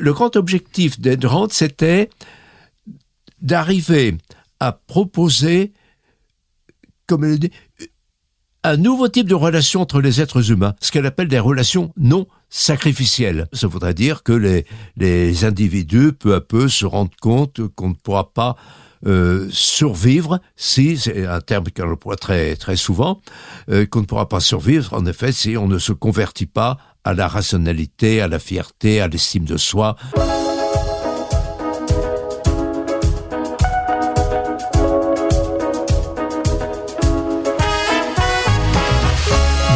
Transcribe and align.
Le 0.00 0.12
grand 0.12 0.36
objectif 0.36 1.00
d'Ayn 1.00 1.26
Rand, 1.26 1.48
c'était 1.50 2.10
d'arriver 3.40 4.16
à 4.60 4.72
proposer, 4.72 5.72
comme 7.06 7.24
elle 7.24 7.38
dit, 7.38 7.50
un 8.64 8.76
nouveau 8.76 9.08
type 9.08 9.28
de 9.28 9.34
relation 9.34 9.80
entre 9.80 10.00
les 10.00 10.20
êtres 10.20 10.50
humains, 10.50 10.74
ce 10.80 10.90
qu'elle 10.90 11.06
appelle 11.06 11.28
des 11.28 11.38
relations 11.38 11.92
non 11.96 12.26
sacrificielles. 12.50 13.46
Ça 13.52 13.66
voudrait 13.66 13.94
dire 13.94 14.22
que 14.22 14.32
les, 14.32 14.66
les 14.96 15.44
individus, 15.44 16.12
peu 16.12 16.34
à 16.34 16.40
peu, 16.40 16.68
se 16.68 16.84
rendent 16.84 17.14
compte 17.20 17.60
qu'on 17.74 17.90
ne 17.90 17.94
pourra 17.94 18.32
pas 18.32 18.56
euh, 19.06 19.48
survivre 19.50 20.40
si, 20.56 20.96
c'est 20.96 21.24
un 21.24 21.40
terme 21.40 21.66
qu'on 21.74 21.92
emploie 21.92 22.16
très, 22.16 22.56
très 22.56 22.76
souvent, 22.76 23.20
euh, 23.70 23.86
qu'on 23.86 24.00
ne 24.00 24.06
pourra 24.06 24.28
pas 24.28 24.40
survivre, 24.40 24.92
en 24.92 25.06
effet, 25.06 25.30
si 25.30 25.56
on 25.56 25.68
ne 25.68 25.78
se 25.78 25.92
convertit 25.92 26.46
pas 26.46 26.78
à 27.04 27.14
la 27.14 27.28
rationalité, 27.28 28.20
à 28.20 28.28
la 28.28 28.38
fierté, 28.38 29.00
à 29.00 29.08
l'estime 29.08 29.44
de 29.44 29.56
soi. 29.56 29.96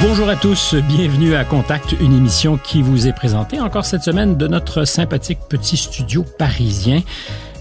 Bonjour 0.03 0.29
à 0.29 0.37
tous, 0.37 0.75
bienvenue 0.75 1.35
à 1.35 1.45
Contact, 1.45 1.93
une 2.01 2.13
émission 2.13 2.59
qui 2.59 2.83
vous 2.83 3.07
est 3.07 3.13
présentée 3.13 3.61
encore 3.61 3.85
cette 3.85 4.03
semaine 4.03 4.37
de 4.37 4.47
notre 4.47 4.85
sympathique 4.85 5.39
petit 5.49 5.77
studio 5.77 6.25
parisien. 6.39 7.03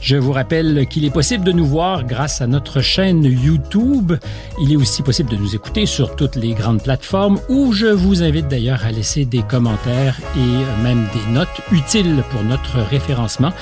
Je 0.02 0.18
vous 0.18 0.32
rappelle 0.32 0.88
qu'il 0.90 1.05
est 1.05 1.12
possible 1.12 1.44
de 1.44 1.52
nous 1.52 1.66
voir 1.66 2.04
grâce 2.04 2.41
à 2.41 2.48
notre 2.48 2.82
chaîne 2.82 3.23
YouTube. 3.23 4.14
Il 4.60 4.74
est 4.74 4.76
aussi 4.76 5.04
possible 5.04 5.30
de 5.30 5.36
nous 5.36 5.54
écouter 5.54 5.86
sur 5.86 6.16
toutes 6.16 6.36
les 6.36 6.55
grandes 6.55 6.82
plateformes 6.82 7.40
où 7.50 7.72
je 7.72 7.86
vous 7.86 8.24
invite 8.24 8.48
d'ailleurs 8.48 8.84
à 8.84 8.91
laisser 8.91 9.26
des 9.26 9.44
commentaires 9.44 10.20
et 10.36 10.82
même 10.84 11.05
des 11.14 11.32
notes 11.32 11.50
utiles 11.72 12.24
pour 12.32 12.44
notre 12.44 12.80
référencement. 12.80 13.54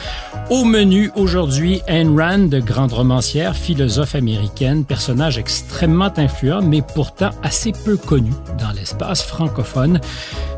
Au 0.50 0.64
menu 0.64 1.12
aujourd'hui, 1.16 1.82
Ayn 1.88 2.18
Rand, 2.18 2.58
grande 2.66 2.94
romancière, 2.94 3.54
philosophe 3.54 4.16
américaine, 4.16 4.86
personnage 4.86 5.38
extrêmement 5.38 6.12
influent 6.16 6.62
mais 6.62 6.82
pourtant 6.82 7.32
assez 7.44 7.74
peu 7.84 7.98
connu 7.98 8.32
dans 8.58 8.72
l'espace 8.72 9.24
francophone. 9.24 10.00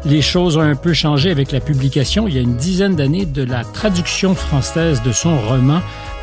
Les 0.05 0.21
choses 0.21 0.57
ont 0.57 0.61
un 0.61 0.75
peu 0.75 0.93
changé 0.93 1.31
avec 1.31 1.51
la 1.51 1.59
publication 1.59 2.27
il 2.27 2.35
y 2.35 2.37
a 2.37 2.41
une 2.41 2.55
dizaine 2.55 2.95
d'années 2.95 3.25
de 3.25 3.43
la 3.43 3.63
traduction 3.63 4.35
française 4.35 5.01
de 5.03 5.11
son 5.11 5.37
roman 5.47 5.70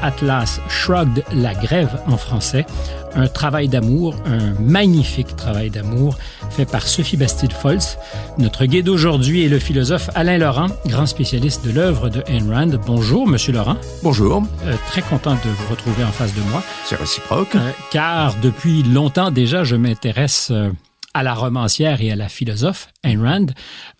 Atlas 0.03 0.61
Shrugged 0.69 1.25
la 1.33 1.55
grève 1.55 2.01
en 2.07 2.17
français, 2.17 2.67
un 3.15 3.27
travail 3.27 3.69
d'amour, 3.69 4.15
un 4.27 4.55
magnifique 4.61 5.35
travail 5.37 5.71
d'amour 5.71 6.17
fait 6.51 6.67
par 6.67 6.87
Sophie 6.87 7.17
Bastide-Foltz. 7.17 7.99
Notre 8.39 8.65
guide 8.67 8.87
d'aujourd'hui 8.87 9.45
est 9.45 9.49
le 9.49 9.59
philosophe 9.59 10.11
Alain 10.15 10.39
Laurent, 10.39 10.69
grand 10.87 11.07
spécialiste 11.07 11.65
de 11.67 11.73
l'œuvre 11.73 12.09
de 12.09 12.23
Ayn 12.27 12.53
Rand. 12.53 12.79
Bonjour, 12.87 13.27
Monsieur 13.27 13.53
Laurent. 13.53 13.77
Bonjour. 14.03 14.43
Euh, 14.67 14.75
très 14.89 15.03
content 15.03 15.35
de 15.35 15.51
vous 15.51 15.71
retrouver 15.71 16.05
en 16.05 16.13
face 16.13 16.35
de 16.35 16.43
moi. 16.51 16.63
C'est 16.85 16.97
réciproque. 16.97 17.55
Euh, 17.55 17.71
car 17.91 18.35
depuis 18.43 18.83
longtemps 18.83 19.31
déjà, 19.31 19.65
je 19.65 19.77
m'intéresse 19.77 20.49
euh, 20.53 20.71
à 21.15 21.23
la 21.23 21.35
romancière 21.35 22.01
et 22.01 22.11
à 22.11 22.17
la 22.17 22.29
philosophe 22.29 22.89
Ayn 23.03 23.23
Rand. 23.23 23.47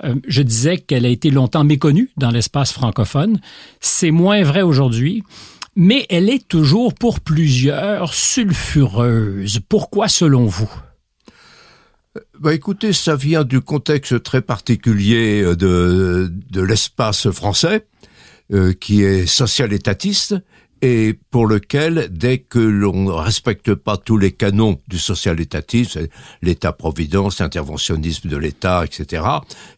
Euh, 0.05 0.15
je 0.27 0.43
disais 0.43 0.79
qu'elle 0.79 1.07
a 1.07 1.09
été 1.09 1.31
longtemps 1.31 1.65
méconnue 1.65 2.11
dans 2.17 2.31
l'espace 2.31 2.73
francophone. 2.73 3.41
C'est 3.81 4.11
moins 4.11 4.43
vrai 4.43 4.63
aujourd'hui, 4.63 5.23
mais 5.75 6.07
elle 6.11 6.29
est 6.29 6.47
toujours 6.47 6.95
pour 6.95 7.21
plusieurs 7.21 8.15
sulfureuse. 8.15 9.61
Pourquoi 9.69 10.09
selon 10.09 10.47
vous? 10.47 10.71
Bah 12.41 12.55
écoutez, 12.55 12.93
ça 12.93 13.17
vient 13.17 13.45
du 13.45 13.61
contexte 13.61 14.23
très 14.23 14.43
particulier 14.43 15.43
de, 15.57 16.33
de 16.51 16.61
l'espace 16.61 17.31
français, 17.31 17.87
euh, 18.53 18.73
qui 18.73 19.03
est 19.03 19.27
social-étatiste, 19.27 20.35
et 20.83 21.19
pour 21.31 21.47
lequel, 21.47 22.09
dès 22.11 22.39
que 22.39 22.59
l'on 22.59 23.05
ne 23.05 23.11
respecte 23.11 23.75
pas 23.75 23.97
tous 23.97 24.17
les 24.17 24.33
canons 24.33 24.79
du 24.89 24.99
social-étatisme, 24.99 26.07
l'État-providence, 26.43 27.41
l'interventionnisme 27.41 28.29
de 28.29 28.37
l'État, 28.37 28.85
etc., 28.85 29.25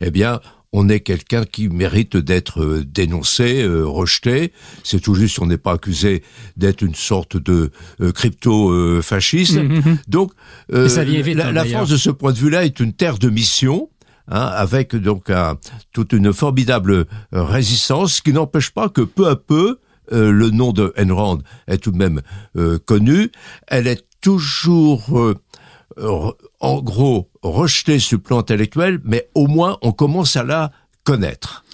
eh 0.01 0.11
bien, 0.11 0.41
on 0.73 0.89
est 0.89 1.01
quelqu'un 1.01 1.45
qui 1.45 1.69
mérite 1.69 2.17
d'être 2.17 2.63
euh, 2.63 2.85
dénoncé, 2.85 3.63
euh, 3.63 3.85
rejeté. 3.85 4.53
C'est 4.85 5.01
tout 5.01 5.15
juste, 5.15 5.41
on 5.41 5.47
n'est 5.47 5.59
pas 5.59 5.73
accusé 5.73 6.23
d'être 6.57 6.83
une 6.83 6.95
sorte 6.95 7.37
de 7.37 7.73
euh, 8.01 8.13
crypto-fasciste. 8.13 9.59
Donc, 10.07 10.33
la, 10.69 10.83
hein, 10.85 11.53
la 11.53 11.65
France, 11.65 11.89
de 11.89 11.97
ce 11.97 12.11
point 12.11 12.33
de 12.33 12.39
vue-là, 12.39 12.65
est 12.65 12.79
une 12.79 12.93
terre 12.93 13.19
de 13.19 13.29
mission. 13.29 13.89
Hein, 14.33 14.47
avec 14.47 14.95
donc 14.95 15.29
un, 15.29 15.59
toute 15.93 16.13
une 16.13 16.33
formidable 16.33 17.07
résistance 17.33 18.21
qui 18.21 18.33
n'empêche 18.33 18.71
pas 18.71 18.89
que 18.89 19.01
peu 19.01 19.27
à 19.27 19.35
peu, 19.35 19.81
euh, 20.13 20.31
le 20.31 20.51
nom 20.51 20.73
de 20.73 20.93
Rand 21.11 21.39
est 21.67 21.79
tout 21.79 21.91
de 21.91 21.97
même 21.97 22.21
euh, 22.57 22.79
connu. 22.79 23.31
Elle 23.67 23.87
est 23.87 24.05
toujours, 24.21 25.19
euh, 25.19 25.35
en 26.61 26.83
gros, 26.83 27.31
rejetée 27.43 27.99
sur 27.99 28.19
le 28.19 28.23
plan 28.23 28.39
intellectuel, 28.39 29.01
mais 29.05 29.29
au 29.35 29.47
moins 29.47 29.79
on 29.83 29.93
commence 29.93 30.37
à 30.37 30.45
la 30.45 30.73
connaître. 31.05 31.65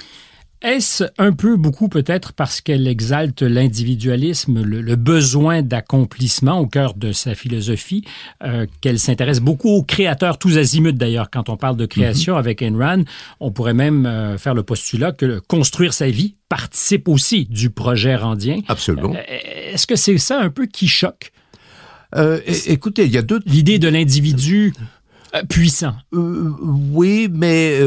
Est-ce 0.67 1.05
un 1.17 1.31
peu 1.31 1.55
beaucoup 1.55 1.89
peut-être 1.89 2.33
parce 2.33 2.61
qu'elle 2.61 2.89
exalte 2.89 3.43
l'individualisme, 3.43 4.65
le, 4.65 4.97
besoin 4.97 5.63
d'accomplissement 5.63 6.59
au 6.59 6.67
cœur 6.67 6.95
de 6.95 7.13
sa 7.13 7.37
philosophie, 7.37 8.03
euh, 8.43 8.67
qu'elle 8.81 8.99
s'intéresse 8.99 9.39
beaucoup 9.39 9.69
aux 9.69 9.85
créateurs, 9.85 10.39
tous 10.39 10.59
azimuts 10.59 10.93
d'ailleurs, 10.93 11.31
quand 11.31 11.51
on 11.51 11.57
parle 11.57 11.77
de 11.77 11.87
création 11.87 12.35
mm-hmm. 12.35 12.39
avec 12.41 12.63
Ayn 12.63 12.77
Rand, 12.77 13.05
on 13.39 13.53
pourrait 13.53 13.75
même 13.75 14.07
euh, 14.07 14.39
faire 14.39 14.55
le 14.55 14.65
postulat 14.65 15.13
que 15.13 15.39
construire 15.39 15.95
sa 15.95 16.11
vie 16.11 16.35
participe 16.49 17.07
aussi 17.07 17.45
du 17.45 17.71
projet 17.71 18.17
randien. 18.17 18.59
Absolument. 18.67 19.15
Euh, 19.15 19.73
est-ce 19.73 19.87
que 19.87 19.95
c'est 19.95 20.19
ça 20.19 20.41
un 20.41 20.51
peu 20.51 20.67
qui 20.67 20.89
choque? 20.89 21.31
écoutez, 22.67 23.05
il 23.05 23.13
y 23.13 23.19
a 23.19 23.23
deux... 23.23 23.41
L'idée 23.47 23.79
de 23.79 23.89
l'individu 23.89 24.73
puissant. 25.49 25.95
oui, 26.13 27.29
mais 27.31 27.79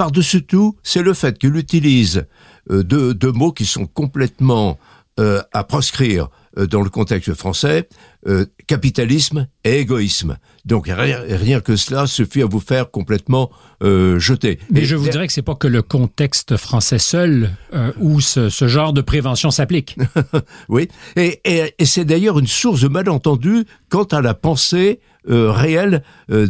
par-dessus 0.00 0.44
tout, 0.46 0.78
c'est 0.82 1.02
le 1.02 1.12
fait 1.12 1.36
qu'il 1.36 1.56
utilise 1.56 2.24
euh, 2.70 2.82
deux, 2.82 3.32
mots 3.32 3.52
qui 3.52 3.66
sont 3.66 3.84
complètement 3.84 4.78
euh, 5.18 5.42
à 5.52 5.62
proscrire 5.62 6.30
euh, 6.56 6.66
dans 6.66 6.80
le 6.80 6.88
contexte 6.88 7.34
français, 7.34 7.86
capitalisme 8.66 9.46
et 9.62 9.80
égoïsme. 9.80 10.38
Donc 10.64 10.88
rien, 10.88 11.60
que 11.60 11.76
cela 11.76 12.06
suffit 12.06 12.40
à 12.40 12.46
vous 12.46 12.60
faire 12.60 12.90
complètement 12.90 13.50
jeter. 13.82 14.58
Mais 14.70 14.84
je 14.84 14.96
vous 14.96 15.08
dirais 15.10 15.26
que 15.26 15.34
c'est 15.34 15.42
pas 15.42 15.54
que 15.54 15.68
le 15.68 15.82
contexte 15.82 16.56
français 16.56 16.98
seul 16.98 17.50
où 17.98 18.20
ce, 18.20 18.48
genre 18.48 18.94
de 18.94 19.02
prévention 19.02 19.50
s'applique. 19.50 19.98
oui, 20.70 20.88
et, 21.16 21.40
et 21.44 21.84
c'est 21.84 22.06
d'ailleurs 22.06 22.38
une 22.38 22.46
source 22.46 22.80
de 22.80 22.88
malentendu 22.88 23.64
quant 23.90 24.04
à 24.04 24.22
la 24.22 24.32
pensée 24.32 25.00
euh, 25.28 25.50
réel 25.50 26.02
euh, 26.30 26.46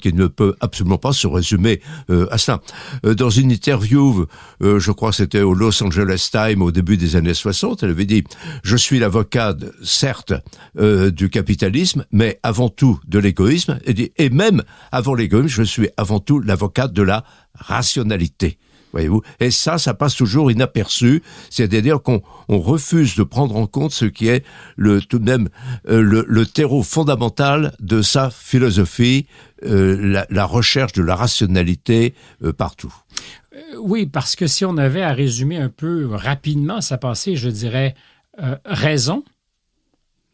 qui 0.00 0.12
ne 0.12 0.26
peut 0.26 0.54
absolument 0.60 0.98
pas 0.98 1.12
se 1.12 1.26
résumer 1.26 1.80
euh, 2.10 2.26
à 2.30 2.38
ça. 2.38 2.60
Euh, 3.04 3.14
dans 3.14 3.30
une 3.30 3.50
interview, 3.50 4.26
je 4.60 4.90
crois 4.90 5.10
que 5.10 5.16
c'était 5.16 5.42
au 5.42 5.54
Los 5.54 5.82
Angeles 5.82 6.28
Times 6.30 6.62
au 6.62 6.70
début 6.70 6.96
des 6.96 7.16
années 7.16 7.34
60, 7.34 7.82
elle 7.82 7.90
avait 7.90 8.04
dit 8.04 8.24
je 8.62 8.76
suis 8.76 8.98
l'avocat 8.98 9.54
certes 9.82 10.32
du 10.78 11.30
capitalisme, 11.30 12.04
mais 12.12 12.38
avant 12.42 12.68
tout 12.68 13.00
de 13.06 13.18
l'égoïsme 13.18 13.78
et, 13.86 14.30
même 14.30 14.62
avant 14.92 15.14
l'égoïsme, 15.14 15.48
je 15.48 15.62
suis 15.62 15.88
avant 15.96 16.20
tout 16.20 16.40
l'avocat 16.40 16.88
de 16.88 17.02
la 17.02 17.24
rationalité 17.54 18.58
voyez-vous. 18.92 19.22
Et 19.40 19.50
ça, 19.50 19.78
ça 19.78 19.94
passe 19.94 20.14
toujours 20.14 20.50
inaperçu. 20.50 21.22
C'est-à-dire 21.50 22.02
qu'on 22.02 22.22
refuse 22.48 23.16
de 23.16 23.22
prendre 23.22 23.56
en 23.56 23.66
compte 23.66 23.92
ce 23.92 24.04
qui 24.04 24.28
est 24.28 24.44
le 24.76 25.00
tout 25.00 25.18
de 25.18 25.24
même 25.24 25.48
euh, 25.88 26.00
le, 26.00 26.46
terreau 26.46 26.82
fondamental 26.82 27.74
de 27.80 28.02
sa 28.02 28.30
philosophie, 28.30 29.26
euh, 29.64 30.24
la, 30.30 30.44
recherche 30.44 30.92
de 30.92 31.02
la 31.02 31.16
rationalité 31.16 32.14
euh, 32.42 32.52
partout. 32.52 32.94
oui, 33.78 34.06
parce 34.06 34.36
que 34.36 34.46
si 34.46 34.64
on 34.64 34.76
avait 34.76 35.02
à 35.02 35.12
résumer 35.12 35.58
un 35.58 35.68
peu 35.68 36.06
rapidement 36.10 36.80
sa 36.80 36.98
pensée, 36.98 37.36
je 37.36 37.48
dirais 37.48 37.94
raison, 38.66 39.24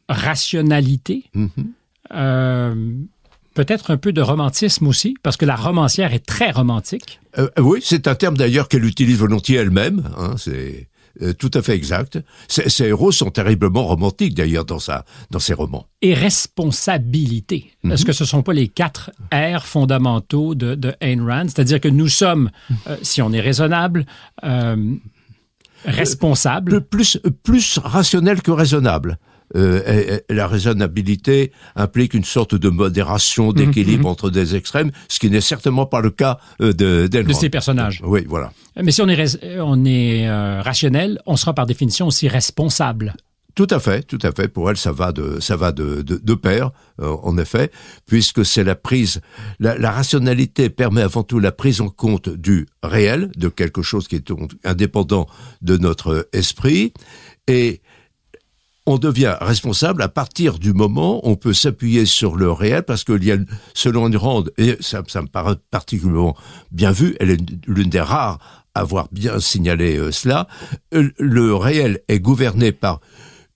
rationalité. 0.09 1.25
Mm-hmm 1.35 3.07
peut-être 3.55 3.91
un 3.91 3.97
peu 3.97 4.13
de 4.13 4.21
romantisme 4.21 4.87
aussi, 4.87 5.15
parce 5.23 5.37
que 5.37 5.45
la 5.45 5.57
romancière 5.57 6.13
est 6.13 6.25
très 6.25 6.51
romantique. 6.51 7.21
Euh, 7.39 7.49
oui, 7.59 7.81
c'est 7.83 8.09
un 8.09 8.15
terme 8.15 8.37
d'ailleurs 8.37 8.69
qu'elle 8.69 8.85
utilise 8.85 9.19
volontiers 9.19 9.57
elle-même. 9.57 10.03
Hein, 10.19 10.35
c'est 10.37 10.89
euh, 11.21 11.35
tout 11.35 11.51
à 11.55 11.63
fait 11.63 11.75
exact. 11.75 12.19
Ses, 12.49 12.85
héros 12.85 13.13
sont 13.13 13.31
terriblement 13.31 13.85
romantiques 13.85 14.35
d'ailleurs 14.35 14.65
dans 14.65 14.79
sa 14.79 15.05
dans 15.31 15.39
ses 15.39 15.53
romans. 15.53 15.87
Et 16.01 16.15
responsabilité. 16.15 17.73
Mhm. 17.83 17.93
Est-ce 17.93 18.05
que 18.05 18.13
ce 18.13 18.25
sont 18.25 18.43
pas 18.43 18.55
les 18.55 18.69
quatre 18.69 19.11
R 19.33 19.65
fondamentaux 19.65 20.55
de, 20.55 20.75
de 20.75 20.95
Ayn 21.01 21.23
Rand? 21.23 21.49
C'est-à-dire 21.49 21.81
que 21.81 21.89
nous 21.89 22.09
sommes, 22.09 22.51
euh, 22.87 22.97
si 23.03 23.21
on 23.21 23.33
est 23.33 23.41
raisonnable, 23.41 24.07
euh, 24.45 24.95
responsable. 25.85 26.81
plus 26.81 27.19
plus 27.43 27.79
rationnel 27.79 28.41
que 28.41 28.51
raisonnable. 28.51 29.19
Euh, 29.57 30.19
la 30.29 30.47
raisonnabilité 30.47 31.53
implique 31.77 32.15
une 32.15 32.25
sorte 32.25 32.55
de 32.55 32.69
modération, 32.69 33.49
mhm, 33.49 33.55
d'équilibre 33.55 34.05
mhm. 34.05 34.11
entre 34.11 34.31
des 34.31 34.57
extrêmes, 34.57 34.91
ce 35.09 35.19
qui 35.19 35.31
n'est 35.31 35.41
certainement 35.41 35.87
pas 35.87 36.01
le 36.01 36.11
cas 36.11 36.39
euh, 36.61 36.73
de 36.73 37.07
De 37.07 37.33
ces 37.33 37.51
personnages. 37.51 38.01
Oui, 38.05 38.25
voilà. 38.29 38.53
Mais 38.81 38.93
si 38.93 39.03
on 39.03 39.09
est, 39.09 39.59
on 39.61 39.85
est 39.85 40.29
euh, 40.29 40.63
rationnel, 40.63 41.21
on 41.27 41.37
sera 41.37 41.55
par 41.55 41.67
définition 41.67 42.07
aussi 42.07 42.29
responsable. 42.29 43.15
Tout 43.55 43.67
à 43.69 43.81
fait, 43.81 44.03
tout 44.03 44.19
à 44.23 44.33
fait. 44.33 44.49
Pour 44.49 44.71
elle, 44.71 44.79
ça 44.79 44.93
va 44.93 45.13
de 45.13 45.39
ça 45.41 45.57
va 45.57 45.73
de 45.73 46.01
de, 46.01 46.17
de 46.17 46.35
pair, 46.35 46.71
euh, 47.01 47.15
en 47.23 47.37
effet, 47.37 47.71
puisque 48.07 48.47
c'est 48.47 48.65
la 48.65 48.75
prise. 48.75 49.21
La, 49.61 49.77
la, 49.77 49.91
rationalité 49.91 50.71
permet 50.71 51.03
avant 51.03 51.23
tout 51.23 51.39
la 51.39 51.53
prise 51.53 51.83
en 51.83 51.91
compte 51.91 52.31
du 52.31 52.67
réel, 52.83 53.31
de 53.37 53.49
quelque 53.49 53.83
chose 53.83 54.09
qui 54.09 54.17
est 54.17 54.33
indépendant 54.65 55.27
de 55.61 55.77
notre 55.77 56.29
esprit, 56.33 56.95
et 57.47 57.83
on 58.87 58.99
devient 58.99 59.37
responsable 59.41 60.03
à 60.03 60.09
partir 60.09 60.59
du 60.59 60.73
moment 60.73 61.19
où 61.19 61.31
on 61.31 61.37
peut 61.37 61.53
s'appuyer 61.53 62.05
sur 62.05 62.37
le 62.37 62.51
réel 62.51 62.83
parce 62.83 63.05
qu'il 63.05 63.25
y 63.25 63.33
a, 63.33 63.37
selon 63.75 64.09
une 64.09 64.17
ronde, 64.17 64.53
et 64.59 64.77
ça, 64.81 65.03
ça 65.07 65.23
me 65.23 65.29
paraît 65.29 65.57
particulièrement 65.71 66.37
bien 66.71 66.91
vu, 66.91 67.17
elle 67.21 67.31
est 67.31 67.41
l'une 67.67 67.91
des 67.91 68.01
rares 68.01 68.39
à 68.75 68.81
avoir 68.81 69.09
bien 69.13 69.39
signalé 69.39 69.97
euh, 69.97 70.11
cela, 70.11 70.49
euh, 70.95 71.11
le 71.19 71.55
réel 71.55 72.01
est 72.09 72.21
gouverné 72.21 72.73
par 72.73 73.01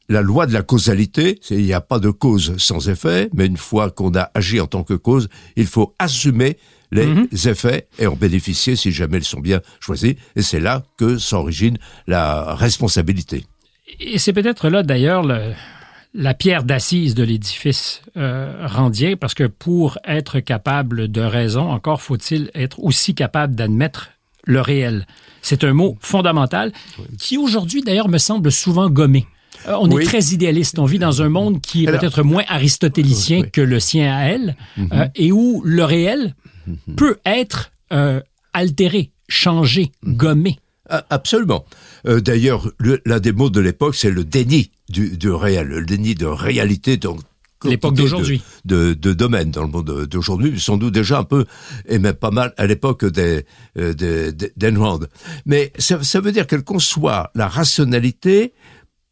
la 0.08 0.22
loi 0.22 0.46
de 0.46 0.52
la 0.52 0.62
causalité, 0.62 1.40
il 1.50 1.64
n'y 1.64 1.72
a 1.72 1.80
pas 1.80 1.98
de 1.98 2.10
cause 2.10 2.56
sans 2.58 2.88
effet, 2.88 3.28
mais 3.34 3.46
une 3.46 3.56
fois 3.56 3.90
qu'on 3.90 4.14
a 4.14 4.30
agi 4.34 4.60
en 4.60 4.66
tant 4.66 4.84
que 4.84 4.94
cause, 4.94 5.28
il 5.56 5.66
faut 5.66 5.94
assumer 5.98 6.58
les 6.92 7.06
mhm. 7.06 7.28
effets 7.46 7.88
et 7.98 8.06
en 8.06 8.14
bénéficier 8.14 8.76
si 8.76 8.92
jamais 8.92 9.18
ils 9.18 9.24
sont 9.24 9.40
bien 9.40 9.60
choisis. 9.80 10.14
Et 10.36 10.42
c'est 10.42 10.60
là 10.60 10.84
que 10.96 11.18
s'origine 11.18 11.78
la 12.06 12.54
responsabilité. 12.54 13.46
Et 14.00 14.18
c'est 14.18 14.32
peut-être 14.32 14.68
là 14.68 14.82
d'ailleurs 14.82 15.24
la 16.14 16.34
pierre 16.34 16.64
d'assise 16.64 17.14
de 17.14 17.22
l'édifice 17.22 18.02
euh, 18.16 18.66
randien, 18.66 19.16
parce 19.16 19.34
que 19.34 19.44
pour 19.44 19.98
être 20.04 20.40
capable 20.40 21.08
de 21.08 21.20
raison, 21.20 21.70
encore 21.70 22.00
faut-il 22.02 22.50
être 22.54 22.82
aussi 22.82 23.14
capable 23.14 23.54
d'admettre 23.54 24.10
le 24.44 24.60
réel. 24.60 25.06
C'est 25.42 25.64
un 25.64 25.72
mot 25.72 25.96
fondamental 26.00 26.72
qui 27.18 27.36
aujourd'hui 27.36 27.82
d'ailleurs 27.82 28.08
me 28.08 28.18
semble 28.18 28.50
souvent 28.50 28.88
gommé. 28.88 29.26
Euh, 29.68 29.76
on 29.80 29.98
est 29.98 30.04
très 30.04 30.22
idéaliste. 30.26 30.78
On 30.78 30.84
vit 30.84 30.98
dans 30.98 31.22
un 31.22 31.28
monde 31.28 31.60
qui 31.60 31.84
est 31.84 31.86
peut-être 31.86 32.22
moins 32.22 32.44
aristotélicien 32.48 33.42
que 33.42 33.60
le 33.60 33.80
sien 33.80 34.14
à 34.14 34.24
elle, 34.24 34.56
mhm. 34.76 34.88
euh, 34.92 35.08
et 35.14 35.32
où 35.32 35.62
le 35.64 35.84
réel 35.84 36.34
mhm. 36.66 36.94
peut 36.96 37.18
être 37.24 37.72
euh, 37.92 38.20
altéré, 38.52 39.10
changé, 39.28 39.92
mhm. 40.02 40.16
gommé. 40.16 40.58
Ah, 40.88 41.04
absolument. 41.10 41.64
D'ailleurs, 42.04 42.70
l'un 43.04 43.20
des 43.20 43.32
mots 43.32 43.50
de 43.50 43.60
l'époque, 43.60 43.96
c'est 43.96 44.10
le 44.10 44.24
déni 44.24 44.70
du, 44.88 45.30
réel, 45.30 45.66
le 45.66 45.84
déni 45.84 46.14
de 46.14 46.26
réalité. 46.26 46.96
Donc, 46.96 47.20
l'époque 47.64 47.94
d'aujourd'hui. 47.94 48.42
De, 48.64 48.94
de, 48.94 49.12
domaine 49.12 49.50
dans 49.50 49.62
le 49.62 49.68
monde 49.68 50.06
d'aujourd'hui, 50.06 50.60
sans 50.60 50.76
doute 50.76 50.94
déjà 50.94 51.18
un 51.18 51.24
peu, 51.24 51.46
et 51.88 51.98
même 51.98 52.14
pas 52.14 52.30
mal 52.30 52.52
à 52.56 52.66
l'époque 52.66 53.04
des, 53.04 53.44
des, 53.74 54.32
Mais 55.46 55.72
ça, 55.78 56.02
ça, 56.02 56.20
veut 56.20 56.32
dire 56.32 56.46
qu'elle 56.46 56.64
conçoit 56.64 57.30
la 57.34 57.48
rationalité 57.48 58.52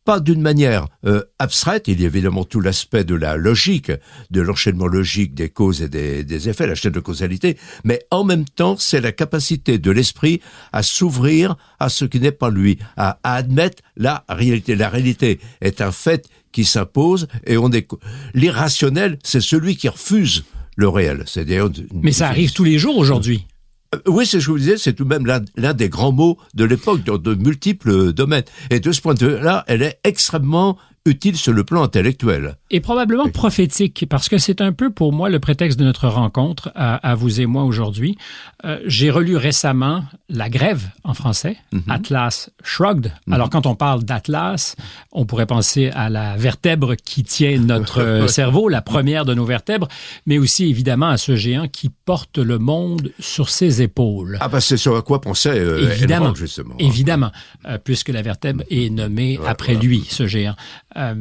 pas 0.04 0.20
d'une 0.20 0.40
manière 0.40 0.86
euh, 1.06 1.22
abstraite, 1.38 1.88
il 1.88 2.00
y 2.00 2.04
a 2.04 2.06
évidemment 2.06 2.44
tout 2.44 2.60
l'aspect 2.60 3.04
de 3.04 3.14
la 3.14 3.36
logique, 3.36 3.90
de 4.30 4.40
l'enchaînement 4.40 4.86
logique 4.86 5.34
des 5.34 5.48
causes 5.48 5.82
et 5.82 5.88
des, 5.88 6.48
effets, 6.48 6.66
la 6.66 6.74
chaîne 6.74 6.92
de 6.92 7.00
causalité, 7.00 7.56
mais 7.84 8.00
en 8.10 8.24
même 8.24 8.44
temps, 8.44 8.76
c'est 8.78 9.00
la 9.00 9.12
capacité 9.12 9.78
de 9.78 9.90
l'esprit 9.90 10.40
à 10.72 10.82
s'ouvrir 10.82 11.56
à 11.80 11.88
ce 11.88 12.04
qui 12.04 12.20
n'est 12.20 12.32
pas 12.32 12.50
lui, 12.50 12.78
à, 12.96 13.18
admettre 13.22 13.82
la 13.96 14.24
réalité. 14.28 14.76
La 14.76 14.88
réalité 14.88 15.40
est 15.60 15.80
un 15.80 15.92
fait 15.92 16.28
qui 16.52 16.64
s'impose 16.64 17.26
et 17.46 17.56
on 17.56 17.70
est 17.72 17.88
l'irrationnel, 18.34 19.18
c'est 19.22 19.40
celui 19.40 19.76
qui 19.76 19.88
refuse 19.88 20.44
le 20.76 20.88
réel. 20.88 21.24
C'est 21.26 21.46
Mais 21.92 22.12
ça 22.12 22.28
arrive 22.28 22.52
tous 22.52 22.64
les 22.64 22.78
jours 22.78 22.98
aujourd'hui. 22.98 23.46
Euh, 23.94 23.98
oui, 24.06 24.26
c'est 24.26 24.32
ce 24.32 24.36
que 24.38 24.44
je 24.44 24.50
vous 24.50 24.58
disais, 24.58 24.76
c'est 24.76 24.92
tout 24.92 25.04
de 25.04 25.08
même 25.08 25.26
l'un 25.56 25.74
des 25.74 25.88
grands 25.88 26.12
mots 26.12 26.38
de 26.54 26.64
l'époque 26.64 27.04
dans 27.04 27.18
de 27.18 27.34
multiples 27.34 28.12
domaines. 28.12 28.44
Et 28.70 28.80
de 28.80 28.92
ce 28.92 29.00
point 29.00 29.14
de 29.14 29.26
vue-là, 29.26 29.64
elle 29.66 29.82
est 29.82 29.98
extrêmement 30.04 30.78
utile 31.06 31.36
sur 31.36 31.52
le 31.52 31.64
plan 31.64 31.82
intellectuel. 31.82 32.56
Et 32.70 32.80
probablement 32.80 33.28
prophétique, 33.28 34.06
parce 34.08 34.28
que 34.28 34.38
c'est 34.38 34.60
un 34.60 34.72
peu 34.72 34.90
pour 34.90 35.12
moi 35.12 35.28
le 35.28 35.38
prétexte 35.38 35.78
de 35.78 35.84
notre 35.84 36.08
rencontre 36.08 36.72
à, 36.74 37.14
vous 37.14 37.40
et 37.40 37.46
moi 37.46 37.64
aujourd'hui. 37.64 38.16
Euh, 38.64 38.78
j'ai 38.86 39.10
relu 39.10 39.36
récemment 39.36 40.04
La 40.30 40.48
Grève 40.48 40.88
en 41.04 41.12
français, 41.12 41.56
mhm. 41.72 41.82
Atlas 41.88 42.50
Shrugged. 42.62 43.12
Mhm. 43.26 43.34
Alors 43.34 43.50
quand 43.50 43.66
on 43.66 43.74
parle 43.74 44.02
d'Atlas, 44.04 44.76
on 45.12 45.26
pourrait 45.26 45.46
penser 45.46 45.90
à 45.94 46.08
la 46.08 46.36
vertèbre 46.36 46.96
qui 46.96 47.22
tient 47.22 47.58
notre 47.58 48.26
cerveau, 48.28 48.68
la 48.68 48.80
première 48.80 49.26
de 49.26 49.34
nos 49.34 49.44
vertèbres, 49.44 49.88
mais 50.26 50.38
aussi 50.38 50.64
évidemment 50.64 51.08
à 51.08 51.18
ce 51.18 51.36
géant 51.36 51.68
qui 51.68 51.90
porte 52.04 52.38
le 52.38 52.58
monde 52.58 53.12
sur 53.18 53.48
ses 53.48 53.82
épaules. 53.82 54.38
Ah 54.40 54.48
bah 54.48 54.60
c'est 54.60 54.76
sur 54.76 55.02
quoi 55.04 55.20
pensait 55.20 55.58
euh, 55.58 55.90
évidemment, 55.92 56.34
justement. 56.34 56.74
Évidemment, 56.78 57.32
euh, 57.64 57.78
puisque 57.78 58.10
la 58.10 58.22
vertèbre 58.22 58.62
est 58.70 58.90
nommée 58.90 59.38
après 59.46 59.74
lui, 59.74 60.04
ce 60.08 60.26
géant. 60.26 60.56
Euh, 60.96 61.14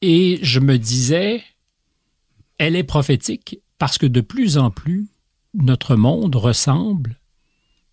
et 0.00 0.38
je 0.42 0.60
me 0.60 0.78
disais, 0.78 1.42
elle 2.58 2.76
est 2.76 2.84
prophétique 2.84 3.60
parce 3.78 3.98
que 3.98 4.06
de 4.06 4.20
plus 4.20 4.58
en 4.58 4.70
plus, 4.70 5.08
notre 5.54 5.96
monde 5.96 6.36
ressemble 6.36 7.18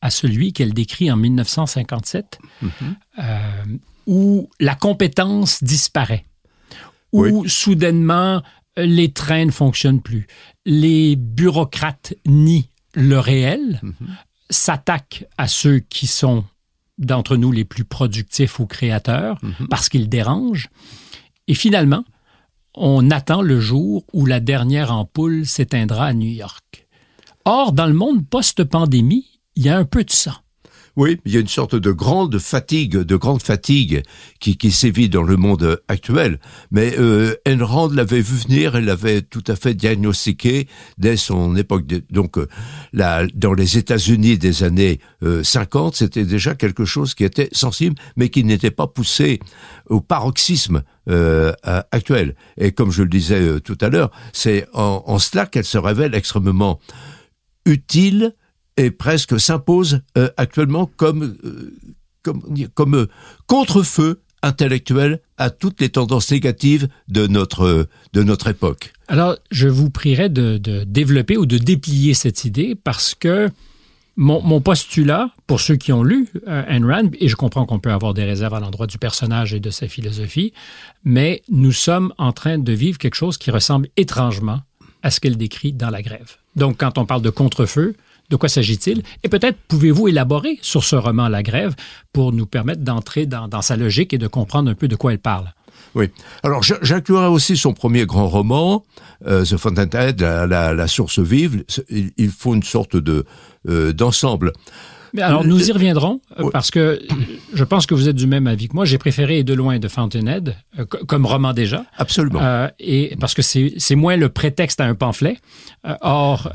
à 0.01 0.09
celui 0.09 0.53
qu'elle 0.53 0.73
décrit 0.73 1.11
en 1.11 1.17
1957, 1.17 2.39
mm-hmm. 2.63 2.69
euh, 3.19 3.65
où 4.07 4.49
la 4.59 4.75
compétence 4.75 5.63
disparaît, 5.63 6.25
où 7.11 7.47
soudainement 7.47 8.43
les 8.77 9.11
trains 9.13 9.45
ne 9.45 9.51
fonctionnent 9.51 10.01
plus, 10.01 10.27
les 10.65 11.15
bureaucrates 11.15 12.13
nient 12.25 12.69
le 12.93 13.19
réel, 13.19 13.81
mm-hmm. 13.83 14.07
s'attaquent 14.49 15.25
à 15.37 15.47
ceux 15.47 15.79
qui 15.79 16.07
sont 16.07 16.43
d'entre 16.97 17.35
nous 17.35 17.51
les 17.51 17.65
plus 17.65 17.83
productifs 17.83 18.59
ou 18.59 18.65
créateurs 18.65 19.37
mm-hmm. 19.43 19.67
parce 19.67 19.89
qu'ils 19.89 20.09
dérangent. 20.09 20.69
Et 21.47 21.53
finalement, 21.53 22.03
on 22.73 23.11
attend 23.11 23.41
le 23.41 23.59
jour 23.59 24.05
où 24.13 24.25
la 24.25 24.39
dernière 24.39 24.91
ampoule 24.91 25.45
s'éteindra 25.45 26.07
à 26.07 26.13
New 26.13 26.29
York. 26.29 26.87
Or, 27.45 27.71
dans 27.71 27.85
le 27.85 27.93
monde 27.93 28.27
post-pandémie, 28.27 29.39
il 29.55 29.63
y 29.63 29.69
a 29.69 29.77
un 29.77 29.85
peu 29.85 30.03
de 30.03 30.11
ça. 30.11 30.41
Oui, 30.97 31.19
il 31.25 31.33
y 31.33 31.37
a 31.37 31.41
une 31.41 31.47
sorte 31.47 31.75
de 31.75 31.91
grande 31.91 32.39
fatigue, 32.39 32.97
de 32.97 33.15
grande 33.17 33.41
fatigue 33.41 34.03
qui, 34.39 34.55
qui 34.55 34.71
sévit 34.71 35.09
dans 35.09 35.23
le 35.23 35.35
monde 35.35 35.81
actuel. 35.89 36.39
Mais 36.71 36.95
euh, 36.97 37.35
Enrand 37.47 37.89
l'avait 37.89 38.21
vu 38.21 38.37
venir, 38.37 38.75
elle 38.75 38.85
l'avait 38.85 39.21
tout 39.21 39.43
à 39.47 39.55
fait 39.55 39.73
diagnostiqué 39.73 40.67
dès 40.97 41.17
son 41.17 41.55
époque. 41.57 41.85
donc, 42.09 42.37
euh, 42.37 42.47
dans 42.93 43.53
les 43.53 43.77
États-Unis 43.77 44.37
des 44.37 44.63
années 44.63 44.99
50, 45.43 45.93
euh, 45.93 45.97
c'était 45.97 46.23
déjà 46.23 46.55
quelque 46.55 46.85
chose 46.85 47.13
qui 47.13 47.25
était 47.25 47.49
sensible, 47.51 47.95
mais 48.15 48.29
qui 48.29 48.43
n'était 48.43 48.71
pas 48.71 48.87
poussé 48.87 49.39
au 49.89 49.99
paroxysme 49.99 50.83
euh, 51.09 51.53
actuel. 51.91 52.35
Et 52.57 52.71
comme 52.71 52.91
je 52.91 53.03
le 53.03 53.09
disais 53.09 53.39
euh, 53.39 53.59
tout 53.59 53.77
à 53.81 53.89
l'heure, 53.89 54.11
c'est 54.33 54.67
en, 54.73 55.03
en 55.05 55.19
cela 55.19 55.45
qu'elle 55.45 55.65
se 55.65 55.77
révèle 55.77 56.15
extrêmement 56.15 56.79
utile 57.65 58.33
et 58.77 58.91
presque 58.91 59.39
s'impose 59.39 60.01
euh, 60.17 60.29
actuellement 60.37 60.89
comme 60.97 61.37
euh, 61.43 61.73
comme, 62.73 62.95
euh, 62.95 63.07
contre-feu 63.45 64.21
intellectuel 64.41 65.21
à 65.37 65.49
toutes 65.49 65.79
les 65.79 65.89
tendances 65.89 66.31
négatives 66.31 66.87
de 67.07 67.27
notre 67.27 67.87
de 68.13 68.23
notre 68.23 68.47
époque. 68.47 68.93
Alors, 69.07 69.37
je 69.51 69.67
vous 69.67 69.89
prierai 69.89 70.29
de, 70.29 70.57
de 70.57 70.83
développer 70.83 71.37
ou 71.37 71.45
de 71.45 71.57
déplier 71.57 72.13
cette 72.13 72.45
idée 72.45 72.75
parce 72.75 73.13
que 73.13 73.49
mon, 74.17 74.41
mon, 74.41 74.61
postulat, 74.61 75.29
pour 75.45 75.59
ceux 75.59 75.75
qui 75.75 75.91
ont 75.91 76.03
lu 76.03 76.27
euh, 76.47 76.63
Ayn 76.67 76.85
Rand, 76.85 77.09
et 77.19 77.27
je 77.27 77.35
comprends 77.35 77.65
qu'on 77.65 77.79
peut 77.79 77.91
avoir 77.91 78.13
des 78.13 78.23
réserves 78.23 78.53
à 78.53 78.59
l'endroit 78.59 78.87
du 78.87 78.97
personnage 78.97 79.53
et 79.53 79.59
de 79.59 79.69
sa 79.69 79.87
philosophie, 79.87 80.53
mais 81.03 81.43
nous 81.49 81.73
sommes 81.73 82.13
en 82.17 82.31
train 82.31 82.57
de 82.57 82.71
vivre 82.71 82.97
quelque 82.97 83.15
chose 83.15 83.37
qui 83.37 83.51
ressemble 83.51 83.89
étrangement 83.97 84.61
à 85.03 85.11
ce 85.11 85.19
qu'elle 85.19 85.37
décrit 85.37 85.73
dans 85.73 85.89
la 85.89 86.01
grève. 86.01 86.37
Donc, 86.55 86.77
quand 86.77 86.97
on 86.97 87.05
parle 87.05 87.21
de 87.21 87.29
contre-feu, 87.29 87.95
de 88.29 88.35
quoi 88.35 88.49
s'agit-il? 88.49 89.03
Et 89.23 89.29
peut-être 89.29 89.57
pouvez-vous 89.67 90.07
élaborer 90.07 90.57
sur 90.61 90.83
ce 90.83 90.95
roman 90.95 91.27
La 91.27 91.43
Grève 91.43 91.75
pour 92.13 92.31
nous 92.31 92.45
permettre 92.45 92.81
d'entrer 92.81 93.25
dans, 93.25 93.61
sa 93.61 93.75
logique 93.75 94.13
et 94.13 94.17
de 94.17 94.27
comprendre 94.27 94.69
un 94.69 94.75
peu 94.75 94.87
de 94.87 94.95
quoi 94.95 95.13
elle 95.13 95.19
parle. 95.19 95.53
Oui. 95.93 96.09
Alors 96.43 96.61
j'inclurai 96.63 97.27
aussi 97.27 97.55
son 97.55 97.73
premier 97.73 98.05
grand 98.05 98.27
roman, 98.27 98.83
euh, 99.27 99.45
The 99.45 99.55
Fountainhead, 99.55 100.19
la, 100.19 100.73
la, 100.73 100.87
source 100.87 101.19
vive. 101.19 101.63
Il, 101.89 102.29
faut 102.29 102.53
une 102.53 102.63
sorte 102.63 102.97
de 102.97 103.25
euh, 103.69 103.93
d'ensemble. 103.93 104.51
Alors, 105.21 105.45
nous 105.45 105.69
y 105.69 105.71
reviendrons, 105.71 106.21
euh, 106.39 106.49
parce 106.51 106.71
que 106.71 107.01
je 107.53 107.63
pense 107.63 107.85
que 107.85 107.93
vous 107.93 108.09
êtes 108.09 108.15
du 108.15 108.27
même 108.27 108.47
avis 108.47 108.67
que 108.67 108.75
moi. 108.75 108.85
J'ai 108.85 108.97
préféré 108.97 109.43
de 109.43 109.53
loin 109.53 109.79
de 109.79 109.87
Fountainhead, 109.87 110.55
euh, 110.79 110.85
comme 110.85 111.25
roman 111.25 111.53
déjà. 111.53 111.85
Absolument. 111.97 112.39
Euh, 112.41 112.67
et 112.79 113.15
parce 113.19 113.33
que 113.33 113.41
c'est 113.41 113.95
moins 113.95 114.17
le 114.17 114.29
prétexte 114.29 114.79
à 114.81 114.85
un 114.85 114.95
pamphlet. 114.95 115.37
or, 116.01 116.51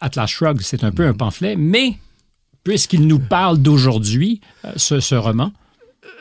Atlas 0.00 0.30
Shrugged, 0.30 0.62
c'est 0.62 0.84
un 0.84 0.90
peu 0.90 1.06
un 1.06 1.14
pamphlet, 1.14 1.56
mais 1.56 1.94
puisqu'il 2.64 3.06
nous 3.06 3.18
parle 3.18 3.58
d'aujourd'hui, 3.58 4.40
ce, 4.76 5.00
ce 5.00 5.14
roman, 5.14 5.52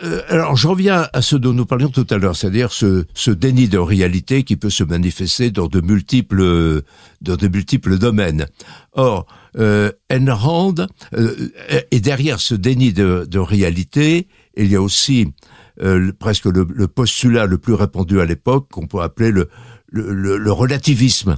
euh, 0.03 0.21
alors, 0.29 0.55
je 0.55 0.67
reviens 0.67 1.07
à 1.11 1.21
ce 1.23 1.35
dont 1.35 1.53
nous 1.53 1.65
parlions 1.65 1.89
tout 1.89 2.05
à 2.11 2.17
l'heure, 2.17 2.35
c'est-à-dire 2.35 2.71
ce, 2.71 3.05
ce, 3.15 3.31
déni 3.31 3.67
de 3.67 3.79
réalité 3.79 4.43
qui 4.43 4.55
peut 4.55 4.69
se 4.69 4.83
manifester 4.83 5.49
dans 5.49 5.67
de 5.67 5.81
multiples, 5.81 6.83
dans 7.21 7.35
de 7.35 7.47
multiples 7.47 7.97
domaines. 7.97 8.45
Or, 8.93 9.25
euh, 9.57 9.91
Enrand, 10.11 10.75
euh, 11.15 11.49
et 11.89 11.99
derrière 11.99 12.39
ce 12.39 12.53
déni 12.53 12.93
de, 12.93 13.25
de, 13.27 13.39
réalité, 13.39 14.27
il 14.55 14.71
y 14.71 14.75
a 14.75 14.81
aussi 14.81 15.33
euh, 15.81 16.11
presque 16.19 16.45
le, 16.45 16.87
postulat 16.87 17.45
le 17.45 17.57
plus 17.57 17.73
répandu 17.73 18.19
à 18.21 18.25
l'époque, 18.25 18.67
qu'on 18.71 18.87
peut 18.87 19.01
appeler 19.01 19.31
le, 19.31 19.49
le, 19.89 20.37
le, 20.37 20.51
relativisme. 20.51 21.37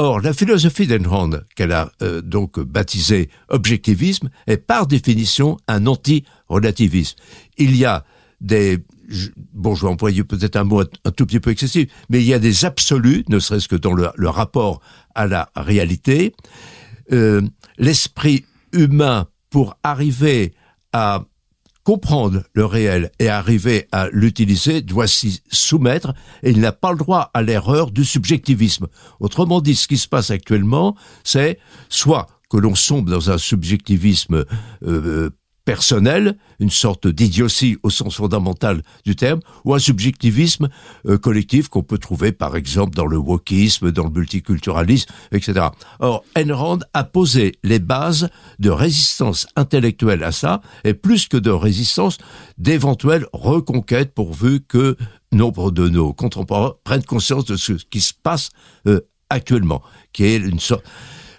Or, 0.00 0.20
la 0.20 0.32
philosophie 0.32 0.86
d'Enrand, 0.86 1.30
qu'elle 1.56 1.72
a 1.72 1.90
euh, 2.02 2.22
donc 2.22 2.60
baptisée 2.60 3.30
objectivisme, 3.48 4.30
est 4.46 4.58
par 4.58 4.86
définition 4.86 5.56
un 5.66 5.88
anti-relativisme. 5.88 7.16
Il 7.56 7.74
y 7.74 7.84
a 7.84 8.04
des 8.40 8.78
bon, 9.52 9.74
je 9.74 9.82
vais 9.82 9.90
employer 9.90 10.22
peut-être 10.22 10.54
un 10.54 10.62
mot 10.62 10.82
un 10.82 11.10
tout 11.10 11.26
petit 11.26 11.40
peu 11.40 11.50
excessif, 11.50 11.90
mais 12.10 12.20
il 12.20 12.26
y 12.26 12.32
a 12.32 12.38
des 12.38 12.64
absolus, 12.64 13.24
ne 13.28 13.40
serait-ce 13.40 13.66
que 13.66 13.74
dans 13.74 13.92
le, 13.92 14.10
le, 14.14 14.28
rapport 14.28 14.80
à 15.16 15.26
la 15.26 15.50
réalité. 15.56 16.32
Euh, 17.10 17.40
L'esprit 17.76 18.44
humain, 18.72 19.26
pour 19.50 19.78
arriver 19.82 20.54
à 20.92 21.24
comprendre 21.88 22.42
le 22.52 22.66
réel 22.66 23.10
et 23.18 23.30
arriver 23.30 23.88
à 23.92 24.08
l'utiliser 24.12 24.82
doit 24.82 25.06
s'y 25.06 25.40
soumettre 25.50 26.12
et 26.42 26.50
il 26.50 26.60
n'a 26.60 26.70
pas 26.70 26.92
le 26.92 26.98
droit 26.98 27.30
à 27.32 27.40
l'erreur 27.40 27.90
du 27.90 28.04
subjectivisme. 28.04 28.88
Autrement 29.20 29.62
dit, 29.62 29.74
ce 29.74 29.88
qui 29.88 29.96
se 29.96 30.06
passe 30.06 30.30
actuellement, 30.30 30.96
c'est 31.24 31.58
soit 31.88 32.26
que 32.50 32.58
l'on 32.58 32.74
sombre 32.74 33.10
dans 33.10 33.30
un 33.30 33.38
subjectivisme 33.38 34.44
euh, 34.82 35.30
personnel, 35.68 36.38
une 36.60 36.70
sorte 36.70 37.06
d'idiotie 37.06 37.76
au 37.82 37.90
sens 37.90 38.16
fondamental 38.16 38.82
du 39.04 39.14
terme, 39.16 39.40
ou 39.66 39.74
un 39.74 39.78
subjectivisme 39.78 40.70
euh, 41.06 41.18
collectif 41.18 41.68
qu'on 41.68 41.82
peut 41.82 41.98
trouver 41.98 42.32
par 42.32 42.56
exemple 42.56 42.94
dans 42.96 43.04
le 43.04 43.18
wokisme, 43.18 43.92
dans 43.92 44.04
le 44.04 44.10
multiculturalisme, 44.10 45.12
etc. 45.30 45.66
Or, 46.00 46.24
Enrand 46.38 46.78
a 46.94 47.04
posé 47.04 47.52
les 47.64 47.80
bases 47.80 48.30
de 48.58 48.70
résistance 48.70 49.46
intellectuelle 49.56 50.24
à 50.24 50.32
ça, 50.32 50.62
et 50.84 50.94
plus 50.94 51.28
que 51.28 51.36
de 51.36 51.50
résistance, 51.50 52.16
d'éventuelles 52.56 53.26
reconquêtes 53.34 54.14
pourvu 54.14 54.62
que 54.62 54.96
nombre 55.32 55.70
de 55.70 55.86
nos 55.90 56.14
contemporains 56.14 56.76
prennent 56.82 57.04
conscience 57.04 57.44
de 57.44 57.56
ce 57.56 57.74
qui 57.74 58.00
se 58.00 58.14
passe 58.14 58.48
euh, 58.86 59.00
actuellement, 59.28 59.82
qui 60.14 60.24
est 60.24 60.38
une 60.38 60.60
sorte 60.60 60.86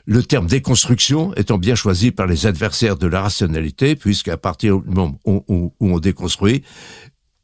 le 0.09 0.23
terme 0.23 0.47
déconstruction 0.47 1.35
étant 1.35 1.59
bien 1.59 1.75
choisi 1.75 2.09
par 2.09 2.25
les 2.25 2.47
adversaires 2.47 2.97
de 2.97 3.05
la 3.05 3.21
rationalité, 3.21 3.95
puisqu'à 3.95 4.37
partir 4.37 4.79
du 4.79 4.89
moment 4.89 5.19
où, 5.23 5.71
on 5.79 5.99
déconstruit, 5.99 6.63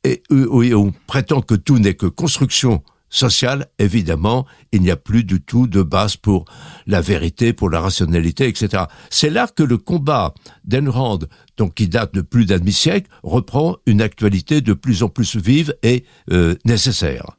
et 0.04 0.24
où 0.32 0.64
on 0.74 0.92
prétend 1.06 1.42
que 1.42 1.54
tout 1.54 1.78
n'est 1.78 1.94
que 1.94 2.08
construction 2.08 2.82
sociale, 3.08 3.68
évidemment, 3.78 4.48
il 4.72 4.82
n'y 4.82 4.90
a 4.90 4.96
plus 4.96 5.24
du 5.24 5.42
tout 5.42 5.68
de 5.68 5.84
base 5.84 6.18
pour 6.18 6.46
la 6.88 7.02
vérité, 7.02 7.54
pour 7.54 7.70
la 7.70 7.82
rationalité, 7.82 8.48
etc. 8.48 8.86
C'est 9.12 9.30
là 9.30 9.48
que 9.48 9.62
le 9.62 9.78
combat 9.78 10.34
d'Enrand, 10.64 11.20
donc 11.58 11.76
qui 11.76 11.88
date 11.88 12.16
de 12.16 12.22
plus 12.22 12.48
d'un 12.48 12.58
demi-siècle, 12.58 13.08
reprend 13.22 13.78
une 13.86 14.02
actualité 14.02 14.62
de 14.62 14.74
plus 14.74 15.04
en 15.04 15.10
plus 15.10 15.36
vive 15.36 15.76
et 15.84 16.04
euh, 16.32 16.56
nécessaire. 16.66 17.38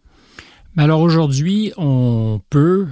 Mais 0.76 0.85
alors 0.85 1.00
aujourd'hui, 1.00 1.73
on 1.76 2.40
peut 2.49 2.87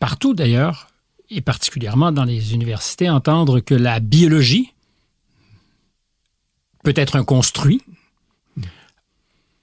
partout 0.00 0.34
d'ailleurs, 0.34 0.88
et 1.30 1.40
particulièrement 1.40 2.12
dans 2.12 2.24
les 2.24 2.54
universités, 2.54 3.08
entendre 3.08 3.60
que 3.60 3.74
la 3.74 4.00
biologie 4.00 4.72
peut 6.82 6.94
être 6.96 7.16
un 7.16 7.24
construit. 7.24 7.80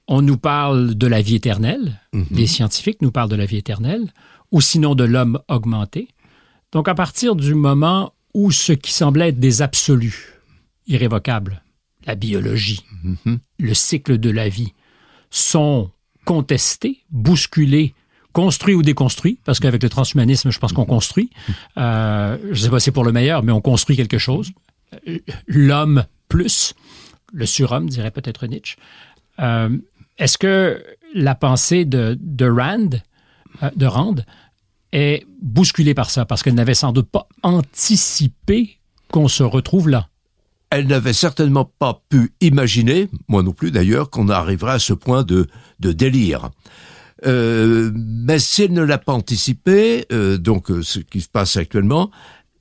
On 0.08 0.22
nous 0.22 0.38
parle 0.38 0.96
de 0.96 1.08
la 1.08 1.22
vie 1.22 1.36
éternelle, 1.36 2.02
mm 2.14 2.24
les 2.32 2.48
scientifiques 2.48 3.02
nous 3.02 3.12
parlent 3.12 3.30
de 3.30 3.36
la 3.36 3.46
vie 3.46 3.58
éternelle, 3.58 4.12
ou 4.52 4.60
sinon 4.60 4.96
de 4.96 5.04
l'homme 5.04 5.40
augmenté. 5.48 6.10
Donc 6.72 6.88
à 6.88 6.96
partir 6.96 7.36
du 7.36 7.54
moment 7.54 8.14
où 8.34 8.52
ce 8.52 8.74
qui 8.74 8.92
semblait 8.92 9.30
être 9.30 9.40
des 9.40 9.62
absolus, 9.62 10.40
irrévocables, 10.88 11.64
la 12.06 12.16
biologie, 12.16 12.84
mhm. 13.04 13.40
le 13.60 13.74
cycle 13.74 14.18
de 14.18 14.30
la 14.30 14.50
vie, 14.50 14.74
sont 15.30 15.92
contestés, 16.26 17.04
bousculés 17.10 17.94
construit 18.32 18.74
ou 18.74 18.82
déconstruit, 18.82 19.40
parce 19.46 19.60
qu'avec 19.60 19.84
le 19.84 19.90
transhumanisme, 19.90 20.52
je 20.52 20.60
pense 20.60 20.74
qu'on 20.74 20.86
construit. 20.86 21.30
Euh, 21.78 22.38
je 22.46 22.50
ne 22.50 22.56
sais 22.56 22.70
pas 22.70 22.80
si 22.80 22.86
c'est 22.86 22.92
pour 22.92 23.04
le 23.04 23.12
meilleur, 23.12 23.44
mais 23.44 23.52
on 23.52 23.62
construit 23.62 23.96
quelque 23.96 24.18
chose. 24.18 24.52
L'homme 25.48 26.06
plus, 26.28 26.74
le 27.34 27.46
surhomme, 27.46 27.90
dirait 27.90 28.12
peut-être 28.12 28.48
Nietzsche. 28.48 28.78
Euh, 29.40 29.78
est-ce 30.18 30.38
que 30.38 30.84
la 31.14 31.36
pensée 31.36 31.86
de, 31.86 32.18
de 32.22 32.50
Rand, 32.50 32.90
euh, 33.64 33.70
de 33.76 33.86
Rand, 33.86 34.16
est 34.92 35.26
bousculée 35.42 35.94
par 35.94 36.10
ça, 36.10 36.26
parce 36.26 36.44
qu'elle 36.44 36.56
n'avait 36.56 36.74
sans 36.74 36.92
doute 36.92 37.10
pas 37.10 37.28
anticipé 37.44 38.80
qu'on 39.12 39.28
se 39.28 39.44
retrouve 39.44 39.90
là? 39.90 40.08
Elle 40.70 40.88
n'avait 40.88 41.14
certainement 41.14 41.66
pas 41.66 42.02
pu 42.08 42.34
imaginer, 42.40 43.10
moi 43.28 43.44
non 43.44 43.52
plus 43.52 43.72
d'ailleurs, 43.72 44.10
qu'on 44.10 44.30
arriverait 44.30 44.74
à 44.74 44.80
ce 44.80 44.94
point 44.94 45.24
de 45.24 45.48
délire. 45.80 46.50
Euh, 47.26 47.92
mais 47.94 48.40
si 48.40 48.64
elle 48.64 48.74
ne 48.74 48.82
l'a 48.82 48.98
pas 48.98 49.14
anticipé, 49.14 50.06
euh, 50.12 50.38
donc 50.38 50.72
euh, 50.72 50.82
ce 50.82 51.00
qui 51.00 51.22
se 51.22 51.30
passe 51.30 51.58
actuellement, 51.58 52.10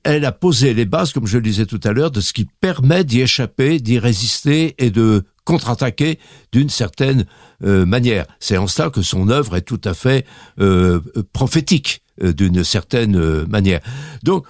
elle 0.03 0.25
a 0.25 0.31
posé 0.31 0.73
les 0.73 0.85
bases, 0.85 1.13
comme 1.13 1.27
je 1.27 1.37
le 1.37 1.43
disais 1.43 1.65
tout 1.65 1.79
à 1.83 1.91
l'heure, 1.91 2.11
de 2.11 2.21
ce 2.21 2.33
qui 2.33 2.45
permet 2.45 3.03
d'y 3.03 3.21
échapper, 3.21 3.79
d'y 3.79 3.99
résister 3.99 4.75
et 4.77 4.89
de 4.89 5.23
contre-attaquer 5.45 6.19
d'une 6.51 6.69
certaine 6.69 7.25
manière. 7.59 8.25
C'est 8.39 8.57
en 8.57 8.65
cela 8.65 8.89
que 8.89 9.03
son 9.03 9.29
œuvre 9.29 9.55
est 9.55 9.61
tout 9.61 9.81
à 9.83 9.93
fait 9.93 10.25
prophétique 11.33 12.01
d'une 12.19 12.63
certaine 12.63 13.45
manière. 13.45 13.81
Donc, 14.23 14.45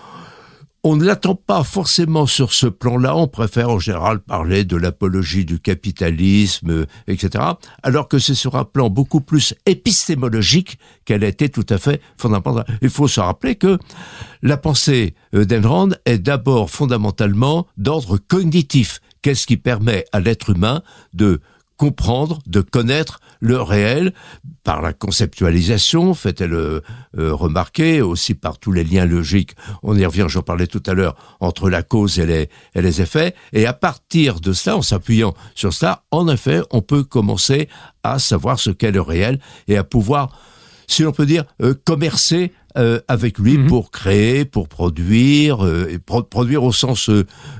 on 0.84 0.96
ne 0.96 1.06
l'attend 1.06 1.36
pas 1.36 1.64
forcément 1.64 2.26
sur 2.26 2.54
ce 2.54 2.66
plan-là, 2.66 3.16
on 3.16 3.28
préfère 3.28 3.70
en 3.70 3.80
général 3.80 4.20
parler 4.20 4.66
de 4.66 4.76
l'apologie 4.76 5.46
du 5.46 5.60
capitalisme, 5.60 6.86
etc., 7.08 7.44
alors 7.84 8.08
que 8.08 8.18
c'est 8.18 8.36
sur 8.36 8.56
un 8.56 8.66
plan 8.66 8.90
beaucoup 8.90 9.22
plus 9.22 9.54
épistémologique 9.66 10.80
qu'elle 11.06 11.24
été 11.24 11.50
tout 11.50 11.66
à 11.70 11.78
fait 11.78 12.02
fondamentale. 12.18 12.66
Il 12.82 12.90
faut 12.90 13.08
se 13.08 13.20
rappeler 13.20 13.56
que 13.56 13.78
la 14.42 14.58
pensée 14.58 15.14
euh, 15.36 15.46
d'Enrand 15.46 15.90
est 16.06 16.18
d'abord 16.18 16.70
fondamentalement 16.70 17.68
d'ordre 17.78 18.18
cognitif. 18.18 19.02
Qu'est-ce 19.22 19.46
qui 19.46 19.58
permet 19.58 20.06
à 20.12 20.20
l'être 20.20 20.50
humain 20.50 20.82
de 21.14 21.42
comprendre, 21.82 22.38
de 22.46 22.62
connaître 22.62 23.22
le 23.40 23.60
réel 23.60 24.14
par 24.64 24.84
la 24.84 24.94
conceptualisation, 24.94 26.14
fait-elle 26.14 26.54
euh, 26.54 26.82
euh, 27.18 27.34
remarquer, 27.34 28.04
aussi 28.04 28.36
par 28.36 28.60
tous 28.60 28.72
les 28.72 28.84
liens 28.84 29.08
logiques, 29.08 29.56
on 29.82 29.98
y 29.98 30.06
revient, 30.06 30.28
j'en 30.28 30.44
parlais 30.44 30.68
tout 30.68 30.84
à 30.86 30.94
l'heure, 30.94 31.16
entre 31.40 31.72
la 31.72 31.82
cause 31.82 32.20
et 32.20 32.28
les, 32.28 32.50
et 32.76 32.84
les 32.84 33.02
effets, 33.02 33.34
et 33.52 33.66
à 33.66 33.74
partir 33.74 34.42
de 34.42 34.54
cela, 34.54 34.78
en 34.78 34.84
s'appuyant 34.84 35.34
sur 35.56 35.74
cela, 35.74 36.04
en 36.12 36.28
effet, 36.28 36.62
on 36.70 36.84
peut 36.84 37.04
commencer 37.04 37.68
à 38.04 38.20
savoir 38.20 38.60
ce 38.60 38.70
qu'est 38.70 38.92
le 38.92 39.02
réel 39.02 39.40
et 39.68 39.76
à 39.76 39.84
pouvoir 39.84 40.30
si 40.92 41.04
l'on 41.04 41.14
peut 41.14 41.26
dire, 41.26 41.46
euh, 41.64 41.74
commercer 41.86 42.52
euh, 42.78 43.00
avec 43.08 43.38
lui 43.38 43.58
mhm. 43.58 43.68
pour 43.68 43.92
créer, 43.92 44.46
pour 44.46 44.70
produire, 44.70 45.66
euh, 45.66 45.90
et 45.90 46.00
produire 46.00 46.64
au 46.64 46.72
sens 46.72 47.10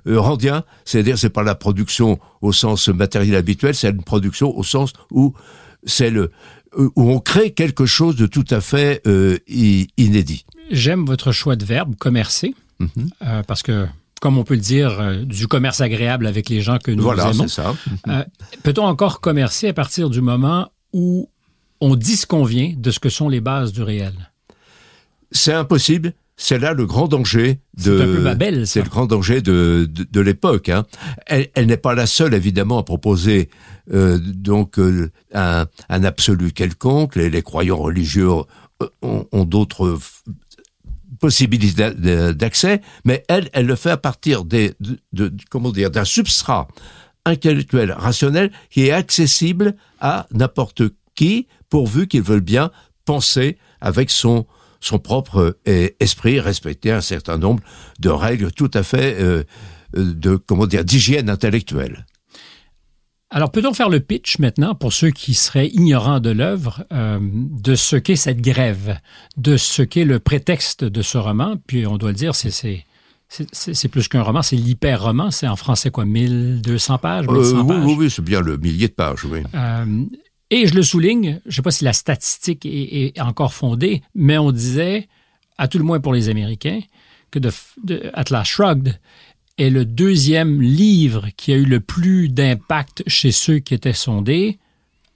randien, 0.06 0.64
c'est-à-dire 0.86 1.18
c'est 1.18 1.30
pas 1.30 1.44
la 1.44 1.56
production 1.56 2.18
au 2.42 2.54
sens 2.54 2.88
matériel 2.88 3.36
habituel, 3.36 3.76
c'est 3.76 3.90
une 3.90 4.04
production 4.04 4.58
au 4.58 4.64
sens 4.64 4.94
où 5.12 5.34
c'est 5.84 6.10
le 6.10 6.32
où 6.78 7.12
on 7.12 7.20
crée 7.20 7.52
quelque 7.52 7.86
chose 7.86 8.16
de 8.16 8.26
tout 8.26 8.46
à 8.50 8.62
fait 8.62 9.04
inédit. 9.98 10.46
J'aime 10.70 11.06
votre 11.06 11.34
choix 11.34 11.58
de 11.58 11.66
verbe 11.66 11.98
commercer 11.98 12.56
mhm. 12.80 13.44
parce 13.46 13.64
que 13.64 13.88
comme 14.22 14.38
on 14.38 14.46
peut 14.46 14.54
le 14.54 14.62
dire, 14.62 15.26
du 15.26 15.48
commerce 15.48 15.82
agréable 15.82 16.28
avec 16.28 16.48
les 16.48 16.62
gens 16.62 16.78
que 16.78 16.92
nous 16.92 17.04
voilà, 17.04 17.32
aimons. 17.32 17.50
Ça. 17.50 17.76
Peut-on 18.64 18.86
encore 18.86 19.20
commercer 19.20 19.68
à 19.68 19.74
partir 19.74 20.10
du 20.10 20.22
moment 20.22 20.72
où 20.94 21.30
on 21.82 21.96
dit 21.96 22.16
ce 22.16 22.26
qu'on 22.26 22.46
vient 22.46 22.74
de 22.78 22.92
ce 22.92 23.00
que 23.00 23.10
sont 23.10 23.28
les 23.28 23.42
bases 23.42 23.74
du 23.74 23.82
réel? 23.82 24.31
C'est 25.32 25.54
impossible. 25.54 26.14
C'est 26.38 26.58
là 26.58 26.74
le 26.74 26.86
grand 26.88 27.08
danger 27.08 27.60
de. 27.78 28.66
C'est 28.66 28.82
le 28.82 28.90
grand 28.90 29.06
danger 29.06 29.42
de 29.42 29.88
de, 29.88 30.22
l'époque. 30.22 30.70
Hein. 30.70 30.86
Elle, 31.28 31.50
elle 31.54 31.68
n'est 31.68 31.78
pas 31.78 31.94
la 31.94 32.08
seule 32.08 32.34
évidemment 32.34 32.80
à 32.80 32.84
proposer 32.84 33.50
euh, 33.94 34.18
donc 34.20 34.80
euh, 34.80 35.12
un, 35.34 35.68
un, 35.90 36.04
absolu 36.04 36.52
quelconque. 36.52 37.16
Les, 37.16 37.30
les 37.30 37.44
croyants 37.44 37.78
religieux 37.78 38.30
ont, 39.02 39.28
ont 39.32 39.46
d'autres 39.46 40.00
possibilités 41.20 41.92
d'accès, 42.34 42.82
mais 43.06 43.24
elle, 43.30 43.50
elle 43.54 43.68
le 43.68 43.76
fait 43.76 43.92
à 43.92 43.98
partir 43.98 44.44
des, 44.44 44.74
de, 44.80 45.00
de 45.14 45.32
comment 45.50 45.72
dire, 45.72 45.92
d'un 45.92 46.06
substrat 46.06 46.68
intellectuel, 47.26 47.92
rationnel, 47.92 48.52
qui 48.72 48.88
est 48.88 48.92
accessible 48.92 49.76
à 50.00 50.26
n'importe 50.32 50.84
qui, 51.16 51.48
pourvu 51.70 52.08
qu'il 52.08 52.24
veuille 52.24 52.42
bien 52.42 52.72
penser 53.06 53.58
avec 53.80 54.10
son 54.10 54.48
son 54.82 55.00
propre 55.00 55.58
euh, 55.68 55.88
esprit, 56.00 56.40
respecter 56.40 56.92
un 56.92 57.02
certain 57.02 57.38
nombre 57.38 57.64
de 58.00 58.10
règles 58.10 58.52
tout 58.52 58.72
à 58.74 58.84
fait 58.84 59.16
euh, 59.20 59.44
euh, 59.96 60.14
de 60.14 60.36
comment 60.36 60.68
dire 60.68 60.84
d'hygiène 60.84 61.30
intellectuelle. 61.30 62.06
Alors, 63.34 63.50
peut-on 63.50 63.74
faire 63.74 63.88
le 63.88 64.02
pitch 64.02 64.40
maintenant 64.40 64.76
pour 64.76 64.92
ceux 64.92 65.10
qui 65.10 65.34
seraient 65.34 65.70
ignorants 65.70 66.20
de 66.20 66.32
l'œuvre 66.32 66.84
euh, 66.92 67.18
de 67.22 67.76
ce 67.76 67.96
qu'est 67.96 68.18
cette 68.18 68.42
grève, 68.42 68.98
de 69.38 69.56
ce 69.56 69.84
qu'est 69.84 70.04
le 70.04 70.20
prétexte 70.20 70.84
de 70.84 71.02
ce 71.02 71.18
roman? 71.18 71.56
Puis, 71.66 71.88
on 71.88 71.98
doit 71.98 72.10
le 72.10 72.16
dire, 72.16 72.36
c'est 72.36 72.84
c'est 73.54 73.88
plus 73.88 74.10
qu'un 74.10 74.24
roman, 74.24 74.42
c'est 74.42 74.58
l'hyper-roman. 74.58 75.32
C'est 75.32 75.48
en 75.48 75.56
français 75.56 75.90
quoi, 75.90 76.04
1200 76.04 76.98
pages, 76.98 77.26
1100 77.28 77.60
euh, 77.60 77.64
pages? 77.64 77.86
Oui, 77.86 77.96
oui, 77.98 78.10
c'est 78.10 78.22
bien 78.22 78.42
le 78.42 78.58
millier 78.58 78.90
de 78.90 78.94
pages, 78.94 79.24
oui. 79.24 79.44
Euh, 79.56 80.04
et 80.52 80.68
je 80.68 80.76
le 80.76 80.84
souligne, 80.84 81.40
je 81.46 81.50
ne 81.50 81.54
sais 81.54 81.62
pas 81.62 81.72
si 81.72 81.86
la 81.86 81.94
statistique 81.94 82.66
est, 82.66 83.20
encore 83.22 83.54
fondée, 83.54 84.04
mais 84.14 84.38
on 84.38 84.52
disait, 84.52 85.08
à 85.58 85.70
tout 85.70 85.78
le 85.78 85.86
moins 85.86 86.02
pour 86.02 86.14
les 86.14 86.28
Américains, 86.28 86.82
que 87.32 87.40
Atlas 88.14 88.46
Shrugged 88.46 89.00
est 89.58 89.70
le 89.70 89.86
deuxième 89.86 90.62
livre 90.62 91.30
qui 91.38 91.54
a 91.54 91.56
eu 91.56 91.64
le 91.64 91.80
plus 91.80 92.28
d'impact 92.28 93.04
chez 93.08 93.32
ceux 93.32 93.60
qui 93.60 93.74
étaient 93.74 93.94
sondés 93.94 94.60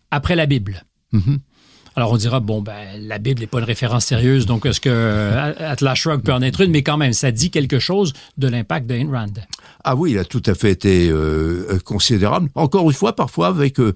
après 0.10 0.38
la 0.38 0.46
Bible. 0.46 0.86
Mm-hmm. 1.13 1.39
Alors 1.98 2.12
on 2.12 2.18
dira, 2.18 2.42
bon, 2.42 2.62
ben, 2.62 2.74
la 3.00 3.20
Bible 3.20 3.40
n'est 3.40 3.48
pas 3.48 3.60
une 3.60 3.66
référence 3.66 4.06
sérieuse, 4.06 4.46
donc 4.46 4.66
est-ce 4.66 4.82
que 4.82 4.90
euh, 4.92 5.54
Atlas 5.58 5.98
Shrugged 5.98 6.25
peut 6.25 6.34
en 6.34 6.42
être 6.42 6.60
une, 6.60 6.72
mais 6.72 6.84
quand 6.84 6.98
même, 6.98 7.14
ça 7.14 7.32
dit 7.32 7.52
quelque 7.52 7.80
chose 7.80 8.12
de 8.38 8.50
l'impact 8.50 8.86
d'Ayn 8.86 9.10
Rand. 9.10 9.34
Ah 9.86 9.96
oui, 9.96 10.12
il 10.12 10.18
a 10.18 10.25
tout 10.25 10.44
à 10.46 10.56
fait 10.56 10.72
été 10.72 11.10
euh, 11.10 11.80
considérable. 11.86 12.50
Encore 12.56 12.90
une 12.90 12.96
fois, 12.96 13.16
parfois 13.16 13.48
avec 13.48 13.80
euh, 13.80 13.94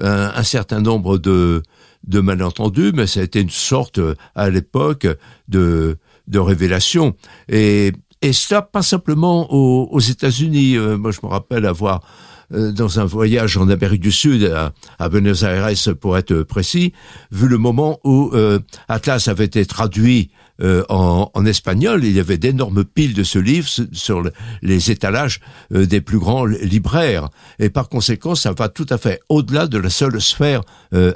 un, 0.00 0.42
certain 0.44 0.80
nombre 0.80 1.18
de, 1.18 1.64
de 2.06 2.20
malentendus, 2.20 2.92
mais 2.94 3.08
ça 3.08 3.18
a 3.18 3.24
été 3.24 3.40
une 3.40 3.50
sorte, 3.50 3.98
à 4.36 4.48
l'époque, 4.48 5.08
de, 5.48 5.98
de 6.28 6.38
révélation. 6.38 7.16
Et, 7.48 7.90
et 8.22 8.32
ça, 8.32 8.62
pas 8.62 8.82
simplement 8.82 9.52
aux, 9.52 9.98
États-Unis. 9.98 10.76
moi, 10.78 11.10
je 11.10 11.18
me 11.24 11.28
rappelle 11.28 11.66
avoir 11.66 12.02
dans 12.50 13.00
un 13.00 13.04
voyage 13.04 13.56
en 13.56 13.68
Amérique 13.68 14.00
du 14.00 14.12
Sud, 14.12 14.52
à, 14.98 15.08
Buenos 15.08 15.42
Aires 15.42 15.68
pour 16.00 16.18
être 16.18 16.42
précis, 16.42 16.92
vu 17.30 17.48
le 17.48 17.58
moment 17.58 18.00
où 18.04 18.30
euh, 18.34 18.58
Atlas 18.88 19.28
avait 19.28 19.44
été 19.44 19.64
traduit 19.66 20.30
euh, 20.62 20.84
en, 20.88 21.30
en, 21.32 21.46
espagnol, 21.46 22.04
il 22.04 22.12
y 22.12 22.20
avait 22.20 22.36
d'énormes 22.36 22.84
piles 22.84 23.14
de 23.14 23.22
ce 23.22 23.38
livre 23.38 23.68
sur 23.92 24.22
les 24.60 24.90
étalages 24.90 25.40
des 25.70 26.02
plus 26.02 26.18
grands 26.18 26.44
libraires. 26.44 27.30
Et 27.58 27.70
par 27.70 27.88
conséquent, 27.88 28.34
ça 28.34 28.52
va 28.52 28.68
tout 28.68 28.86
à 28.90 28.98
fait 28.98 29.20
au-delà 29.30 29.66
de 29.66 29.78
la 29.78 29.88
seule 29.88 30.20
sphère 30.20 30.60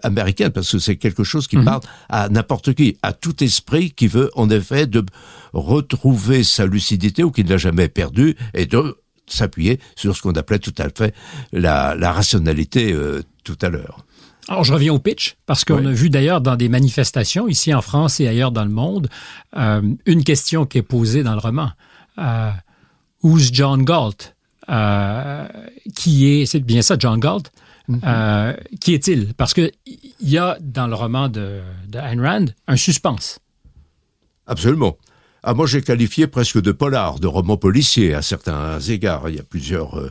américaine, 0.02 0.50
parce 0.50 0.72
que 0.72 0.78
c'est 0.78 0.96
quelque 0.96 1.24
chose 1.24 1.46
qui 1.46 1.58
mhm. 1.58 1.64
parle 1.64 1.80
à 2.08 2.28
n'importe 2.30 2.72
qui, 2.74 2.96
à 3.02 3.12
tout 3.12 3.44
esprit 3.44 3.90
qui 3.90 4.06
veut 4.06 4.30
en 4.34 4.48
effet 4.48 4.86
de 4.86 5.04
retrouver 5.52 6.42
sa 6.42 6.66
lucidité 6.66 7.22
ou 7.22 7.30
qui 7.30 7.44
ne 7.44 7.50
l'a 7.50 7.58
jamais 7.58 7.88
perdue 7.88 8.36
et 8.54 8.66
de 8.66 8.96
s'appuyer 9.26 9.80
sur 9.96 10.16
ce 10.16 10.22
qu'on 10.22 10.32
appelait 10.32 10.58
tout 10.58 10.74
à 10.78 10.88
fait 10.88 11.14
la, 11.52 11.94
rationalité 12.12 12.92
euh, 12.92 13.22
tout 13.44 13.58
à 13.62 13.68
l'heure. 13.68 14.04
Alors, 14.48 14.64
je 14.64 14.72
reviens 14.74 14.92
au 14.92 14.98
pitch, 14.98 15.36
parce 15.46 15.64
qu'on 15.64 15.86
a 15.86 15.90
vu 15.90 16.10
d'ailleurs 16.10 16.40
dans 16.40 16.56
des 16.56 16.68
manifestations, 16.68 17.48
ici 17.48 17.72
en 17.72 17.80
France 17.80 18.20
et 18.20 18.28
ailleurs 18.28 18.52
dans 18.52 18.64
le 18.64 18.70
monde, 18.70 19.08
euh, 19.56 19.80
une 20.04 20.22
question 20.22 20.66
qui 20.66 20.78
est 20.78 20.82
posée 20.82 21.22
dans 21.22 21.32
le 21.32 21.38
roman. 21.38 21.70
Euh, 22.18 22.50
Who's 23.22 23.50
John 23.52 23.84
Galt? 23.84 24.36
Euh, 24.68 25.46
qui 25.94 26.26
est, 26.26 26.46
c'est 26.46 26.60
bien 26.60 26.82
ça, 26.82 26.96
John 26.98 27.20
Galt? 27.20 27.50
Mm-hmm. 27.86 28.78
qui 28.80 28.94
est-il? 28.94 29.34
Parce 29.34 29.52
qu'il 29.52 29.70
y 30.20 30.38
a 30.38 30.56
dans 30.62 30.86
le 30.86 30.94
roman 30.94 31.28
de, 31.28 31.60
de 31.86 31.98
Ayn 31.98 32.18
Rand 32.18 32.46
un 32.66 32.76
suspense. 32.76 33.40
Absolument. 34.46 34.96
Ah, 35.46 35.52
moi, 35.52 35.66
j'ai 35.66 35.82
qualifié 35.82 36.26
presque 36.26 36.58
de 36.58 36.72
polar, 36.72 37.20
de 37.20 37.26
roman 37.26 37.58
policier 37.58 38.14
à 38.14 38.22
certains 38.22 38.80
égards. 38.80 39.28
Il 39.28 39.36
y 39.36 39.38
a 39.38 39.42
plusieurs, 39.42 40.00
euh, 40.00 40.10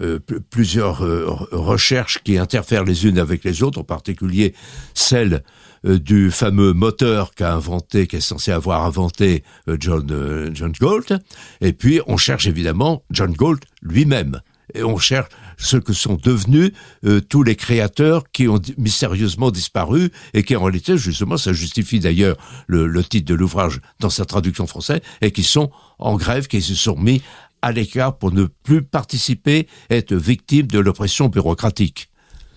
euh, 0.00 0.18
plusieurs 0.50 1.04
euh, 1.04 1.24
recherches 1.52 2.18
qui 2.24 2.36
interfèrent 2.36 2.82
les 2.82 3.06
unes 3.06 3.20
avec 3.20 3.44
les 3.44 3.62
autres, 3.62 3.78
en 3.78 3.84
particulier 3.84 4.54
celle 4.92 5.44
du 5.84 6.32
fameux 6.32 6.72
moteur 6.72 7.32
qu'a 7.34 7.54
inventé, 7.54 8.08
qui 8.08 8.16
est 8.16 8.20
censé 8.20 8.50
avoir 8.50 8.84
inventé 8.84 9.42
John, 9.80 10.50
John 10.52 10.72
Galt. 10.80 11.12
Et 11.60 11.72
puis, 11.72 12.00
on 12.06 12.16
cherche 12.16 12.46
évidemment 12.46 13.04
John 13.10 13.32
Galt 13.32 13.62
lui-même 13.82 14.40
et 14.74 14.84
on 14.84 14.98
cherche 14.98 15.28
ce 15.62 15.76
que 15.76 15.92
sont 15.92 16.18
devenus 16.22 16.72
euh, 17.04 17.20
tous 17.20 17.42
les 17.42 17.56
créateurs 17.56 18.24
qui 18.32 18.48
ont 18.48 18.60
mystérieusement 18.76 19.50
disparu 19.50 20.10
et 20.34 20.42
qui 20.42 20.56
en 20.56 20.64
réalité 20.64 20.98
justement 20.98 21.36
ça 21.36 21.52
justifie 21.52 22.00
d'ailleurs 22.00 22.36
le, 22.66 23.02
titre 23.04 23.28
de 23.28 23.34
l'ouvrage 23.34 23.80
dans 24.00 24.10
sa 24.10 24.24
traduction 24.24 24.66
française 24.66 25.00
et 25.20 25.30
qui 25.30 25.42
sont 25.42 25.70
en 25.98 26.16
grève, 26.16 26.46
qui 26.46 26.60
se 26.60 26.74
sont 26.74 26.96
mis 26.96 27.22
à 27.62 27.72
l'écart 27.72 28.18
pour 28.18 28.32
ne 28.32 28.44
plus 28.44 28.82
participer, 28.82 29.68
être 29.88 30.14
victimes 30.14 30.66
de 30.66 30.80
l'oppression 30.80 31.28
bureaucratique. 31.28 32.10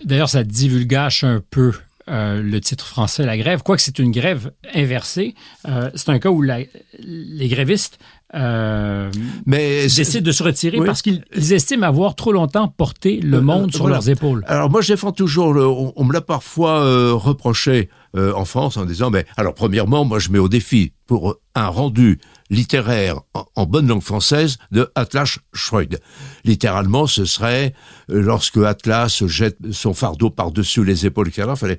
D'ailleurs, 0.04 0.28
ça 0.28 0.42
divulgage 0.42 1.22
un 1.22 1.40
peu 1.48 1.72
euh, 2.08 2.40
le 2.40 2.60
titre 2.60 2.86
français, 2.86 3.24
la 3.24 3.36
grève, 3.36 3.62
quoique 3.62 3.82
c'est 3.82 3.98
une 3.98 4.12
grève 4.12 4.52
inversée. 4.74 5.34
Euh, 5.68 5.90
c'est 5.94 6.08
un 6.10 6.18
cas 6.18 6.30
où 6.30 6.42
les 6.42 7.48
grévistes 7.48 7.98
euh, 8.34 9.10
mais 9.46 9.82
décident 9.82 10.26
de 10.26 10.32
se 10.32 10.42
retirer 10.42 10.78
parce 10.84 11.00
qu'ils 11.02 11.22
estiment 11.34 11.86
avoir 11.86 12.16
trop 12.16 12.32
longtemps 12.32 12.68
porté 12.68 13.20
le 13.20 13.40
monde 13.40 13.72
sur 13.72 13.88
leurs 13.88 14.08
épaules. 14.08 14.44
Alors 14.46 14.70
moi, 14.70 14.80
je 14.80 14.92
défends 14.92 15.12
toujours, 15.12 15.92
on, 15.96 16.04
me 16.04 16.12
l'a 16.12 16.20
parfois 16.20 17.12
reproché 17.14 17.88
en 18.14 18.44
France 18.44 18.76
en 18.76 18.84
disant, 18.84 19.10
mais 19.10 19.26
alors 19.36 19.54
premièrement, 19.54 20.04
moi 20.04 20.18
je 20.18 20.30
mets 20.30 20.38
au 20.38 20.48
défi 20.48 20.92
pour 21.06 21.36
un 21.54 21.68
rendu 21.68 22.18
littéraire 22.50 23.20
en, 23.54 23.66
bonne 23.66 23.88
langue 23.88 24.02
française 24.02 24.58
de 24.70 24.90
Atlas 24.94 25.38
Shrugged. 25.52 26.00
Littéralement, 26.44 27.06
ce 27.06 27.24
serait 27.24 27.74
euh, 28.10 28.20
lorsque 28.20 28.58
Atlas 28.58 29.24
jette 29.26 29.56
son 29.72 29.94
fardeau 29.94 30.30
par-dessus 30.30 30.84
les 30.84 31.06
épaules, 31.06 31.28
etc. 31.28 31.48
Fallait... 31.56 31.78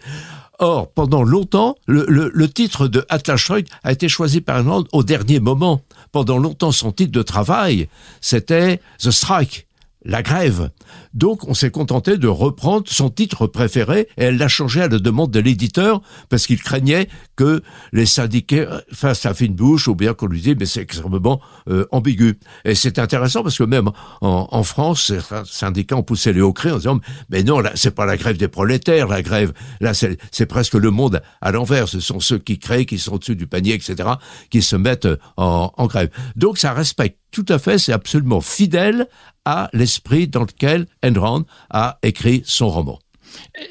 Or, 0.59 0.91
pendant 0.91 1.23
longtemps, 1.23 1.75
le, 1.85 2.45
titre 2.47 2.87
de 2.87 3.05
Atlas 3.09 3.37
Shrugged 3.37 3.67
a 3.83 3.91
été 3.91 4.09
choisi 4.09 4.41
par 4.41 4.57
un 4.57 4.83
au 4.91 5.03
dernier 5.03 5.39
moment. 5.39 5.81
Pendant 6.11 6.39
longtemps, 6.39 6.71
son 6.71 6.91
titre 6.91 7.11
de 7.11 7.21
travail, 7.21 7.89
c'était 8.21 8.81
The 8.99 9.11
Strike 9.11 9.66
la 10.07 10.23
grève. 10.23 10.71
Donc 11.13 11.47
on 11.47 11.53
s'est 11.53 11.69
contenté 11.69 12.17
de 12.17 12.27
reprendre 12.27 12.85
son 12.87 13.09
titre 13.09 13.45
préféré 13.45 14.07
et 14.17 14.23
elle 14.23 14.37
l'a 14.37 14.47
changé 14.47 14.81
à 14.81 14.87
la 14.87 14.99
demande 14.99 15.31
de 15.31 15.39
l'éditeur 15.39 16.01
parce 16.29 16.47
qu'il 16.47 16.63
craignait 16.63 17.09
que 17.35 17.61
les 17.91 18.05
syndiqués 18.05 18.65
fassent 18.91 19.25
la 19.25 19.33
fine 19.33 19.53
bouche 19.53 19.87
ou 19.87 19.95
bien 19.95 20.13
qu'on 20.13 20.27
lui 20.27 20.41
dise 20.41 20.55
mais 20.57 20.65
c'est 20.65 20.81
extrêmement 20.81 21.41
euh, 21.69 21.85
ambigu. 21.91 22.39
Et 22.63 22.73
c'est 22.73 22.99
intéressant 22.99 23.43
parce 23.43 23.57
que 23.57 23.65
même 23.65 23.91
en, 24.21 24.63
France, 24.63 25.07
certains 25.07 25.43
syndicats 25.45 25.97
ont 25.97 26.03
poussé 26.03 26.31
les 26.33 26.41
hauts 26.41 26.53
cris 26.53 26.71
en 26.71 26.77
disant 26.77 26.99
mais 27.29 27.43
non, 27.43 27.59
là 27.59 27.71
c'est 27.75 27.93
pas 27.93 28.05
la 28.05 28.15
grève 28.15 28.37
des 28.37 28.47
prolétaires, 28.47 29.07
la 29.07 29.21
grève, 29.21 29.51
là 29.81 29.93
c'est 29.93 30.45
presque 30.45 30.75
le 30.75 30.89
monde 30.89 31.21
à 31.41 31.51
l'envers. 31.51 31.89
Ce 31.89 31.99
sont 31.99 32.21
ceux 32.21 32.39
qui 32.39 32.59
créent, 32.59 32.85
qui 32.85 32.97
sont 32.97 33.15
au-dessus 33.15 33.35
du 33.35 33.47
panier, 33.47 33.73
etc., 33.73 34.09
qui 34.49 34.61
se 34.61 34.77
mettent 34.77 35.07
en, 35.35 35.71
en 35.75 35.87
grève. 35.87 36.09
Donc 36.37 36.57
ça 36.57 36.71
respecte 36.71 37.19
tout 37.31 37.45
à 37.49 37.59
fait, 37.59 37.77
c'est 37.77 37.93
absolument 37.93 38.41
fidèle 38.41 39.07
à 39.47 39.69
l'esprit 39.71 40.27
dans 40.27 40.41
lequel 40.41 40.87
Enron 41.05 41.45
a 41.69 41.99
écrit 42.03 42.43
son 42.45 42.67
roman. 42.67 42.99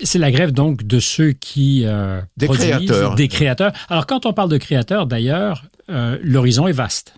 C'est 0.02 0.18
la 0.18 0.30
grève 0.30 0.52
donc 0.52 0.84
de 0.84 0.98
ceux 0.98 1.32
qui 1.32 1.82
euh, 1.84 2.22
des 2.38 2.48
créateurs. 2.48 3.14
Des 3.14 3.28
créateurs. 3.28 3.72
Alors 3.90 4.06
quand 4.06 4.24
on 4.24 4.32
parle 4.32 4.48
de 4.48 4.56
créateurs, 4.56 5.06
d'ailleurs, 5.06 5.64
euh, 5.90 6.18
l'horizon 6.22 6.66
est 6.66 6.72
vaste. 6.72 7.16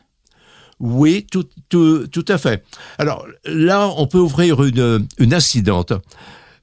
Oui, 0.80 1.24
tout, 1.30 1.46
tout, 1.68 2.08
tout, 2.08 2.24
à 2.26 2.36
fait. 2.36 2.64
Alors 2.98 3.26
là, 3.44 3.88
on 3.96 4.08
peut 4.08 4.18
ouvrir 4.18 4.64
une, 4.64 5.06
une 5.18 5.34
incidente. 5.34 5.92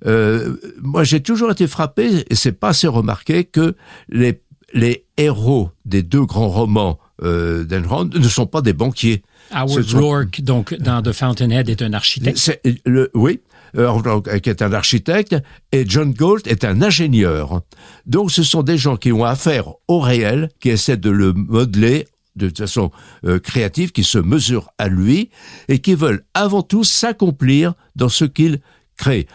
Euh, 0.06 0.58
moi, 0.82 1.06
j'ai 1.06 1.22
toujours 1.22 1.52
été 1.52 1.66
frappé, 1.66 2.26
et 2.30 2.36
c'est 2.36 2.54
pas 2.54 2.70
assez 2.70 2.88
remarqué, 2.88 3.46
que 3.46 3.76
les, 4.10 4.42
les 4.74 5.06
héros 5.18 5.72
des 5.86 6.04
deux 6.04 6.26
grands 6.26 6.50
romans 6.50 7.00
euh, 7.24 7.64
d'Enron 7.64 8.06
ne 8.06 8.28
sont 8.28 8.48
pas 8.48 8.62
des 8.62 8.74
banquiers. 8.74 9.24
Howard 9.52 9.94
Rourke, 9.94 10.42
donc, 10.42 10.74
dans 10.76 11.02
The 11.02 11.12
Fountainhead, 11.12 11.70
est 11.70 11.82
un 11.82 11.94
architecte. 11.94 12.60
le, 12.86 13.12
oui, 13.14 13.40
euh, 13.78 14.22
qui 14.40 14.50
est 14.50 14.62
un 14.62 14.74
architecte, 14.74 15.36
et 15.72 15.84
John 15.88 16.14
Galt 16.14 16.48
est 16.48 16.64
un 16.64 16.82
ingénieur. 16.82 17.62
Donc, 18.06 18.32
ce 18.32 18.44
sont 18.44 18.64
des 18.64 18.78
gens 18.78 18.96
qui 18.96 19.12
ont 19.12 19.26
affaire 19.26 19.74
au 19.88 20.00
réel, 20.00 20.50
qui 20.60 20.70
essaient 20.70 20.98
de 20.98 21.10
le 21.10 21.34
modeler 21.34 22.08
de 22.36 22.50
façon 22.56 22.92
euh, 23.26 23.40
créative, 23.40 23.92
qui 23.92 24.04
se 24.04 24.18
mesurent 24.18 24.70
à 24.78 24.88
lui, 24.88 25.30
et 25.68 25.80
qui 25.80 25.96
veulent 25.96 26.24
avant 26.34 26.62
tout 26.62 26.84
s'accomplir 26.84 27.74
dans 27.96 28.10
ce 28.10 28.26
qu'ils 28.26 28.60
créent. 28.98 29.28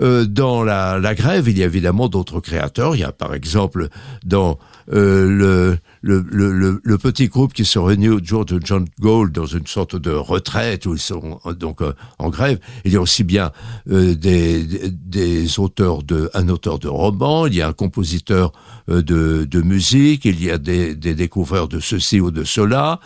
Euh, 0.00 0.24
dans 0.24 0.62
la, 0.62 0.98
la, 0.98 1.14
grève, 1.14 1.48
il 1.48 1.58
y 1.58 1.62
a 1.62 1.66
évidemment 1.66 2.08
d'autres 2.08 2.40
créateurs. 2.40 2.96
Il 2.96 3.00
y 3.00 3.04
a 3.04 3.12
par 3.12 3.34
exemple 3.34 3.88
dans 4.24 4.58
euh, 4.92 5.26
le, 5.28 5.78
le, 6.00 6.50
le, 6.52 6.80
le, 6.82 6.98
petit 6.98 7.28
groupe 7.28 7.52
qui 7.52 7.66
se 7.66 7.78
réunit 7.78 8.08
au 8.08 8.24
jour 8.24 8.46
de 8.46 8.58
John 8.64 8.86
Gold 9.00 9.32
dans 9.32 9.44
une 9.44 9.66
sorte 9.66 9.96
de 9.96 10.10
retraite 10.10 10.86
où 10.86 10.94
ils 10.94 11.00
sont 11.00 11.40
euh, 11.44 11.52
donc 11.52 11.82
euh, 11.82 11.92
en 12.18 12.30
grève. 12.30 12.58
Il 12.86 12.92
y 12.92 12.96
a 12.96 13.00
aussi 13.00 13.22
bien 13.22 13.50
des, 13.86 14.64
des 14.64 15.58
auteurs 15.58 16.02
de 16.02 16.30
un 16.32 16.48
auteur 16.48 16.78
de 16.78 16.88
romans, 16.88 17.46
il 17.46 17.54
y 17.54 17.62
a 17.62 17.68
un 17.68 17.72
compositeur 17.72 18.52
de, 18.88 19.44
de 19.44 19.62
musique, 19.62 20.24
il 20.24 20.42
y 20.42 20.50
a 20.50 20.56
des, 20.58 20.94
des 20.94 21.14
découvreurs 21.14 21.68
de 21.68 21.80
ceci 21.80 22.20
ou 22.20 22.30
de 22.30 22.44
cela. 22.44 23.00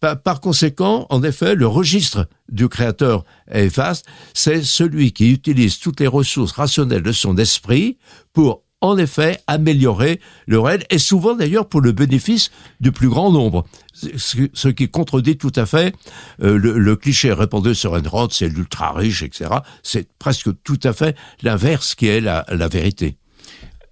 Par, 0.00 0.20
par, 0.20 0.40
conséquent, 0.40 1.06
en 1.10 1.22
effet, 1.22 1.54
le 1.54 1.66
registre 1.66 2.26
du 2.50 2.68
créateur 2.68 3.24
est 3.50 3.74
vaste, 3.74 4.06
c'est 4.34 4.62
celui 4.62 5.12
qui 5.12 5.32
utilise 5.32 5.78
toutes 5.78 6.00
les 6.00 6.06
ressources 6.06 6.52
rationnelles 6.52 7.02
de 7.02 7.12
son 7.12 7.36
esprit 7.36 7.98
pour 8.32 8.63
en 8.84 8.98
effet 8.98 9.38
améliorer 9.46 10.20
le 10.46 10.60
réel 10.60 10.84
et 10.90 10.98
souvent 10.98 11.34
d'ailleurs 11.34 11.68
pour 11.68 11.80
le 11.80 11.92
bénéfice 11.92 12.50
du 12.80 12.92
plus 12.92 13.08
grand 13.08 13.32
nombre. 13.32 13.64
Ce 13.94 14.68
qui 14.68 14.88
contredit 14.88 15.36
tout 15.36 15.52
à 15.56 15.66
fait 15.66 15.94
euh, 16.42 16.58
le, 16.58 16.96
cliché 16.96 17.32
répandu 17.32 17.74
sur 17.74 17.92
Enron, 17.92 18.28
c'est 18.30 18.48
l'ultra 18.48 18.92
riche, 18.92 19.22
etc. 19.22 19.50
C'est 19.82 20.08
presque 20.18 20.50
tout 20.62 20.80
à 20.82 20.92
fait 20.92 21.16
l'inverse 21.42 21.94
qui 21.94 22.08
est 22.08 22.20
la, 22.20 22.44
vérité. 22.68 23.16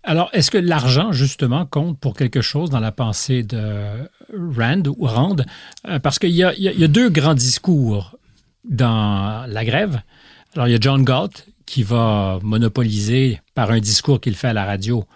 Alors, 0.03 0.29
est-ce 0.33 0.51
que 0.51 0.59
l'argent, 0.59 1.13
justement, 1.13 1.65
compte 1.65 1.99
pour 1.99 2.15
quelque 2.15 2.41
chose 2.41 2.71
dans 2.71 2.81
la 2.81 2.91
pensée 2.91 3.45
de 3.45 4.09
Rand 4.35 4.83
ou 4.89 5.07
Rand? 5.07 5.37
Euh, 5.89 6.01
parce 6.01 6.19
qu'il 6.19 6.31
y, 6.31 6.39
y 6.39 6.85
a, 6.85 6.89
deux 6.89 7.09
grands 7.09 7.35
discours 7.35 8.17
dans 8.65 9.47
la 9.49 9.65
grève. 9.65 10.01
Alors, 10.55 10.67
il 10.69 10.73
y 10.73 10.75
a 10.75 10.81
John 10.81 11.05
Galt 11.05 11.47
qui 11.73 11.85
va 11.85 12.39
monopoliser 12.43 13.41
par 13.55 13.71
un 13.71 13.81
discours 13.81 14.21
qu'il 14.21 14.35
fait 14.35 14.49
à 14.49 14.53
la 14.53 14.67
radio 14.67 15.07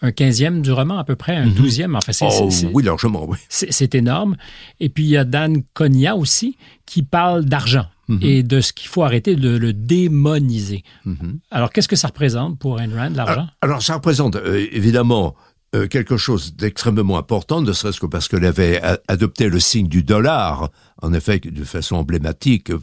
un 0.00 0.10
quinzième 0.10 0.60
du 0.60 0.72
roman 0.72 0.98
à 0.98 1.04
peu 1.04 1.14
près, 1.14 1.36
un 1.36 1.46
mhm. 1.46 1.54
douzième. 1.54 1.94
Enfin, 1.94 2.10
c'est, 2.10 2.26
oh, 2.28 2.48
oui, 2.72 2.82
largement, 2.82 3.24
oui. 3.24 3.38
C'est, 3.48 3.94
énorme. 3.94 4.36
Et 4.80 4.88
puis, 4.88 5.04
il 5.04 5.10
y 5.10 5.16
a 5.16 5.22
Dan 5.22 5.62
Cogna 5.74 6.16
aussi 6.16 6.56
qui 6.86 7.04
parle 7.04 7.44
d'argent 7.44 7.86
mhm. 8.08 8.18
et 8.20 8.42
de 8.42 8.60
ce 8.60 8.72
qu'il 8.72 8.88
faut 8.88 9.04
arrêter 9.04 9.36
de 9.36 9.56
le 9.56 9.72
démoniser. 9.72 10.82
Mhm. 11.04 11.38
Alors, 11.52 11.72
qu'est-ce 11.72 11.86
que 11.86 11.94
ça 11.94 12.08
représente 12.08 12.58
pour 12.58 12.80
Ayn 12.80 12.92
Rand, 12.92 13.14
l'argent? 13.14 13.46
Alors, 13.60 13.80
ça 13.80 13.94
représente 13.94 14.34
euh, 14.34 14.66
évidemment 14.72 15.36
euh, 15.74 15.88
quelque 15.88 16.18
chose 16.18 16.54
d'extrêmement 16.54 17.16
important, 17.16 17.62
ne 17.62 17.72
serait-ce 17.72 17.98
que 17.98 18.04
parce 18.04 18.28
qu'elle 18.28 18.44
avait 18.44 18.78
adopté 19.08 19.48
le 19.48 19.58
signe 19.58 19.88
du 19.88 20.02
dollar, 20.02 20.68
en 21.00 21.14
effet, 21.14 21.38
de 21.38 21.64
façon 21.64 21.96
emblématique 21.96 22.70
euh, 22.70 22.78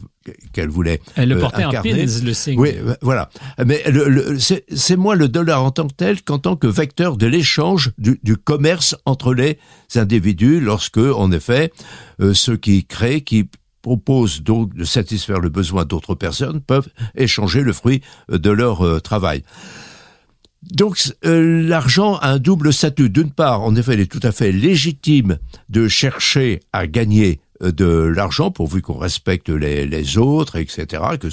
qu'elle 0.52 0.70
voulait 0.70 1.00
Elle 1.14 1.28
le 1.28 1.36
euh, 1.36 1.40
portait 1.40 1.64
en 1.64 1.70
pins, 1.70 1.82
le 1.84 2.34
signe. 2.34 2.58
Oui, 2.58 2.70
voilà. 3.00 3.30
Mais 3.64 3.84
c'est 4.38 4.96
moins 4.96 5.14
le 5.14 5.28
dollar 5.28 5.62
en 5.62 5.70
tant 5.70 5.86
que 5.86 5.94
tel 5.94 6.20
qu'en 6.22 6.40
tant 6.40 6.56
que 6.56 6.66
vecteur 6.66 7.16
de 7.16 7.28
l'échange 7.28 7.92
du, 7.96 8.18
du, 8.24 8.36
commerce 8.36 8.96
entre 9.04 9.34
les 9.34 9.60
individus, 9.94 10.58
lorsque, 10.58 10.98
en 10.98 11.30
effet, 11.30 11.72
ceux 12.32 12.56
qui 12.56 12.86
créent, 12.86 13.20
qui 13.20 13.48
proposent 13.82 14.42
donc 14.42 14.74
de 14.74 14.84
satisfaire 14.84 15.38
le 15.38 15.48
besoin 15.48 15.84
d'autres 15.84 16.16
personnes, 16.16 16.60
peuvent 16.60 16.88
échanger 17.14 17.62
le 17.62 17.72
fruit 17.72 18.02
de 18.28 18.50
leur 18.50 19.00
travail. 19.00 19.44
Donc 20.62 21.02
euh, 21.24 21.62
l'argent 21.62 22.16
a 22.16 22.32
un 22.32 22.38
double 22.38 22.72
statut. 22.72 23.08
D'une 23.08 23.30
part, 23.30 23.62
en 23.62 23.74
effet, 23.76 23.94
il 23.94 24.00
est 24.00 24.10
tout 24.10 24.20
à 24.22 24.32
fait 24.32 24.52
légitime 24.52 25.38
de 25.68 25.88
chercher 25.88 26.60
à 26.72 26.86
gagner 26.86 27.40
euh, 27.62 27.72
de 27.72 27.86
l'argent 27.86 28.50
pourvu 28.50 28.82
qu'on 28.82 28.98
respecte 28.98 29.48
les, 29.48 30.18
autres, 30.18 30.56
etc. 30.56 31.02
Que 31.18 31.28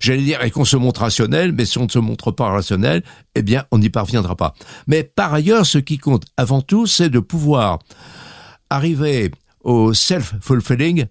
j'allais 0.00 0.22
dire, 0.22 0.42
et 0.44 0.50
qu'on 0.50 0.64
se 0.64 0.76
montre 0.76 1.00
rationnel, 1.00 1.52
mais 1.52 1.64
si 1.64 1.78
on 1.78 1.84
ne 1.84 1.90
se 1.90 1.98
montre 1.98 2.30
pas 2.30 2.48
rationnel, 2.48 3.02
eh 3.34 3.42
bien, 3.42 3.64
on 3.72 3.78
n'y 3.78 3.90
parviendra 3.90 4.36
pas. 4.36 4.54
Mais 4.86 5.02
par 5.02 5.34
ailleurs, 5.34 5.66
ce 5.66 5.78
qui 5.78 5.98
compte 5.98 6.24
avant 6.36 6.62
tout, 6.62 6.86
c'est 6.86 7.10
de 7.10 7.20
pouvoir 7.20 7.80
arriver 8.70 9.32
au 9.62 9.92
self-fulfilling, 9.92 11.06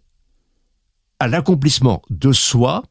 à 1.19 1.27
l'accomplissement 1.27 2.01
de 2.09 2.31
soi, 2.31 2.83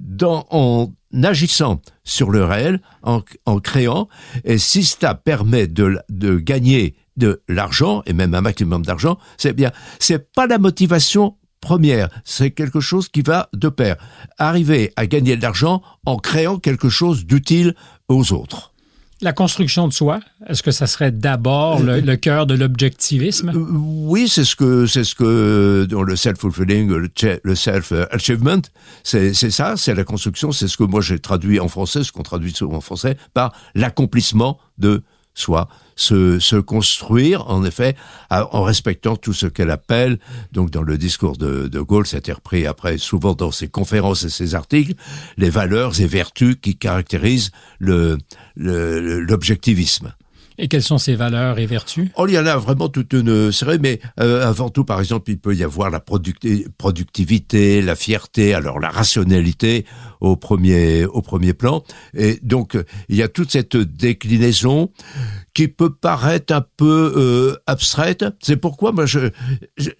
dans, 0.00 0.46
en 0.50 0.92
agissant 1.24 1.80
sur 2.04 2.30
le 2.30 2.44
réel, 2.44 2.80
en, 3.02 3.20
créant, 3.60 4.08
et 4.44 4.58
si 4.58 4.84
cela 4.84 5.14
permet 5.14 5.66
de, 5.66 5.98
de 6.08 6.38
gagner 6.38 6.96
de 7.16 7.42
l'argent, 7.48 8.02
et 8.06 8.12
même 8.12 8.34
un 8.34 8.40
maximum 8.40 8.84
d'argent, 8.84 9.18
c'est 9.38 9.54
bien. 9.54 9.72
C'est 9.98 10.32
pas 10.32 10.46
la 10.46 10.58
motivation 10.58 11.36
première, 11.60 12.08
c'est 12.24 12.50
quelque 12.50 12.80
chose 12.80 13.08
qui 13.08 13.22
va 13.22 13.48
de 13.52 13.68
pair. 13.68 13.96
Arriver 14.38 14.92
à 14.96 15.06
gagner 15.06 15.36
de 15.36 15.42
l'argent 15.42 15.82
en 16.04 16.16
créant 16.16 16.58
quelque 16.58 16.88
chose 16.88 17.26
d'utile 17.26 17.74
aux 18.08 18.32
autres. 18.32 18.75
La 19.22 19.32
construction 19.32 19.88
de 19.88 19.94
soi, 19.94 20.20
est-ce 20.46 20.62
que 20.62 20.70
ça 20.70 20.86
serait 20.86 21.10
d'abord 21.10 21.80
le, 21.80 22.16
cœur 22.16 22.46
de 22.46 22.54
l'objectivisme? 22.54 23.48
Euh, 23.48 23.66
Oui, 23.72 24.28
c'est 24.28 24.44
ce 24.44 24.54
que 24.54 24.86
c'est 24.86 25.04
ce 25.04 25.14
que 25.14 25.86
dans 25.88 26.02
le 26.02 26.16
self-fulfilling, 26.16 27.08
le, 27.42 27.54
self-achievement, 27.54 28.60
c'est 29.04 29.32
ça, 29.32 29.76
c'est 29.78 29.94
la 29.94 30.04
construction, 30.04 30.52
c'est 30.52 30.68
ce 30.68 30.76
que 30.76 30.84
moi 30.84 31.00
j'ai 31.00 31.18
traduit 31.18 31.60
en 31.60 31.68
français, 31.68 32.04
ce 32.04 32.12
qu'on 32.12 32.22
traduit 32.22 32.52
souvent 32.52 32.76
en 32.76 32.80
français 32.82 33.16
par 33.32 33.52
l'accomplissement 33.74 34.58
de 34.76 35.02
soi 35.34 35.68
se, 35.96 36.38
se 36.38 36.56
construire, 36.56 37.48
en 37.50 37.64
effet, 37.64 37.96
en 38.30 38.62
respectant 38.62 39.16
tout 39.16 39.32
ce 39.32 39.46
qu'elle 39.46 39.70
appelle, 39.70 40.18
donc 40.52 40.70
dans 40.70 40.82
le 40.82 40.98
discours 40.98 41.36
de, 41.36 41.66
de 41.68 41.80
Gaulle, 41.80 42.06
c'était 42.06 42.32
repris 42.32 42.66
après 42.66 42.98
souvent 42.98 43.34
dans 43.34 43.50
ses 43.50 43.68
conférences 43.68 44.22
et 44.24 44.28
ses 44.28 44.54
articles, 44.54 44.94
les 45.36 45.50
valeurs 45.50 46.00
et 46.00 46.06
vertus 46.06 46.56
qui 46.60 46.76
caractérisent 46.76 47.50
le 47.78 48.18
l'objectivisme. 48.56 50.12
Et 50.58 50.68
quelles 50.68 50.82
sont 50.82 50.96
ces 50.96 51.16
valeurs 51.16 51.58
et 51.58 51.66
vertus? 51.66 52.08
Oh, 52.16 52.26
il 52.26 52.32
y 52.32 52.38
en 52.38 52.46
a 52.46 52.56
vraiment 52.56 52.88
toute 52.88 53.12
une 53.12 53.52
série, 53.52 53.78
mais 53.78 54.00
euh, 54.20 54.48
avant 54.48 54.70
tout, 54.70 54.84
par 54.84 55.00
exemple, 55.00 55.30
il 55.30 55.38
peut 55.38 55.54
y 55.54 55.62
avoir 55.62 55.90
la 55.90 56.00
productivité, 56.00 57.82
la 57.82 57.94
fierté, 57.94 58.54
alors 58.54 58.80
la 58.80 58.88
rationalité 58.88 59.84
au 60.20 60.36
premier 60.36 61.04
au 61.04 61.20
premier 61.20 61.52
plan. 61.52 61.84
Et 62.14 62.38
donc, 62.42 62.78
il 63.10 63.16
y 63.16 63.22
a 63.22 63.28
toute 63.28 63.52
cette 63.52 63.76
déclinaison 63.76 64.90
qui 65.56 65.68
peut 65.68 65.92
paraître 65.92 66.54
un 66.54 66.64
peu 66.76 67.14
euh, 67.16 67.56
abstraite. 67.66 68.26
C'est 68.40 68.58
pourquoi 68.58 68.92
moi, 68.92 69.06
je 69.06 69.30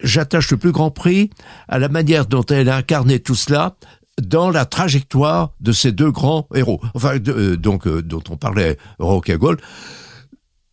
j'attache 0.01 0.51
le 0.51 0.59
plus 0.59 0.71
grand 0.71 0.90
prix 0.90 1.31
à 1.66 1.79
la 1.79 1.88
manière 1.88 2.27
dont 2.27 2.45
elle 2.45 2.69
a 2.69 2.77
incarné 2.77 3.21
tout 3.21 3.35
cela 3.35 3.75
dans 4.23 4.51
la 4.51 4.66
trajectoire 4.66 5.55
de 5.61 5.73
ces 5.73 5.92
deux 5.92 6.11
grands 6.11 6.47
héros. 6.55 6.81
Enfin, 6.95 7.19
euh, 7.29 7.57
donc 7.57 7.88
dont 7.88 8.23
on 8.29 8.37
parlait, 8.37 8.77
Rock 8.99 9.31
et 9.31 9.38
Gold 9.38 9.61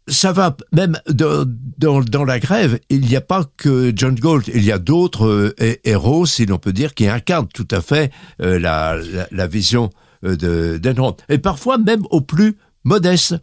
ça 0.08 0.34
va 0.34 0.58
même 0.74 1.00
dans, 1.08 1.46
dans, 1.78 2.26
la 2.26 2.40
grève, 2.40 2.78
il 2.90 3.02
n'y 3.02 3.16
a 3.16 3.22
pas 3.22 3.46
que 3.56 3.94
John 3.96 4.16
Gold, 4.16 4.50
il 4.54 4.66
y 4.66 4.72
a 4.74 4.78
d'autres 4.78 5.26
euh, 5.26 5.80
héros, 5.86 6.26
si 6.26 6.46
l'on 6.46 6.58
peut 6.58 6.74
dire, 6.74 6.94
qui 6.94 7.08
incarnent 7.08 7.48
tout 7.48 7.68
à 7.72 7.80
fait 7.80 8.12
euh, 8.42 8.60
la, 8.60 8.98
la, 9.32 9.48
vision 9.48 9.92
euh, 10.26 10.36
de 10.36 10.78
d'Enron. 10.78 11.16
Et 11.30 11.38
parfois 11.38 11.78
même 11.78 12.04
au 12.10 12.20
plus 12.20 12.58
modeste. 12.84 13.36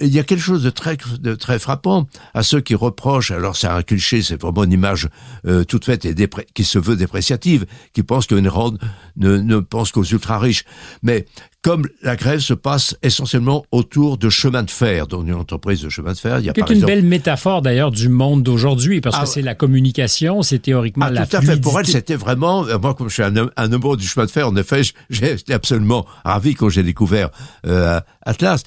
Il 0.00 0.08
y 0.08 0.18
a 0.18 0.24
quelque 0.24 0.40
chose 0.40 0.62
de 0.62 0.70
très, 0.70 0.96
de 1.20 1.34
très 1.34 1.58
frappant 1.58 2.06
à 2.34 2.42
ceux 2.42 2.60
qui 2.60 2.74
reprochent, 2.74 3.30
alors 3.30 3.56
c'est 3.56 3.66
un 3.66 3.82
cliché, 3.82 4.22
c'est 4.22 4.40
vraiment 4.40 4.64
une 4.64 4.72
image 4.72 5.08
euh, 5.46 5.64
toute 5.64 5.84
faite 5.84 6.04
et 6.04 6.14
qui 6.54 6.64
se 6.64 6.78
veut 6.78 6.96
dépréciative, 6.96 7.66
qui 7.92 8.02
pense 8.02 8.26
qu'une 8.26 8.48
ronde 8.48 8.78
ne, 9.16 9.38
ne 9.38 9.58
pense 9.58 9.92
qu'aux 9.92 10.04
ultra 10.04 10.38
riches. 10.38 10.64
Mais 11.02 11.26
comme 11.62 11.86
la 12.02 12.16
grève 12.16 12.40
se 12.40 12.54
passe 12.54 12.96
essentiellement 13.02 13.64
autour 13.72 14.16
de 14.16 14.30
chemin 14.30 14.62
de 14.62 14.70
fer, 14.70 15.06
dans 15.06 15.22
une 15.22 15.34
entreprise 15.34 15.82
de 15.82 15.88
chemin 15.88 16.12
de 16.12 16.18
fer, 16.18 16.38
il 16.38 16.46
y 16.46 16.50
a 16.50 16.52
C'est 16.56 16.72
une 16.72 16.84
belle 16.84 17.02
métaphore 17.02 17.62
d'ailleurs 17.62 17.90
du 17.90 18.08
monde 18.08 18.42
d'aujourd'hui, 18.42 19.00
parce 19.00 19.16
que 19.16 19.22
ah, 19.22 19.26
c'est 19.26 19.42
la 19.42 19.54
communication, 19.54 20.42
c'est 20.42 20.60
théoriquement 20.60 21.06
ah, 21.08 21.10
la 21.10 21.26
tout 21.26 21.36
à 21.36 21.40
fait. 21.42 21.60
Pour 21.60 21.78
elle, 21.80 21.86
c'était 21.86 22.14
vraiment, 22.14 22.66
euh, 22.66 22.78
moi 22.78 22.94
comme 22.94 23.08
je 23.08 23.14
suis 23.14 23.22
un, 23.22 23.34
un 23.36 23.72
amoureux 23.72 23.96
du 23.96 24.06
chemin 24.06 24.26
de 24.26 24.30
fer, 24.30 24.48
en 24.48 24.56
effet, 24.56 24.82
j'ai 25.10 25.32
été 25.32 25.52
absolument 25.52 26.06
ravi 26.24 26.54
quand 26.54 26.68
j'ai 26.68 26.82
découvert 26.82 27.30
euh, 27.66 28.00
Atlas. 28.22 28.62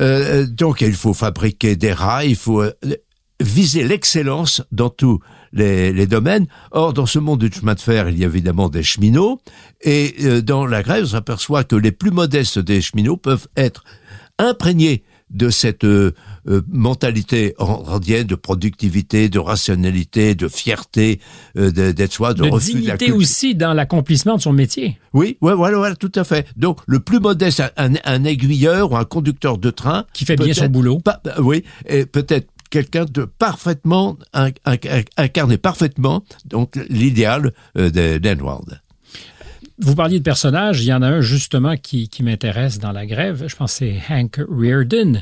Euh, 0.00 0.46
donc 0.46 0.80
il 0.80 0.94
faut 0.94 1.14
fabriquer 1.14 1.76
des 1.76 1.92
rails, 1.92 2.30
il 2.30 2.36
faut 2.36 2.62
euh, 2.62 2.72
viser 3.40 3.84
l'excellence 3.84 4.62
dans 4.72 4.90
tous 4.90 5.20
les, 5.52 5.92
les, 5.92 6.06
domaines. 6.06 6.46
Or, 6.72 6.92
dans 6.92 7.06
ce 7.06 7.18
monde 7.18 7.40
du 7.40 7.52
chemin 7.52 7.74
de 7.74 7.80
fer, 7.80 8.08
il 8.08 8.18
y 8.18 8.24
a 8.24 8.26
évidemment 8.26 8.68
des 8.68 8.82
cheminots, 8.82 9.40
et 9.80 10.14
euh, 10.22 10.42
dans 10.42 10.66
la 10.66 10.82
grève, 10.82 11.04
on 11.04 11.08
s'aperçoit 11.08 11.64
que 11.64 11.76
les 11.76 11.92
plus 11.92 12.10
modestes 12.10 12.58
des 12.58 12.80
cheminots 12.80 13.16
peuvent 13.16 13.48
être 13.56 13.84
imprégnés 14.38 15.04
de 15.30 15.50
cette 15.50 15.84
euh, 15.84 16.12
euh, 16.48 16.62
mentalité 16.68 17.54
randienne 17.58 18.26
de 18.26 18.34
productivité, 18.34 19.28
de 19.28 19.38
rationalité, 19.38 20.34
de 20.34 20.48
fierté, 20.48 21.20
euh, 21.56 21.70
d'être 21.70 22.12
soi, 22.12 22.34
de, 22.34 22.44
de 22.44 22.58
dignité 22.58 23.12
aussi 23.12 23.54
dans 23.54 23.72
l'accomplissement 23.72 24.36
de 24.36 24.40
son 24.42 24.52
métier. 24.52 24.98
Oui, 25.12 25.36
ouais, 25.40 25.54
voilà, 25.54 25.78
voilà, 25.78 25.96
tout 25.96 26.12
à 26.14 26.24
fait. 26.24 26.46
Donc 26.56 26.80
le 26.86 27.00
plus 27.00 27.20
modeste, 27.20 27.62
un, 27.76 27.92
un 28.04 28.24
aiguilleur 28.24 28.92
ou 28.92 28.96
un 28.96 29.04
conducteur 29.04 29.58
de 29.58 29.70
train 29.70 30.04
qui 30.12 30.24
fait 30.24 30.36
bien 30.36 30.54
son 30.54 30.66
boulot. 30.66 31.00
Pas, 31.00 31.20
oui, 31.38 31.64
et 31.86 32.06
peut-être 32.06 32.48
quelqu'un 32.70 33.04
de 33.04 33.24
parfaitement 33.24 34.16
incarné 35.16 35.58
parfaitement 35.58 36.24
donc 36.44 36.76
l'idéal 36.88 37.52
d'Edward. 37.76 38.80
Vous 39.78 39.96
parliez 39.96 40.18
de 40.18 40.24
personnages, 40.24 40.82
il 40.82 40.86
y 40.86 40.92
en 40.92 41.02
a 41.02 41.08
un 41.08 41.20
justement 41.20 41.76
qui, 41.76 42.08
qui 42.08 42.22
m'intéresse 42.22 42.78
dans 42.78 42.92
la 42.92 43.06
grève, 43.06 43.44
je 43.48 43.56
pense 43.56 43.72
que 43.72 43.78
c'est 43.78 44.00
Hank 44.08 44.40
Reardon. 44.48 45.20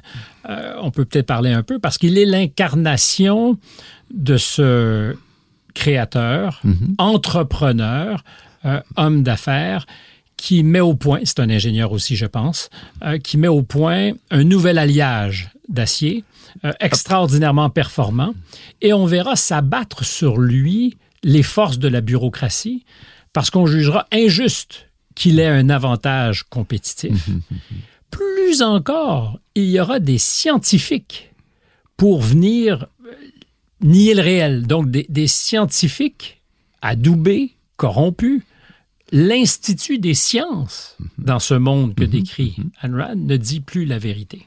Euh, 0.48 0.74
on 0.82 0.90
peut 0.90 1.06
peut-être 1.06 1.26
parler 1.26 1.50
un 1.50 1.62
peu 1.62 1.78
parce 1.78 1.96
qu'il 1.96 2.18
est 2.18 2.26
l'incarnation 2.26 3.56
de 4.12 4.36
ce 4.36 5.16
créateur, 5.72 6.60
mm-hmm. 6.66 6.94
entrepreneur, 6.98 8.22
euh, 8.66 8.80
homme 8.96 9.22
d'affaires 9.22 9.86
qui 10.36 10.62
met 10.64 10.80
au 10.80 10.94
point, 10.94 11.20
c'est 11.24 11.40
un 11.40 11.48
ingénieur 11.48 11.92
aussi 11.92 12.16
je 12.16 12.26
pense, 12.26 12.68
euh, 13.04 13.16
qui 13.16 13.38
met 13.38 13.48
au 13.48 13.62
point 13.62 14.12
un 14.30 14.44
nouvel 14.44 14.76
alliage 14.76 15.50
d'acier 15.68 16.24
extraordinairement 16.80 17.70
performant 17.70 18.34
et 18.82 18.92
on 18.92 19.06
verra 19.06 19.36
s'abattre 19.36 20.04
sur 20.04 20.38
lui 20.38 20.98
les 21.22 21.42
forces 21.42 21.78
de 21.78 21.88
la 21.88 22.02
bureaucratie 22.02 22.84
parce 23.32 23.50
qu'on 23.50 23.66
jugera 23.66 24.06
injuste 24.12 24.88
qu'il 25.14 25.40
ait 25.40 25.46
un 25.46 25.70
avantage 25.70 26.44
compétitif. 26.44 27.28
Plus 28.10 28.62
encore, 28.62 29.38
il 29.54 29.70
y 29.70 29.80
aura 29.80 30.00
des 30.00 30.18
scientifiques 30.18 31.30
pour 31.96 32.20
venir 32.20 32.86
euh, 33.06 33.10
nier 33.80 34.14
le 34.14 34.22
réel. 34.22 34.66
Donc, 34.66 34.90
des, 34.90 35.06
des 35.08 35.26
scientifiques 35.26 36.40
adoubés, 36.82 37.54
corrompus. 37.76 38.42
L'Institut 39.12 39.98
des 39.98 40.14
sciences, 40.14 40.96
dans 41.18 41.38
ce 41.38 41.52
monde 41.52 41.94
que 41.94 42.04
décrit 42.04 42.56
Ayn 42.82 42.94
Rand, 42.98 43.16
ne 43.16 43.36
dit 43.36 43.60
plus 43.60 43.84
la 43.84 43.98
vérité. 43.98 44.46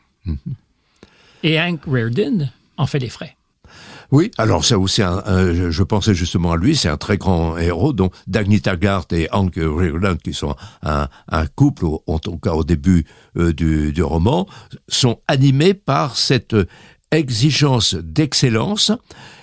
Et 1.43 1.59
Hank 1.59 1.81
Reardon 1.85 2.49
en 2.77 2.87
fait 2.87 2.97
les 2.97 3.09
frais. 3.09 3.34
Oui, 4.15 4.31
alors 4.37 4.63
ça 4.63 4.79
aussi, 4.79 5.01
un, 5.01 5.21
un, 5.25 5.71
je 5.71 5.83
pensais 5.83 6.15
justement 6.15 6.53
à 6.53 6.55
lui, 6.55 6.77
c'est 6.77 6.87
un 6.87 6.95
très 6.95 7.17
grand 7.17 7.57
héros, 7.57 7.91
dont 7.91 8.11
Dagny 8.27 8.61
Taggart 8.61 9.07
et 9.11 9.27
Hank 9.33 9.55
Reardon, 9.57 10.15
qui 10.15 10.33
sont 10.33 10.55
un, 10.83 11.07
couple, 11.57 11.83
en 12.07 12.17
tout 12.17 12.37
cas 12.37 12.53
au 12.53 12.63
début 12.63 13.03
euh, 13.35 13.51
du, 13.51 14.01
roman, 14.01 14.47
sont 14.87 15.19
animés 15.27 15.73
par 15.73 16.15
cette 16.15 16.55
exigence 17.11 17.93
d'excellence. 17.95 18.93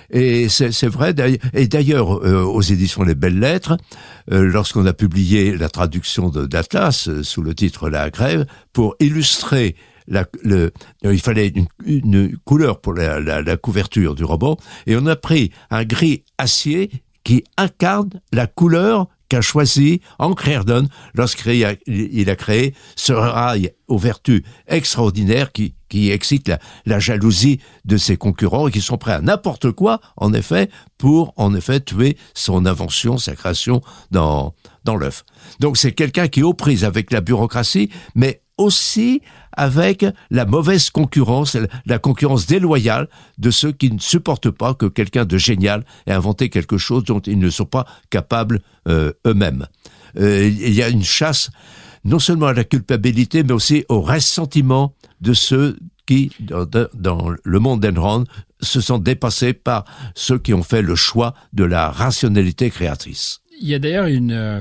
Et 0.09 0.49
c'est 0.49 0.87
vrai, 0.87 1.15
et 1.53 1.69
d'ailleurs, 1.69 2.25
euh, 2.25 2.43
aux 2.43 2.63
éditions 2.63 3.03
Les 3.03 3.15
Belles 3.15 3.39
Lettres, 3.39 3.77
euh, 4.31 4.41
lorsqu'on 4.41 4.87
a 4.87 4.95
publié 4.95 5.55
la 5.55 5.69
traduction 5.69 6.31
d'Atlas 6.31 7.11
sous 7.21 7.43
le 7.43 7.55
titre 7.55 7.91
La 7.91 8.09
Grève, 8.09 8.47
pour 8.73 8.97
illustrer 9.01 9.77
il 10.09 11.21
fallait 11.21 11.53
une, 11.85 12.37
couleur 12.45 12.81
pour 12.81 12.95
la, 12.95 13.57
couverture 13.57 14.15
du 14.15 14.25
roman, 14.25 14.57
et 14.87 14.97
on 14.97 15.07
a 15.07 15.17
pris 15.17 15.51
un 15.71 15.85
gris 15.85 16.25
acier 16.39 16.91
qui 17.25 17.45
incarne 17.57 18.11
la 18.33 18.47
couleur 18.47 19.07
qu'a 19.29 19.41
choisi 19.41 20.03
Hank 20.19 20.41
Reardon 20.41 20.89
lorsqu'il 21.15 21.65
a, 21.65 22.37
créé 22.37 22.75
ce 22.97 23.15
rail 23.15 23.73
aux 23.89 23.97
vertus 23.97 24.43
extraordinaires 24.67 25.53
qui, 25.53 25.75
excite 26.11 26.49
la, 26.49 26.59
la, 26.85 26.99
jalousie 26.99 27.59
de 27.87 27.97
ses 27.97 28.19
concurrents 28.19 28.69
et 28.69 28.71
qui 28.71 28.83
sont 28.83 28.99
prêts 28.99 29.13
à 29.13 29.21
n'importe 29.21 29.73
quoi, 29.73 30.01
en 30.17 30.35
effet, 30.35 30.69
pour 30.99 31.33
en 31.37 31.55
effet 31.55 31.81
tuer 31.81 32.19
son 32.35 32.67
invention, 32.67 33.17
sa 33.17 33.35
création 33.35 33.81
dans, 34.11 34.55
dans 34.85 34.97
l'œuf. 34.97 35.25
Donc 35.61 35.77
c'est 35.79 35.93
quelqu'un 35.93 36.29
qui 36.29 36.41
est 36.41 36.45
aux 36.45 36.55
prises 36.55 36.85
avec 36.85 37.11
la 37.11 37.21
bureaucratie, 37.21 37.91
mais 38.15 38.43
aussi 38.59 39.23
avec 39.53 40.05
la 40.31 40.45
mauvaise 40.47 40.91
concurrence, 40.91 41.57
la 41.87 41.99
concurrence 41.99 42.47
déloyale 42.47 43.09
de 43.39 43.51
ceux 43.51 43.73
qui 43.73 43.91
ne 43.91 43.99
supportent 43.99 44.51
pas 44.51 44.75
que 44.75 44.87
quelqu'un 44.87 45.25
de 45.25 45.39
génial 45.39 45.85
ait 46.07 46.13
inventé 46.13 46.49
quelque 46.49 46.79
chose 46.79 47.05
dont 47.05 47.21
ils 47.21 47.39
ne 47.39 47.51
sont 47.51 47.67
pas 47.67 47.87
capables 48.11 48.61
euh, 48.89 49.13
eux-mêmes. 49.27 49.67
Euh, 50.19 50.47
il 50.47 50.75
y 50.75 50.83
a 50.83 50.89
une 50.89 51.05
chasse 51.05 51.51
non 52.05 52.19
seulement 52.19 52.47
à 52.47 52.53
la 52.53 52.65
culpabilité, 52.65 53.43
mais 53.43 53.53
aussi 53.53 53.85
au 53.89 54.01
ressentiment 54.01 54.95
de 55.21 55.35
ceux 55.35 55.79
qui, 56.07 56.33
dans, 56.41 56.67
dans 56.95 57.31
le 57.43 57.59
monde 57.61 57.81
d'Enron, 57.81 58.25
se 58.61 58.81
sont 58.81 58.99
dépassés 58.99 59.53
par 59.53 59.85
ceux 60.15 60.39
qui 60.39 60.55
ont 60.55 60.63
fait 60.63 60.83
le 60.83 60.95
choix 60.95 61.35
de 61.53 61.65
la 61.65 61.91
rationalité 61.91 62.71
créatrice. 62.71 63.41
Il 63.61 63.69
y 63.69 63.75
a 63.75 63.79
d'ailleurs 63.79 64.07
une 64.07 64.33
euh, 64.33 64.61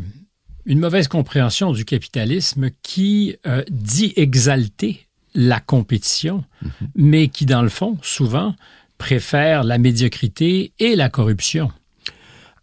une 0.65 0.79
mauvaise 0.79 1.07
compréhension 1.07 1.71
du 1.71 1.85
capitalisme 1.85 2.69
qui 2.83 3.35
euh, 3.47 3.63
dit 3.69 4.13
exalter 4.15 5.07
la 5.33 5.59
compétition, 5.59 6.43
-hmm. 6.63 6.69
mais 6.95 7.27
qui, 7.29 7.45
dans 7.45 7.61
le 7.61 7.69
fond, 7.69 7.97
souvent, 8.01 8.55
préfère 8.97 9.63
la 9.63 9.77
médiocrité 9.77 10.73
et 10.79 10.95
la 10.95 11.09
corruption. 11.09 11.71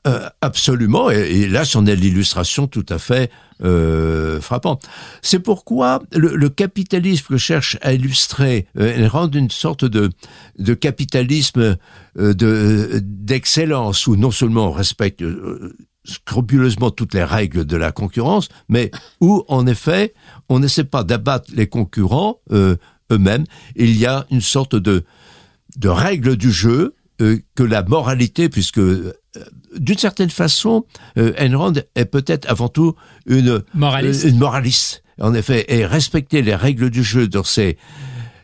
Euh, 0.07 0.29
absolument, 0.41 1.11
et, 1.11 1.17
et, 1.17 1.49
là, 1.49 1.65
c'en 1.65 1.85
est 1.85 1.97
l'illustration 1.97 2.69
tout 2.69 2.87
à 2.89 2.99
fait 2.99 3.31
euh, 3.65 4.41
frappante. 4.41 4.85
C'est 5.23 5.41
pourquoi 5.41 6.01
le, 6.13 6.37
le, 6.37 6.49
capitalisme 6.49 7.27
que 7.27 7.37
cherche 7.37 7.77
à 7.83 7.93
illustrer 7.93 8.67
euh, 8.79 9.09
rend 9.09 9.29
une 9.31 9.51
sorte 9.51 9.85
de, 9.85 10.11
de 10.59 10.75
capitalisme 10.75 11.77
d'excellence, 12.17 14.05
de, 14.05 14.11
où 14.11 14.17
non 14.17 14.31
seulement 14.31 14.69
on 14.69 14.73
respecte 14.73 15.23
scrupuleusement 16.09 16.91
toutes 16.91 17.15
les 17.15 17.25
règles 17.25 17.65
de 17.65 17.77
la 17.77 17.93
concurrence, 17.93 18.49
mais 18.69 18.91
où, 19.21 19.45
en 19.49 19.67
effet, 19.67 20.15
on 20.49 20.59
n'essaie 20.59 20.85
pas 20.85 21.05
d'abattre 21.05 21.51
les 21.55 21.67
concurrents 21.67 22.41
euh, 22.51 22.77
eux-mêmes. 23.13 23.45
Il 23.77 23.97
y 23.97 24.07
a 24.07 24.27
une 24.31 24.41
sorte 24.41 24.75
de, 24.75 25.05
de 25.77 25.89
règle 25.89 26.37
du 26.37 26.51
jeu 26.51 26.95
euh, 27.21 27.39
que 27.55 27.63
la 27.63 27.83
moralité, 27.83 28.49
puisque 28.49 28.79
euh, 28.79 29.15
d'une 29.77 29.99
certaine 29.99 30.31
façon, 30.31 30.85
Enrand 31.17 31.75
est 31.95 32.07
peut-être 32.07 32.51
avant 32.51 32.69
tout 32.69 32.95
une 33.27 33.63
moraliste. 33.75 34.25
une 34.25 34.39
moraliste. 34.39 35.03
En 35.21 35.35
effet, 35.35 35.65
et 35.69 35.85
respecter 35.85 36.43
les 36.43 36.55
règles 36.55 36.91
du 36.91 37.03
jeu 37.03 37.27
dans 37.27 37.43
ses 37.43 37.77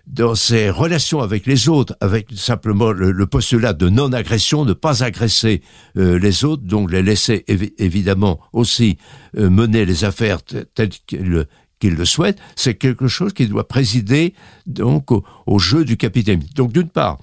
dans 0.07 0.35
ses 0.35 0.71
relations 0.71 1.21
avec 1.21 1.47
les 1.47 1.69
autres, 1.69 1.97
avec 2.01 2.29
simplement 2.35 2.93
le, 2.93 3.27
postulat 3.27 3.73
de 3.73 3.89
non-agression, 3.89 4.65
ne 4.65 4.75
pas 4.75 5.03
agresser 5.03 5.63
euh, 5.97 6.19
les 6.19 6.45
autres, 6.45 6.63
donc 6.63 6.91
les 6.91 7.03
laisser 7.03 7.45
évi 7.49 7.73
évidemment 7.79 8.41
aussi 8.53 8.99
euh, 9.37 9.49
mener 9.49 9.85
les 9.85 10.05
affaires 10.05 10.41
telles 10.43 10.91
qu'ils 11.07 11.23
le, 11.23 11.47
qu'il 11.79 11.95
le 11.95 12.05
souhaite, 12.05 12.39
c'est 12.55 12.75
quelque 12.75 13.09
chose 13.09 13.33
qui 13.33 13.47
doit 13.47 13.67
présider 13.67 14.35
donc 14.67 15.11
au 15.11 15.59
jeu 15.59 15.85
du 15.85 15.97
capitalisme. 15.97 16.49
Donc 16.55 16.73
d'une 16.73 16.89
part, 16.89 17.19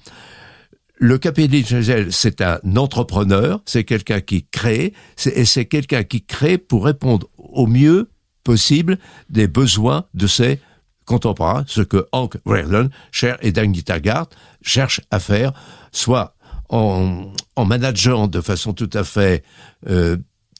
le 0.96 1.18
capitalisme, 1.18 2.10
c'est 2.10 2.40
un 2.40 2.60
entrepreneur, 2.76 3.60
c'est 3.64 3.84
quelqu'un 3.84 4.20
qui 4.20 4.44
crée, 4.44 4.92
et 5.26 5.44
c'est 5.44 5.64
quelqu'un 5.64 6.04
qui 6.04 6.22
crée 6.22 6.58
pour 6.58 6.84
répondre 6.84 7.28
au 7.38 7.66
mieux 7.66 8.08
possible 8.44 8.98
des 9.28 9.48
besoins 9.48 10.04
de 10.14 10.26
ses 10.26 10.60
contemporains, 11.04 11.64
ce 11.66 11.80
que 11.82 12.06
Hank 12.12 12.36
Reardon, 12.46 12.90
Cher 13.10 13.38
et 13.40 13.52
Dagny 13.52 13.82
Taggart 13.82 14.28
cherchent 14.62 15.00
à 15.10 15.18
faire, 15.18 15.52
soit 15.92 16.34
en, 16.68 17.32
en 17.56 17.64
manageant 17.64 18.28
de 18.28 18.40
façon 18.40 18.72
tout 18.72 18.90
à 18.92 19.04
fait 19.04 19.44
euh, 19.88 20.16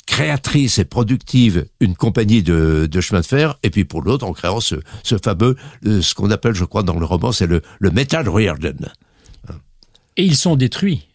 créatrice 0.06 0.78
et 0.78 0.84
productive 0.84 1.66
une 1.80 1.94
compagnie 1.94 2.42
de, 2.42 2.88
de 2.90 3.00
chemin 3.00 3.20
de 3.20 3.26
fer, 3.26 3.58
et 3.62 3.70
puis 3.70 3.84
pour 3.84 4.02
l'autre 4.02 4.26
en 4.26 4.32
créant 4.32 4.60
ce, 4.60 4.76
ce 5.04 5.16
fameux, 5.16 5.56
euh, 5.86 6.02
ce 6.02 6.14
qu'on 6.14 6.30
appelle, 6.30 6.54
je 6.54 6.64
crois, 6.64 6.82
dans 6.82 6.98
le 6.98 7.06
roman, 7.06 7.32
c'est 7.32 7.46
le, 7.46 7.62
le 7.78 7.90
Metal 7.90 8.28
Reardon. 8.28 8.74
Et 10.16 10.24
ils 10.24 10.36
sont 10.36 10.56
détruits. 10.56 11.08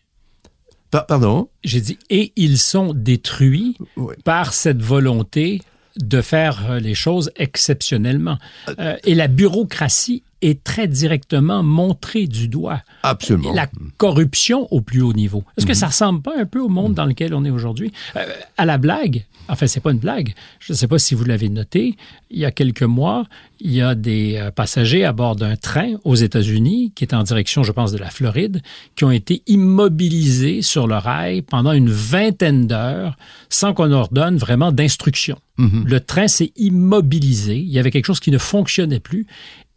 Pa 0.90 1.02
pardon? 1.02 1.50
J'ai 1.63 1.82
dit, 1.82 2.00
et 2.10 2.32
ils 2.36 2.58
sont 2.58 2.94
détruits 2.94 3.78
oui. 3.98 4.16
par 4.24 4.54
cette 4.54 4.82
volonté 4.82 5.62
de 5.99 6.21
faire 6.21 6.79
les 6.79 6.95
choses 6.95 7.31
exceptionnellement. 7.36 8.38
Euh, 8.79 8.95
et 9.03 9.15
la 9.15 9.27
bureaucratie 9.27 10.23
est 10.41 10.63
très 10.63 10.88
directement 10.88 11.63
montrée 11.63 12.27
du 12.27 12.47
doigt. 12.47 12.81
Absolument. 13.03 13.53
La 13.53 13.67
corruption 13.97 14.71
au 14.71 14.81
plus 14.81 15.01
haut 15.01 15.13
niveau. 15.13 15.43
Est-ce 15.57 15.65
mm 15.65 15.69
-hmm. 15.69 15.71
que 15.71 15.73
ça 15.75 15.88
ressemble 15.88 16.21
pas 16.21 16.38
un 16.38 16.45
peu 16.45 16.60
au 16.60 16.69
monde 16.69 16.93
dans 16.93 17.05
lequel 17.05 17.33
on 17.33 17.43
est 17.43 17.49
aujourd'hui? 17.49 17.91
Euh, 18.15 18.25
à 18.57 18.65
la 18.65 18.77
blague, 18.77 19.25
enfin, 19.49 19.67
c'est 19.67 19.79
pas 19.79 19.91
une 19.91 19.99
blague. 19.99 20.33
Je 20.60 20.73
ne 20.73 20.77
sais 20.77 20.88
pas 20.88 20.99
si 20.99 21.15
vous 21.15 21.23
l'avez 21.23 21.49
noté. 21.49 21.95
Il 22.29 22.39
y 22.39 22.45
a 22.45 22.51
quelques 22.51 22.83
mois, 22.83 23.25
il 23.60 23.73
y 23.73 23.81
a 23.81 23.95
des 23.95 24.36
euh, 24.38 24.51
passagers 24.51 25.03
à 25.05 25.13
bord 25.13 25.36
d'un 25.36 25.55
train 25.55 25.95
aux 26.03 26.15
États-Unis 26.15 26.91
qui 26.95 27.03
est 27.03 27.13
en 27.13 27.23
direction, 27.23 27.63
je 27.63 27.71
pense, 27.71 27.91
de 27.91 27.97
la 27.97 28.10
Floride, 28.10 28.62
qui 28.95 29.03
ont 29.03 29.12
été 29.12 29.43
immobilisés 29.47 30.62
sur 30.62 30.88
le 30.88 30.95
rail 30.95 31.41
pendant 31.41 31.71
une 31.71 31.89
vingtaine 31.89 32.67
d'heures 32.67 33.17
sans 33.49 33.73
qu'on 33.73 33.86
leur 33.86 34.10
donne 34.10 34.38
vraiment 34.38 34.71
d'instructions. 34.71 35.39
Mm 35.57 35.67
-hmm. 35.67 35.83
Le 35.86 35.99
train 35.99 36.27
s'est 36.27 36.51
immobilisé. 36.55 37.55
Il 37.57 37.69
y 37.69 37.79
avait 37.79 37.91
quelque 37.91 38.05
chose 38.05 38.19
qui 38.19 38.31
ne 38.31 38.38
fonctionnait 38.38 38.99
plus. 38.99 39.25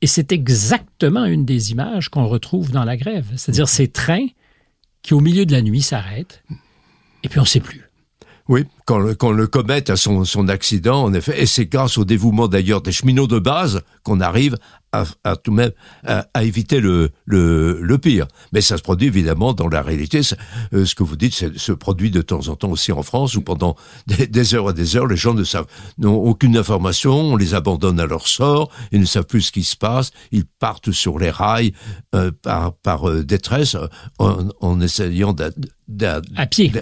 Et 0.02 0.06
c'est 0.06 0.32
exactement 0.32 1.24
une 1.26 1.44
des 1.44 1.72
images 1.72 2.08
qu'on 2.08 2.26
retrouve 2.26 2.70
dans 2.70 2.84
la 2.84 2.96
grève. 2.96 3.26
C'est-à-dire 3.36 3.68
ces 3.68 3.88
trains 3.88 4.28
qui, 5.02 5.14
au 5.14 5.20
milieu 5.20 5.44
de 5.44 5.52
la 5.52 5.62
nuit, 5.62 5.82
s'arrêtent 5.82 6.42
et 7.22 7.28
puis 7.28 7.38
on 7.38 7.42
ne 7.42 7.48
sait 7.48 7.60
plus. 7.60 7.82
Oui, 8.48 8.64
quand 8.90 8.98
le, 8.98 9.14
quand 9.14 9.30
le 9.30 9.46
comète 9.46 9.88
a 9.88 9.94
son, 9.96 10.24
son 10.24 10.48
accident, 10.48 11.04
en 11.04 11.14
effet, 11.14 11.40
et 11.40 11.46
c'est 11.46 11.66
grâce 11.66 11.96
au 11.96 12.04
dévouement 12.04 12.48
d'ailleurs 12.48 12.82
des 12.82 12.90
cheminots 12.90 13.28
de 13.28 13.38
base 13.38 13.82
qu'on 14.02 14.20
arrive 14.20 14.56
à, 14.90 15.04
à, 15.22 15.36
tout 15.36 15.52
même 15.52 15.70
à, 16.04 16.26
à 16.34 16.42
éviter 16.42 16.80
le, 16.80 17.10
le, 17.24 17.80
le, 17.80 17.98
pire. 17.98 18.26
Mais 18.52 18.60
ça 18.60 18.76
se 18.76 18.82
produit 18.82 19.06
évidemment 19.06 19.52
dans 19.52 19.68
la 19.68 19.82
réalité. 19.82 20.22
Euh, 20.74 20.84
ce 20.84 20.96
que 20.96 21.04
vous 21.04 21.14
dites 21.14 21.34
se 21.56 21.70
produit 21.72 22.10
de 22.10 22.20
temps 22.20 22.48
en 22.48 22.56
temps 22.56 22.70
aussi 22.70 22.90
en 22.90 23.04
France 23.04 23.36
où 23.36 23.42
pendant 23.42 23.76
des, 24.08 24.26
des 24.26 24.54
heures 24.56 24.70
et 24.70 24.74
des 24.74 24.96
heures, 24.96 25.06
les 25.06 25.16
gens 25.16 25.34
ne 25.34 25.44
savent 25.44 25.66
n'ont 25.98 26.16
aucune 26.16 26.56
information, 26.56 27.12
on 27.12 27.36
les 27.36 27.54
abandonne 27.54 28.00
à 28.00 28.06
leur 28.06 28.26
sort, 28.26 28.70
ils 28.90 28.98
ne 28.98 29.06
savent 29.06 29.26
plus 29.26 29.42
ce 29.42 29.52
qui 29.52 29.62
se 29.62 29.76
passe, 29.76 30.10
ils 30.32 30.44
partent 30.44 30.90
sur 30.90 31.20
les 31.20 31.30
rails 31.30 31.72
euh, 32.16 32.32
par, 32.42 32.72
par 32.72 33.08
euh, 33.08 33.22
détresse 33.22 33.76
en, 34.18 34.48
en 34.60 34.80
essayant 34.80 35.32
de, 35.32 35.52
à 36.36 36.46
pied. 36.46 36.72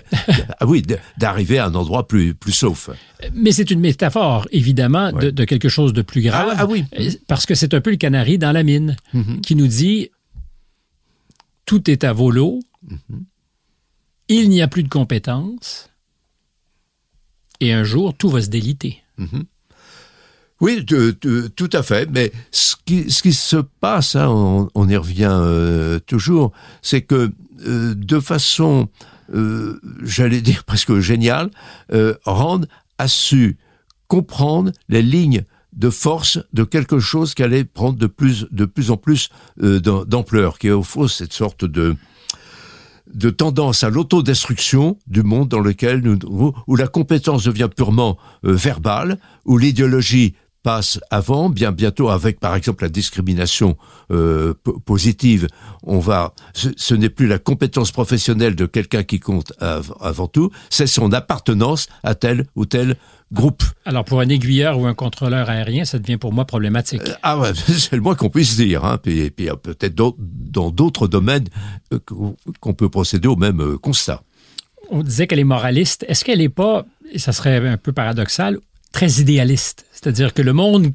ah 0.61 0.67
oui, 0.67 0.83
d'arriver 1.17 1.59
à 1.59 1.67
un 1.67 1.75
endroit 1.75 1.98
plus, 2.07 2.35
plus 2.35 2.53
sauf. 2.53 2.91
Mais 3.35 3.53
c'est 3.53 3.71
une 3.71 3.81
métaphore, 3.81 4.47
évidemment, 4.53 5.11
ouais. 5.13 5.25
de, 5.27 5.31
de, 5.31 5.45
quelque 5.45 5.69
chose 5.69 5.93
de 5.93 6.03
plus 6.03 6.23
grave. 6.23 6.49
Ah, 6.53 6.57
ah 6.61 6.67
oui. 6.67 6.85
Parce 7.27 7.47
que 7.47 7.55
c'est 7.55 7.75
un 7.75 7.81
peu 7.81 7.91
le 7.91 7.97
canari 7.97 8.39
dans 8.39 8.53
la 8.53 8.63
mine 8.63 8.97
mm 9.13 9.21
-hmm. 9.21 9.41
qui 9.41 9.55
nous 9.55 9.69
dit 9.69 10.11
tout 11.65 11.91
est 11.91 12.05
à 12.05 12.13
volo, 12.13 12.61
mm 12.83 12.97
-hmm. 12.97 13.23
il 14.29 14.49
n'y 14.49 14.63
a 14.63 14.69
plus 14.69 14.83
de 14.83 14.89
compétences, 14.89 15.89
Et 17.61 17.73
un 17.73 17.85
jour, 17.85 18.15
tout 18.15 18.29
va 18.29 18.41
se 18.41 18.49
déliter. 18.49 19.03
Mhm. 19.19 19.45
Oui, 20.61 20.85
tout 20.85 21.71
à 21.73 21.83
fait. 21.83 22.11
Mais 22.11 22.33
ce 22.51 22.75
qui, 22.85 23.11
ce 23.11 23.23
qui 23.23 23.33
se 23.33 23.57
passe, 23.57 24.17
hein, 24.17 24.69
on, 24.75 24.89
y 24.89 24.97
revient 24.97 25.31
euh, 25.31 26.01
toujours, 26.01 26.53
c'est 26.83 27.03
que 27.03 27.31
euh, 27.67 27.95
de 27.95 28.21
façon, 28.21 28.89
euh, 29.35 29.81
j'allais 30.03 30.41
dire 30.41 30.65
presque 30.67 30.99
géniale, 30.99 31.51
Rand 32.25 32.63
a 32.99 33.09
su 33.09 33.59
comprendre 34.07 34.73
les 34.89 35.03
lignes 35.03 35.45
de 35.75 35.91
force 35.91 36.39
de 36.53 36.65
quelque 36.65 36.99
chose 36.99 37.35
qui 37.35 37.43
allait 37.43 37.65
prendre 37.65 37.99
de 37.99 38.07
plus, 38.07 38.47
en 38.91 38.97
plus 38.97 39.29
d'ampleur, 39.59 40.59
qui 40.59 40.69
est 40.69 40.73
au 40.73 40.83
fond 40.83 41.07
cette 41.09 41.33
sorte 41.33 41.65
de 41.65 41.97
de 43.15 43.31
tendance 43.31 43.85
à 43.85 43.89
l'autodestruction 43.89 44.99
du 45.07 45.23
monde 45.23 45.49
dans 45.49 45.61
lequel 45.61 46.01
nous, 46.03 46.19
où 46.67 46.77
la 46.77 46.89
compétence 46.89 47.45
devient 47.45 47.71
purement 47.75 48.19
verbale, 48.43 49.19
où 49.47 49.57
l'idéologie 49.57 50.35
passe 50.63 50.99
avant, 51.11 51.51
bien 51.51 51.73
bientôt 51.73 52.09
avec 52.09 52.41
par 52.41 52.55
exemple 52.55 52.85
la 52.85 52.89
discrimination 52.89 53.77
euh, 54.11 54.55
positive, 54.85 55.49
on 55.83 55.99
va, 55.99 56.35
ce, 56.55 56.95
n'est 56.95 57.09
plus 57.09 57.27
la 57.27 57.39
compétence 57.39 57.93
professionnelle 57.93 58.55
de 58.55 58.67
quelqu'un 58.67 59.03
qui 59.03 59.21
compte 59.21 59.53
avant 59.61 60.27
tout, 60.27 60.51
c'est 60.71 60.87
son 60.87 61.13
appartenance 61.13 61.89
à 62.03 62.15
tel 62.15 62.47
ou 62.57 62.67
tel 62.67 62.97
groupe. 63.33 63.63
Alors 63.85 64.05
pour 64.05 64.21
un 64.21 64.29
aiguilleur 64.29 64.79
ou 64.79 64.87
un 64.87 64.95
contrôleur 64.95 65.51
aérien, 65.51 65.85
ça 65.85 65.99
devient 65.99 66.17
pour 66.17 66.33
moi 66.33 66.45
problématique. 66.45 67.03
Euh, 67.07 67.15
ah 67.23 67.39
ouais, 67.39 67.53
c'est 67.55 67.97
le 67.97 68.03
moins 68.03 68.15
qu'on 68.15 68.31
puisse 68.31 68.57
dire. 68.57 68.85
Hein. 68.85 68.99
Puis, 69.03 69.31
puis 69.31 69.49
peut-être 69.63 69.95
dans 69.95 70.71
d'autres 70.71 71.09
domaines 71.09 71.49
euh, 71.93 71.99
qu'on 72.61 72.75
peut 72.75 72.89
procéder 72.89 73.29
au 73.29 73.37
même 73.37 73.79
constat. 73.79 74.23
On 74.91 75.03
disait 75.03 75.27
qu'elle 75.27 75.39
est 75.39 75.45
moraliste. 75.45 76.05
Est-ce 76.09 76.25
qu'elle 76.25 76.39
n'est 76.39 76.49
pas, 76.49 76.87
et 77.13 77.19
ça 77.19 77.33
serait 77.33 77.69
un 77.69 77.77
peu 77.77 77.93
paradoxal, 77.93 78.59
très 78.93 79.21
idéaliste? 79.21 79.85
C'est-à-dire 80.01 80.33
que 80.33 80.43
le 80.43 80.53
monde 80.53 80.93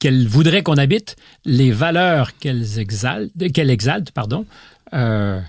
qu'elle 0.00 0.26
voudrait 0.26 0.64
qu'on 0.64 0.76
habite, 0.76 1.14
les 1.44 1.70
valeurs 1.70 2.36
qu'elle 2.38 2.64
exalte, 3.70 4.10
pardon, 4.10 4.44
euh, 4.92 5.40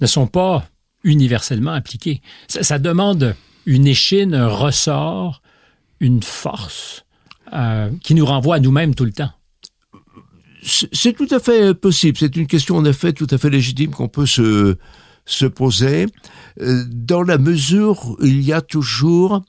ne 0.00 0.06
sont 0.06 0.26
pas 0.26 0.66
universellement 1.02 1.72
appliquées. 1.72 2.22
Ça, 2.48 2.78
demande 2.78 3.36
une 3.66 3.86
échine, 3.86 4.34
un 4.34 4.48
ressort, 4.48 5.42
une 6.00 6.22
force 6.22 7.04
euh, 7.52 7.90
qui 8.02 8.14
nous 8.14 8.24
renvoie 8.24 8.56
à 8.56 8.60
nous-mêmes 8.60 8.94
tout 8.94 9.04
le 9.04 9.12
temps. 9.12 9.32
C'est 10.62 11.12
tout 11.12 11.28
à 11.30 11.40
fait 11.40 11.74
possible. 11.74 12.16
C'est 12.16 12.36
une 12.36 12.46
question 12.46 12.76
en 12.76 12.86
effet 12.86 13.12
tout 13.12 13.26
à 13.30 13.36
fait 13.36 13.50
légitime 13.50 13.90
qu'on 13.90 14.08
peut 14.08 14.24
se, 14.24 14.76
se 15.26 15.44
poser, 15.44 16.06
euh, 16.62 16.84
dans 16.88 17.22
la 17.22 17.36
mesure 17.36 18.06
où 18.06 18.16
il 18.24 18.40
y 18.40 18.54
a 18.54 18.62
toujours 18.62 19.42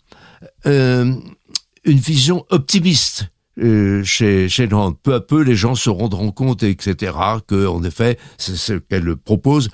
une 1.85 1.99
vision 1.99 2.45
optimiste 2.49 3.29
euh, 3.57 4.03
chez, 4.03 4.49
chez 4.49 4.67
Peu 4.67 5.13
à 5.13 5.21
peu, 5.21 5.41
les 5.41 5.55
gens 5.55 5.75
se 5.75 5.89
rendront 5.89 6.31
compte, 6.31 6.63
etc., 6.63 7.13
que 7.47 7.67
en 7.67 7.83
effet, 7.83 8.17
c'est 8.37 8.57
ce 8.57 8.73
qu'elle 8.73 9.15
propose 9.15 9.69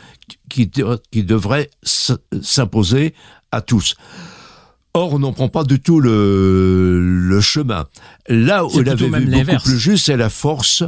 qui, 0.50 0.69
qui 1.12 1.24
devrait 1.24 1.69
s'imposer 1.84 3.15
à 3.52 3.62
tous. 3.62 3.95
Or, 4.93 5.13
on 5.13 5.19
n'en 5.19 5.32
prend 5.32 5.47
pas 5.47 5.63
du 5.63 5.80
tout 5.80 6.00
le, 6.00 7.00
le 7.02 7.41
chemin. 7.41 7.86
Là 8.28 8.65
où 8.65 8.71
elle 8.80 8.89
avait 8.89 9.08
vu 9.08 9.26
beaucoup 9.26 9.63
plus 9.63 9.80
juste, 9.80 10.06
c'est 10.06 10.17
la 10.17 10.30
force 10.30 10.84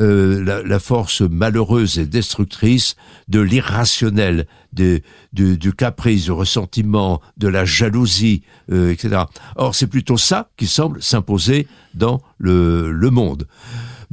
euh, 0.00 0.42
la, 0.42 0.62
la, 0.62 0.78
force 0.78 1.20
malheureuse 1.20 1.98
et 1.98 2.06
destructrice 2.06 2.96
de 3.28 3.40
l'irrationnel, 3.40 4.46
du, 4.72 5.02
du, 5.32 5.72
caprice, 5.74 6.24
du 6.24 6.32
ressentiment, 6.32 7.20
de 7.36 7.48
la 7.48 7.66
jalousie, 7.66 8.42
euh, 8.70 8.90
etc. 8.90 9.24
Or, 9.56 9.74
c'est 9.74 9.86
plutôt 9.86 10.16
ça 10.16 10.48
qui 10.56 10.66
semble 10.66 11.02
s'imposer 11.02 11.66
dans 11.94 12.22
le, 12.38 12.90
le 12.90 13.10
monde 13.10 13.46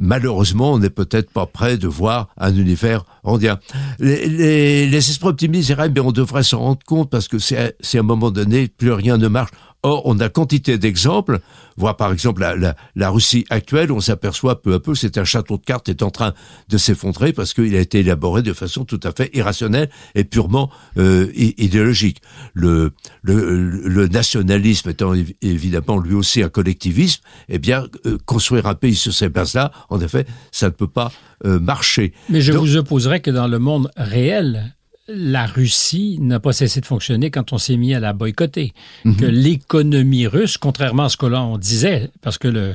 malheureusement, 0.00 0.72
on 0.72 0.78
n'est 0.78 0.90
peut-être 0.90 1.30
pas 1.30 1.46
prêt 1.46 1.76
de 1.76 1.86
voir 1.86 2.28
un 2.38 2.56
univers 2.56 3.04
rondien. 3.22 3.60
Les, 3.98 4.26
les, 4.26 4.86
les 4.86 5.10
esprits 5.10 5.28
optimistes, 5.28 5.72
mais 5.76 6.00
on 6.00 6.10
devrait 6.10 6.42
s'en 6.42 6.58
rendre 6.58 6.82
compte 6.84 7.10
parce 7.10 7.28
que 7.28 7.38
c'est 7.38 7.58
à 7.58 8.00
un 8.00 8.02
moment 8.02 8.30
donné, 8.30 8.66
plus 8.66 8.92
rien 8.92 9.18
ne 9.18 9.28
marche. 9.28 9.50
Or, 9.82 10.02
on 10.04 10.20
a 10.20 10.28
quantité 10.28 10.76
d'exemples, 10.76 11.40
voire 11.78 11.96
par 11.96 12.12
exemple 12.12 12.42
la, 12.42 12.76
la, 12.94 13.10
Russie 13.10 13.46
actuelle, 13.48 13.90
on 13.92 14.00
s'aperçoit 14.00 14.60
peu 14.60 14.74
à 14.74 14.80
peu 14.80 14.92
que 14.92 14.98
c'est 14.98 15.16
un 15.16 15.24
château 15.24 15.56
de 15.56 15.64
cartes 15.64 15.88
est 15.88 16.02
en 16.02 16.10
train 16.10 16.34
de 16.68 16.76
s'effondrer 16.76 17.32
parce 17.32 17.54
qu'il 17.54 17.74
a 17.74 17.80
été 17.80 18.00
élaboré 18.00 18.42
de 18.42 18.52
façon 18.52 18.84
tout 18.84 19.00
à 19.02 19.12
fait 19.12 19.30
irrationnelle 19.34 19.88
et 20.14 20.24
purement 20.24 20.70
euh, 20.98 21.30
idéologique. 21.34 22.20
Le, 22.52 22.92
le, 23.22 23.70
le, 23.70 24.08
nationalisme 24.08 24.90
étant 24.90 25.14
évidemment 25.40 25.98
lui 25.98 26.14
aussi 26.14 26.42
un 26.42 26.50
collectivisme, 26.50 27.22
eh 27.48 27.58
bien, 27.58 27.86
euh, 28.04 28.18
construire 28.26 28.66
un 28.66 28.74
pays 28.74 28.94
sur 28.94 29.14
ces 29.14 29.30
bases-là, 29.30 29.72
en 29.88 30.00
effet, 30.00 30.26
ça 30.52 30.66
ne 30.66 30.72
peut 30.72 30.88
pas 30.88 31.10
euh, 31.46 31.58
marcher. 31.58 32.12
Mais 32.28 32.42
je 32.42 32.52
vous 32.52 32.76
opposerais 32.76 33.20
que 33.20 33.30
dans 33.30 33.48
le 33.48 33.58
monde 33.58 33.90
réel, 33.96 34.74
la 35.12 35.46
Russie 35.46 36.18
n'a 36.20 36.40
pas 36.40 36.52
cessé 36.52 36.80
de 36.80 36.86
fonctionner 36.86 37.30
quand 37.30 37.52
on 37.52 37.58
s'est 37.58 37.76
mis 37.76 37.94
à 37.94 38.00
la 38.00 38.12
boycotter. 38.12 38.72
Mhm. 39.04 39.16
Que 39.16 39.26
l'économie 39.26 40.26
russe, 40.26 40.58
contrairement 40.58 41.04
à 41.04 41.08
ce 41.08 41.16
que 41.16 41.26
l'on 41.26 41.58
disait, 41.58 42.10
parce 42.22 42.38
que 42.38 42.48
le, 42.48 42.74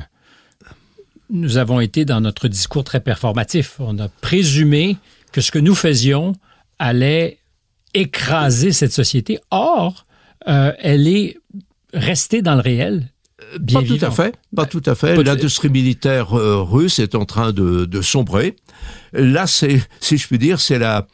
nous 1.30 1.56
avons 1.56 1.80
été 1.80 2.04
dans 2.04 2.20
notre 2.20 2.48
discours 2.48 2.84
très 2.84 3.00
performatif. 3.00 3.76
On 3.78 3.98
a 3.98 4.08
présumé 4.08 4.96
que 5.32 5.40
ce 5.40 5.50
que 5.50 5.58
nous 5.58 5.74
faisions 5.74 6.34
allait 6.78 7.38
écraser 7.94 8.72
cette 8.72 8.92
société. 8.92 9.38
Or, 9.50 10.06
euh, 10.48 10.72
elle 10.78 11.08
est 11.08 11.38
restée 11.92 12.42
dans 12.42 12.54
le 12.54 12.60
réel. 12.60 13.08
Bien 13.60 13.80
pas 13.80 13.86
tout 13.86 13.98
à 14.00 14.10
fait, 14.10 14.34
pas 14.54 14.66
tout 14.66 14.82
à 14.86 14.94
fait. 14.94 15.22
L'industrie 15.22 15.68
militaire 15.68 16.36
euh, 16.36 16.62
russe 16.62 16.98
est 16.98 17.14
en 17.14 17.24
train 17.24 17.52
de, 17.52 17.84
de 17.84 18.02
sombrer. 18.02 18.56
Là, 19.12 19.46
c'est, 19.46 19.80
si 20.00 20.16
je 20.16 20.26
puis 20.26 20.38
dire, 20.38 20.60
c'est 20.60 20.78
la, 20.78 21.06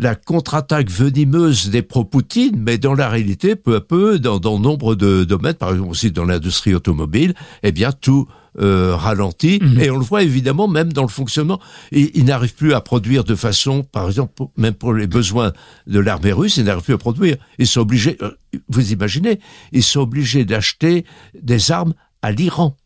la 0.00 0.14
contre-attaque 0.14 0.90
venimeuse 0.90 1.68
des 1.68 1.82
pro-Poutine, 1.82 2.56
mais 2.58 2.78
dans 2.78 2.94
la 2.94 3.08
réalité, 3.08 3.54
peu 3.54 3.76
à 3.76 3.80
peu, 3.80 4.18
dans, 4.18 4.58
nombre 4.58 4.94
de 4.94 5.24
domaines, 5.24 5.54
par 5.54 5.70
exemple 5.72 5.90
aussi 5.90 6.10
dans 6.10 6.24
l'industrie 6.24 6.74
automobile, 6.74 7.34
eh 7.62 7.70
bien 7.70 7.92
tout 7.92 8.26
euh, 8.58 8.96
ralentit. 8.96 9.60
Mhm. 9.62 9.80
Et 9.80 9.90
on 9.90 9.98
le 9.98 10.04
voit 10.04 10.22
évidemment 10.22 10.68
même 10.68 10.92
dans 10.92 11.02
le 11.02 11.08
fonctionnement. 11.08 11.60
Ils, 11.92 12.10
il 12.14 12.24
n'arrivent 12.24 12.54
plus 12.54 12.72
à 12.72 12.80
produire 12.80 13.24
de 13.24 13.34
façon, 13.34 13.84
par 13.84 14.06
exemple, 14.06 14.42
même 14.56 14.74
pour 14.74 14.94
les 14.94 15.06
besoins 15.06 15.52
de 15.86 15.98
l'armée 15.98 16.32
russe, 16.32 16.56
ils 16.56 16.64
n'arrivent 16.64 16.84
plus 16.84 16.94
à 16.94 16.98
produire. 16.98 17.36
Ils 17.58 17.66
sont 17.66 17.80
obligés, 17.80 18.16
euh, 18.22 18.30
vous 18.68 18.92
imaginez, 18.92 19.38
ils 19.72 19.82
sont 19.82 20.00
obligés 20.00 20.44
d'acheter 20.44 21.04
des 21.40 21.70
armes 21.70 21.92
à 22.22 22.32
l'Iran. 22.32 22.76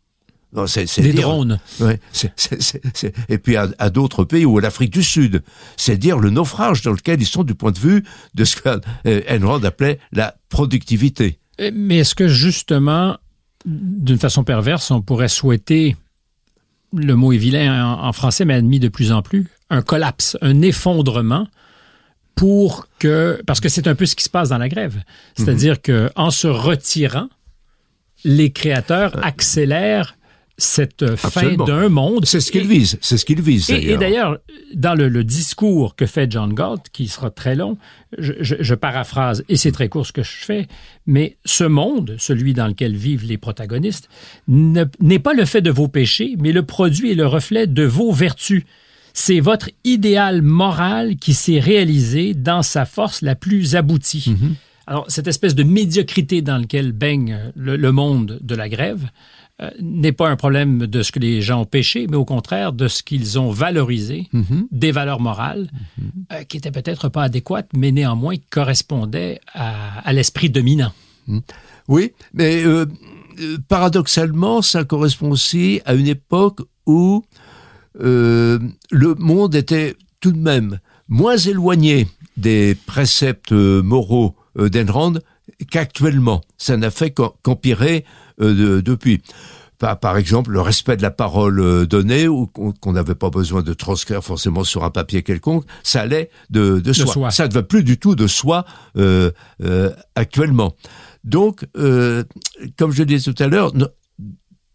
C'est 0.67 1.01
des 1.01 1.12
drones. 1.12 1.59
Ouais, 1.81 1.99
et 3.29 3.38
puis 3.38 3.57
à, 3.57 3.90
d'autres 3.90 4.25
pays 4.25 4.45
ou 4.45 4.59
à 4.59 4.61
l'Afrique 4.61 4.93
du 4.93 5.03
Sud. 5.03 5.43
C'est 5.77 5.97
dire 5.97 6.19
le 6.19 6.31
naufrage 6.31 6.83
dans 6.83 6.93
lequel 6.93 7.21
ils 7.21 7.27
sont 7.27 7.45
du 7.45 7.55
point 7.55 7.73
de 7.73 7.79
vue 7.79 8.05
de 8.35 8.45
ce 8.45 8.57
qu'Enrod 8.57 9.64
euh, 9.64 9.69
appelait 9.69 9.99
la 10.12 10.37
productivité. 10.49 11.38
Mais 11.73 11.99
est-ce 11.99 12.14
que 12.14 12.29
justement, 12.29 13.17
d'une 13.64 14.19
façon 14.19 14.45
perverse, 14.45 14.90
on 14.90 15.03
pourrait 15.03 15.29
souhaiter, 15.29 15.97
le 16.93 17.14
mot 17.14 17.33
est 17.33 17.38
vilain 17.38 17.85
en, 17.87 18.12
français, 18.12 18.45
mais 18.45 18.55
admis 18.55 18.81
de 18.81 18.88
plus 18.88 19.12
en 19.12 19.23
plus, 19.23 19.49
un 19.71 19.83
collapse, 19.83 20.37
un 20.40 20.62
effondrement 20.62 21.49
pour 22.35 22.88
que, 22.99 23.40
parce 23.47 23.61
que 23.61 23.69
c'est 23.69 23.87
un 23.87 23.95
peu 23.95 24.07
ce 24.07 24.17
qui 24.17 24.25
se 24.25 24.31
passe 24.31 24.49
dans 24.49 24.59
la 24.59 24.69
grève. 24.69 25.03
C'est-à-dire 25.37 25.77
qu'en 25.77 25.83
que 25.83 26.11
en 26.17 26.31
se 26.31 26.49
retirant, 26.49 27.29
les 28.25 28.51
créateurs 28.51 29.17
euh. 29.17 29.21
accélèrent 29.23 30.17
cette 30.57 31.17
fin 31.17 31.55
d'un 31.55 31.88
monde. 31.88 32.27
C'est 32.27 32.40
ce 32.40 32.53
qu'il 32.53 32.67
vise. 32.67 32.99
C'est 33.01 33.19
ce 33.19 33.25
qu'il 33.25 33.40
vise. 33.40 33.71
Et 33.71 33.97
d'ailleurs, 33.97 34.38
dans 34.75 34.95
le, 34.95 35.25
discours 35.25 35.97
que 35.97 36.07
fait 36.07 36.31
John 36.31 36.55
Galt, 36.55 36.90
qui 36.93 37.09
sera 37.09 37.31
très 37.31 37.57
long, 37.57 37.77
je, 38.19 38.75
paraphrase, 38.75 39.45
et 39.49 39.57
c'est 39.57 39.73
très 39.73 39.88
court 39.88 40.07
ce 40.07 40.12
que 40.12 40.23
je 40.23 40.45
fais, 40.45 40.67
mais 41.07 41.37
ce 41.45 41.64
monde, 41.64 42.17
celui 42.19 42.55
dans 42.55 42.67
lequel 42.67 42.95
vivent 42.95 43.25
les 43.25 43.38
protagonistes, 43.38 44.09
n'est 44.49 45.19
pas 45.19 45.35
le 45.35 45.45
fait 45.45 45.62
de 45.62 45.71
vos 45.71 45.88
péchés, 45.88 46.37
mais 46.38 46.53
le 46.53 46.64
produit 46.64 47.11
et 47.11 47.14
le 47.14 47.27
reflet 47.27 47.67
de 47.67 47.85
vos 47.85 48.12
vertus. 48.12 48.64
C'est 49.12 49.40
votre 49.40 49.71
idéal 49.85 50.43
moral 50.43 51.17
qui 51.17 51.35
s'est 51.35 51.61
réalisé 51.61 52.35
dans 52.35 52.62
sa 52.62 52.85
force 52.85 53.23
la 53.23 53.35
plus 53.35 53.77
aboutie. 53.77 54.26
Mm-hmm. 54.28 54.55
Alors, 54.87 55.05
cette 55.09 55.28
espèce 55.28 55.55
de 55.55 55.62
médiocrité 55.62 56.43
dans 56.43 56.59
laquelle 56.59 56.93
baigne 56.93 57.39
le 57.57 57.93
monde 57.93 58.39
de 58.43 58.55
la 58.55 58.68
grève, 58.68 59.09
euh, 59.62 59.70
n'est 59.80 60.11
pas 60.11 60.28
un 60.28 60.34
problème 60.34 60.88
de 60.88 61.02
ce 61.05 61.12
que 61.12 61.20
les 61.20 61.40
gens 61.40 61.61
ont 61.61 61.64
péché, 61.64 62.09
mais 62.11 62.16
au 62.16 62.24
contraire 62.24 62.72
de 62.72 62.88
ce 62.88 63.05
qu'ils 63.05 63.38
ont 63.38 63.52
valorisé, 63.52 64.26
mhm. 64.32 64.66
des 64.72 64.90
valeurs 64.90 65.20
morales, 65.20 65.70
mhm. 65.96 66.11
euh, 66.32 66.42
qui 66.42 66.57
étaient 66.57 66.72
peut-être 66.72 67.09
pas 67.09 67.22
adéquates, 67.22 67.68
mais 67.72 67.92
néanmoins 67.92 68.34
correspondaient 68.50 69.38
à, 69.52 70.12
l'esprit 70.12 70.50
dominant. 70.50 70.92
Mhm. 71.28 71.42
Oui, 71.86 72.11
mais 72.32 72.64
euh, 72.64 72.86
paradoxalement, 73.68 74.61
ça 74.61 74.82
correspond 74.82 75.30
aussi 75.30 75.80
à 75.84 75.94
une 75.94 76.09
époque 76.09 76.61
où 76.86 77.24
le 77.96 79.14
monde 79.18 79.55
était 79.55 79.94
tout 80.18 80.32
de 80.32 80.38
même 80.38 80.80
moins 81.07 81.36
éloigné 81.36 82.09
des 82.36 82.76
préceptes 82.86 83.52
moraux 83.52 84.34
d'Enrand 84.57 85.14
qu'actuellement. 85.70 86.40
Ça 86.59 86.76
n'a 86.76 86.90
fait 86.90 87.12
qu'empirer 87.12 88.05
depuis 88.39 89.22
par 90.01 90.16
exemple 90.16 90.51
le 90.51 90.61
respect 90.61 90.97
de 90.97 91.03
la 91.03 91.11
parole 91.11 91.61
euh, 91.61 91.87
donnée 91.87 92.28
ou 92.28 92.47
qu'on 92.47 92.93
n'avait 92.93 93.14
pas 93.14 93.30
besoin 93.30 93.62
de 93.62 93.72
transcrire 93.74 94.22
forcément 94.22 94.64
sur 94.64 94.85
un 94.85 94.91
papier 94.91 95.22
quelconque, 95.22 95.64
ça 95.82 96.01
allait 96.03 96.30
de, 96.51 96.80
de, 96.80 96.93
soi. 96.93 97.30
Ça 97.30 97.49
ne 97.49 97.53
va 97.53 97.62
plus 97.62 97.82
du 97.82 97.99
tout 97.99 98.14
de 98.14 98.26
soi 98.26 98.64
euh, 98.97 99.30
euh, 99.62 99.91
actuellement. 100.14 100.74
Donc, 101.24 101.66
euh, 101.76 102.24
comme 102.78 102.93
je 102.93 103.03
disais 103.03 103.32
tout 103.32 103.43
à 103.43 103.47
l'heure, 103.47 103.72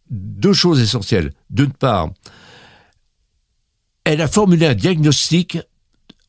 deux 0.09 0.53
choses 0.53 0.81
essentielles. 0.81 1.31
D'une 1.49 1.71
part, 1.71 2.09
elle 4.03 4.21
a 4.21 4.27
formulé 4.27 4.65
un 4.65 4.75
diagnostic 4.75 5.59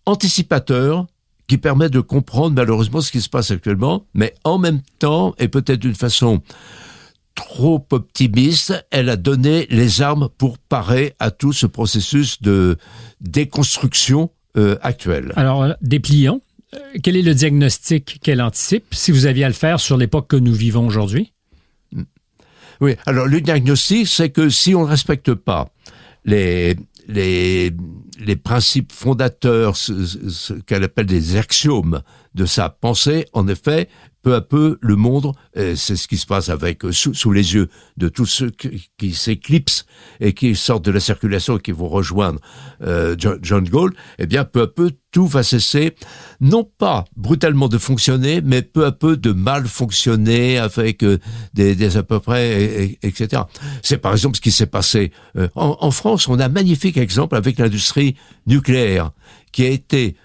anticipateur 0.07 1.07
qui 1.47 1.59
permet 1.59 1.89
de 1.89 2.01
comprendre 2.01 2.55
malheureusement 2.55 3.01
ce 3.01 3.11
qui 3.11 3.20
se 3.20 3.28
passe 3.28 3.51
actuellement, 3.51 4.07
mais 4.14 4.35
en 4.45 4.59
même 4.59 4.83
temps, 4.99 5.35
et 5.39 5.49
peut-être 5.49 5.81
d'une 5.81 5.95
façon 5.95 6.43
trop 7.35 7.87
optimiste, 7.91 8.87
elle 8.91 9.09
a 9.09 9.16
donné 9.16 9.66
les 9.70 10.03
armes 10.03 10.28
pour 10.39 10.59
parer 10.59 11.14
à 11.18 11.31
tout 11.31 11.53
ce 11.53 11.66
processus 11.66 12.43
de 12.43 12.76
déconstruction 13.20 14.31
euh, 14.57 14.76
actuel. 14.83 15.33
Alors, 15.37 15.62
euh, 15.62 15.72
déplions. 15.81 16.43
Euh, 16.74 16.78
quel 17.03 17.16
est 17.16 17.22
le 17.22 17.35
diagnostic 17.35 18.20
qu'elle 18.22 18.43
anticipe, 18.43 18.87
si 18.93 19.11
vous 19.11 19.26
aviez 19.26 19.45
à 19.45 19.49
le 19.49 19.55
faire 19.55 19.81
sur 19.81 19.97
l'époque 19.97 20.28
que 20.28 20.37
nous 20.37 20.55
vivons 20.55 20.87
aujourd'hui? 20.87 21.33
Oui, 22.81 22.97
alors 23.07 23.26
le 23.26 23.41
diagnostic, 23.41 24.07
c'est 24.07 24.31
que 24.31 24.49
si 24.49 24.74
on 24.74 24.85
ne 24.85 24.89
respecte 24.89 25.35
pas 25.35 25.68
les, 26.24 26.76
les, 27.09 27.72
les 28.18 28.37
principes 28.37 28.93
fondateurs, 28.93 29.76
ce, 29.76 30.07
ce 30.07 30.55
qu'elle 30.55 30.85
appelle 30.85 31.07
des 31.07 31.37
axiomes 31.37 32.03
de 32.35 32.47
sa 32.47 32.70
pensée, 32.70 33.26
en 33.33 33.49
effet, 33.49 33.89
peu 34.23 34.35
à 34.35 34.41
peu, 34.41 34.79
le 34.81 34.97
monde, 34.97 35.33
c'est 35.55 35.97
ce 35.97 36.09
qui 36.09 36.16
se 36.16 36.27
passe 36.27 36.49
avec 36.49 36.85
euh, 36.85 36.93
sous, 36.93 37.33
les 37.33 37.55
yeux 37.55 37.68
de 37.97 38.09
tous 38.09 38.27
ceux 38.27 38.51
qui, 38.51 39.14
s'éclipsent 39.14 39.87
et 40.21 40.33
qui 40.33 40.55
sortent 40.55 40.85
de 40.85 40.91
la 40.91 41.01
circulation 41.01 41.59
et 41.59 41.61
qui 41.61 41.73
vont 41.73 41.89
rejoindre 41.89 42.41
euh, 42.83 43.14
John, 43.18 43.39
John 43.43 43.68
Gaulle, 43.68 43.95
eh 44.18 44.27
bien, 44.27 44.45
peu 44.45 44.62
à 44.62 44.66
peu, 44.66 44.93
tout 45.11 45.27
va 45.27 45.43
cesser, 45.43 45.95
non 46.41 46.64
pas 46.64 47.05
brutalement 47.16 47.68
de 47.68 47.79
fonctionner, 47.79 48.41
mais 48.43 48.62
peu 48.62 48.85
à 48.85 48.93
peu 48.93 49.16
de 49.16 49.33
mal 49.33 49.66
fonctionner 49.66 50.59
avec 50.59 51.03
euh, 51.03 51.18
des, 51.55 51.75
des, 51.75 51.97
à 51.97 52.03
peu 52.03 52.21
près, 52.21 52.99
etc. 53.03 53.43
C'est 53.83 53.99
par 53.99 54.12
exemple 54.12 54.37
ce 54.37 54.41
qui 54.41 54.53
s'est 54.53 54.66
passé 54.66 55.12
en, 55.55 55.77
en, 55.81 55.91
France. 55.91 56.29
On 56.29 56.39
a 56.39 56.47
un 56.47 56.49
magnifique 56.49 56.97
exemple 56.97 57.37
avec 57.37 57.59
l'industrie 57.59 58.16
nucléaire 58.47 59.11
qui 59.53 59.64
a 59.64 59.68
été 59.68 60.16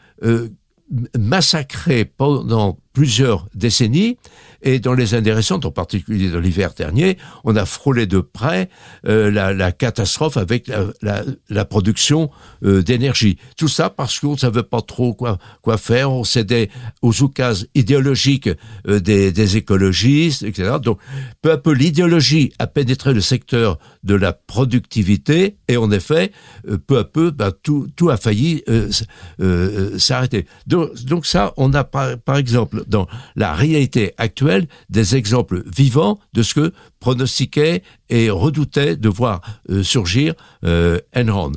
massacrée 1.18 2.06
pendant 2.06 2.78
plusieurs 2.96 3.46
décennies 3.54 4.18
et 4.66 4.80
dans 4.80 4.94
les 4.94 5.14
années 5.14 5.32
récentes, 5.32 5.66
en 5.66 5.72
particulier 5.72 6.30
dans 6.32 6.40
l'hiver 6.40 6.74
dernier, 6.76 7.18
on 7.44 7.56
a 7.56 7.66
frôlé 7.66 8.08
de 8.08 8.20
près 8.20 8.70
euh, 9.06 9.30
la, 9.30 9.54
la, 9.54 9.72
catastrophe 9.72 10.38
avec 10.38 10.68
la, 10.68 10.86
la, 11.02 11.24
la 11.50 11.66
production 11.66 12.32
euh, 12.64 12.82
d'énergie. 12.82 13.38
Tout 13.58 13.68
ça 13.68 13.90
parce 13.90 14.20
qu'on 14.20 14.32
ne 14.32 14.38
savait 14.38 14.64
pas 14.64 14.82
trop 14.82 15.14
quoi, 15.14 15.38
quoi 15.62 15.78
faire, 15.78 16.12
on 16.12 16.24
cédait 16.24 16.70
aux 17.02 17.22
oukases 17.22 17.68
idéologiques 17.76 18.50
euh, 18.88 19.00
des, 19.00 19.32
des, 19.32 19.58
écologistes, 19.58 20.44
etc. 20.44 20.78
Donc, 20.82 21.00
peu 21.42 21.52
à 21.52 21.58
peu, 21.58 21.72
l'idéologie 21.72 22.54
a 22.58 22.66
pénétré 22.66 23.14
le 23.14 23.22
secteur 23.22 23.78
de 24.04 24.16
la 24.16 24.34
productivité 24.34 25.58
et 25.68 25.78
en 25.78 25.92
effet, 25.92 26.32
euh, 26.68 26.78
peu 26.78 26.98
à 26.98 27.04
peu, 27.04 27.30
bah, 27.30 27.52
tout, 27.52 27.88
tout 27.96 28.10
a 28.10 28.18
failli 28.18 28.64
s'arrêter. 29.98 30.48
Donc, 30.66 30.96
donc, 31.04 31.26
ça, 31.26 31.54
on 31.58 31.74
a 31.74 31.84
par 31.84 32.38
exemple 32.38 32.85
dans 32.88 33.08
la 33.36 33.54
réalité 33.54 34.14
actuelle 34.18 34.68
des 34.90 35.16
exemples 35.16 35.64
vivants 35.66 36.20
de 36.34 36.44
ce 36.44 36.54
que 36.54 36.74
pronostiquait 37.00 37.84
et 38.10 38.30
redoutait 38.30 38.96
de 38.96 39.10
voir 39.10 39.42
euh, 39.70 39.84
surgir 39.84 40.34
euh, 40.64 41.00
Enron. 41.16 41.52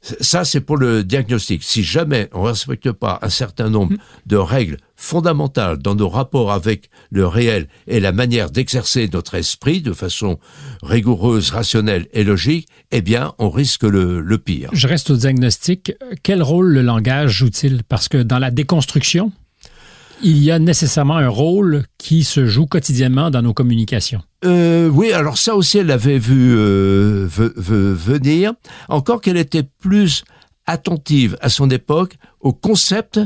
Ça, 0.00 0.44
c'est 0.44 0.60
pour 0.60 0.76
le 0.76 1.02
diagnostic. 1.02 1.62
Si 1.64 1.82
jamais 1.82 2.28
on 2.32 2.44
ne 2.44 2.48
respecte 2.48 2.92
pas 2.92 3.18
un 3.22 3.28
certain 3.28 3.68
nombre 3.68 3.94
mm. 3.94 3.98
de 4.26 4.36
règles 4.36 4.76
fondamentales 4.94 5.78
dans 5.78 5.94
nos 5.94 6.08
rapports 6.08 6.52
avec 6.52 6.88
le 7.10 7.26
réel 7.26 7.68
et 7.86 8.00
la 8.00 8.12
manière 8.12 8.50
d'exercer 8.50 9.08
notre 9.12 9.34
esprit 9.34 9.80
de 9.80 9.92
façon 9.92 10.38
rigoureuse, 10.82 11.50
rationnelle 11.50 12.06
et 12.12 12.24
logique, 12.24 12.68
eh 12.90 13.02
bien, 13.02 13.34
on 13.38 13.50
risque 13.50 13.82
le, 13.82 14.20
le 14.20 14.38
pire. 14.38 14.70
Je 14.72 14.86
reste 14.86 15.10
au 15.10 15.16
diagnostic. 15.16 15.92
Quel 16.22 16.42
rôle 16.42 16.72
le 16.72 16.82
langage 16.82 17.32
joue-t-il? 17.32 17.82
Parce 17.84 18.08
que 18.08 18.18
dans 18.18 18.38
la 18.38 18.50
déconstruction, 18.50 19.32
il 20.22 20.42
y 20.42 20.50
a 20.50 20.58
nécessairement 20.58 21.16
un 21.16 21.28
rôle 21.28 21.84
qui 21.98 22.24
se 22.24 22.46
joue 22.46 22.66
quotidiennement 22.66 23.30
dans 23.30 23.42
nos 23.42 23.54
communications. 23.54 24.22
Euh, 24.44 24.88
oui, 24.88 25.12
alors 25.12 25.38
ça 25.38 25.54
aussi, 25.54 25.78
elle 25.78 25.90
avait 25.90 26.18
vu 26.18 26.54
euh, 26.56 27.26
venir. 27.28 28.52
Encore 28.88 29.20
qu'elle 29.20 29.36
était 29.36 29.62
plus 29.62 30.24
attentive 30.66 31.36
à 31.40 31.48
son 31.48 31.70
époque 31.70 32.16
au 32.40 32.52
concept 32.52 33.20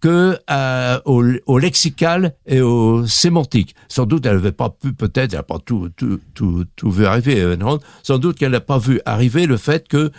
que 0.00 0.38
à, 0.46 1.02
au, 1.06 1.24
au, 1.46 1.58
lexical 1.58 2.34
et 2.46 2.60
au 2.60 3.06
sémantique. 3.06 3.74
Sans 3.88 4.06
doute, 4.06 4.26
elle 4.26 4.36
n'avait 4.36 4.52
pas 4.52 4.70
pu, 4.70 4.92
peut-être, 4.92 5.32
elle 5.32 5.38
n'a 5.38 5.42
pas 5.42 5.58
tout, 5.58 5.90
tout, 5.96 6.20
tout, 6.34 6.64
tout 6.76 6.90
vu 6.90 7.04
arriver, 7.04 7.40
euh, 7.40 7.56
sans 8.02 8.18
doute 8.18 8.38
qu'elle 8.38 8.52
n'a 8.52 8.60
pas 8.60 8.78
vu 8.78 9.00
arriver 9.04 9.46
le 9.46 9.56
fait 9.56 9.88
que 9.88 10.12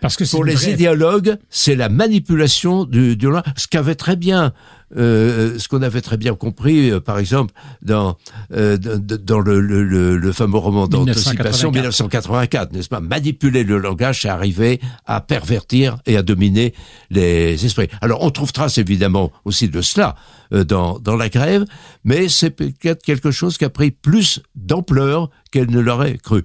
parce 0.00 0.16
que 0.16 0.30
pour 0.30 0.44
les 0.44 0.70
idéologues, 0.70 1.36
c'est 1.50 1.74
la 1.74 1.88
manipulation 1.88 2.84
du, 2.84 3.16
du 3.16 3.28
ce 3.56 3.66
qu'avait 3.66 3.96
très 3.96 4.14
bien, 4.16 4.52
euh, 4.96 5.58
ce 5.58 5.68
qu'on 5.68 5.82
avait 5.82 6.00
très 6.00 6.16
bien 6.16 6.34
compris, 6.34 6.90
euh, 6.90 7.00
par 7.00 7.18
exemple, 7.18 7.52
dans 7.82 8.16
euh, 8.52 8.76
dans 8.78 9.40
le, 9.40 9.60
le, 9.60 10.16
le, 10.16 10.32
fameux 10.32 10.58
roman 10.58 10.86
d'anticipation 10.86 11.70
1984, 11.70 12.72
n'est-ce 12.72 12.88
pas? 12.88 13.00
Manipuler 13.00 13.64
le 13.64 13.78
langage, 13.78 14.22
c'est 14.22 14.28
arriver 14.28 14.80
à 15.04 15.20
pervertir 15.20 15.98
et 16.06 16.16
à 16.16 16.22
dominer 16.22 16.74
les 17.10 17.64
esprits. 17.66 17.88
Alors, 18.00 18.22
on 18.22 18.30
trouve 18.30 18.52
trace 18.52 18.78
évidemment 18.78 19.30
aussi 19.44 19.68
de 19.68 19.82
cela 19.82 20.14
euh, 20.52 20.64
dans 20.64 20.98
dans 20.98 21.16
la 21.16 21.28
grève, 21.28 21.64
mais 22.04 22.28
c'est 22.28 22.50
peut-être 22.50 23.02
quelque 23.02 23.30
chose 23.30 23.58
qui 23.58 23.64
a 23.64 23.70
pris 23.70 23.90
plus 23.90 24.40
d'ampleur 24.54 25.30
qu'elle 25.50 25.70
ne 25.70 25.80
l'aurait 25.80 26.18
cru. 26.18 26.44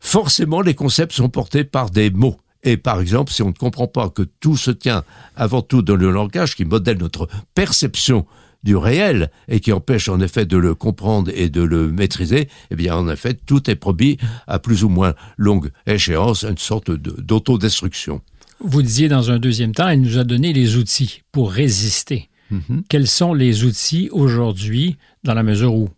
Forcément, 0.00 0.62
les 0.62 0.74
concepts 0.74 1.12
sont 1.12 1.28
portés 1.28 1.64
par 1.64 1.90
des 1.90 2.10
mots. 2.10 2.36
Et 2.62 2.76
par 2.76 3.00
exemple, 3.00 3.32
si 3.32 3.42
on 3.42 3.48
ne 3.48 3.52
comprend 3.52 3.88
pas 3.88 4.08
que 4.08 4.22
tout 4.22 4.56
se 4.56 4.70
tient 4.70 5.04
avant 5.36 5.62
tout 5.62 5.82
dans 5.82 5.96
le 5.96 6.10
langage 6.10 6.54
qui 6.54 6.64
modèle 6.64 6.98
notre 6.98 7.28
perception 7.54 8.26
du 8.62 8.76
réel 8.76 9.30
et 9.48 9.58
qui 9.58 9.72
empêche 9.72 10.08
en 10.08 10.20
effet 10.20 10.46
de 10.46 10.56
le 10.56 10.74
comprendre 10.74 11.30
et 11.34 11.48
de 11.48 11.62
le 11.62 11.90
maîtriser, 11.90 12.48
eh 12.70 12.76
bien 12.76 12.94
en 12.94 13.08
effet 13.08 13.34
tout 13.34 13.68
est 13.68 13.74
promis 13.74 14.18
à 14.46 14.60
plus 14.60 14.84
ou 14.84 14.88
moins 14.88 15.14
longue 15.36 15.70
échéance, 15.86 16.44
une 16.44 16.58
sorte 16.58 16.90
d'autodestruction. 16.90 18.20
Vous 18.60 18.82
disiez 18.82 19.08
dans 19.08 19.32
un 19.32 19.40
deuxième 19.40 19.74
temps, 19.74 19.88
elle 19.88 20.00
nous 20.00 20.18
a 20.18 20.24
donné 20.24 20.52
les 20.52 20.76
outils 20.76 21.22
pour 21.32 21.50
résister. 21.50 22.28
Mm 22.50 22.58
-hmm. 22.58 22.82
Quels 22.88 23.08
sont 23.08 23.34
les 23.34 23.64
outils 23.64 24.08
aujourd'hui 24.12 24.96
dans 25.24 25.34
la 25.34 25.42
mesure 25.42 25.74
où 25.74 25.88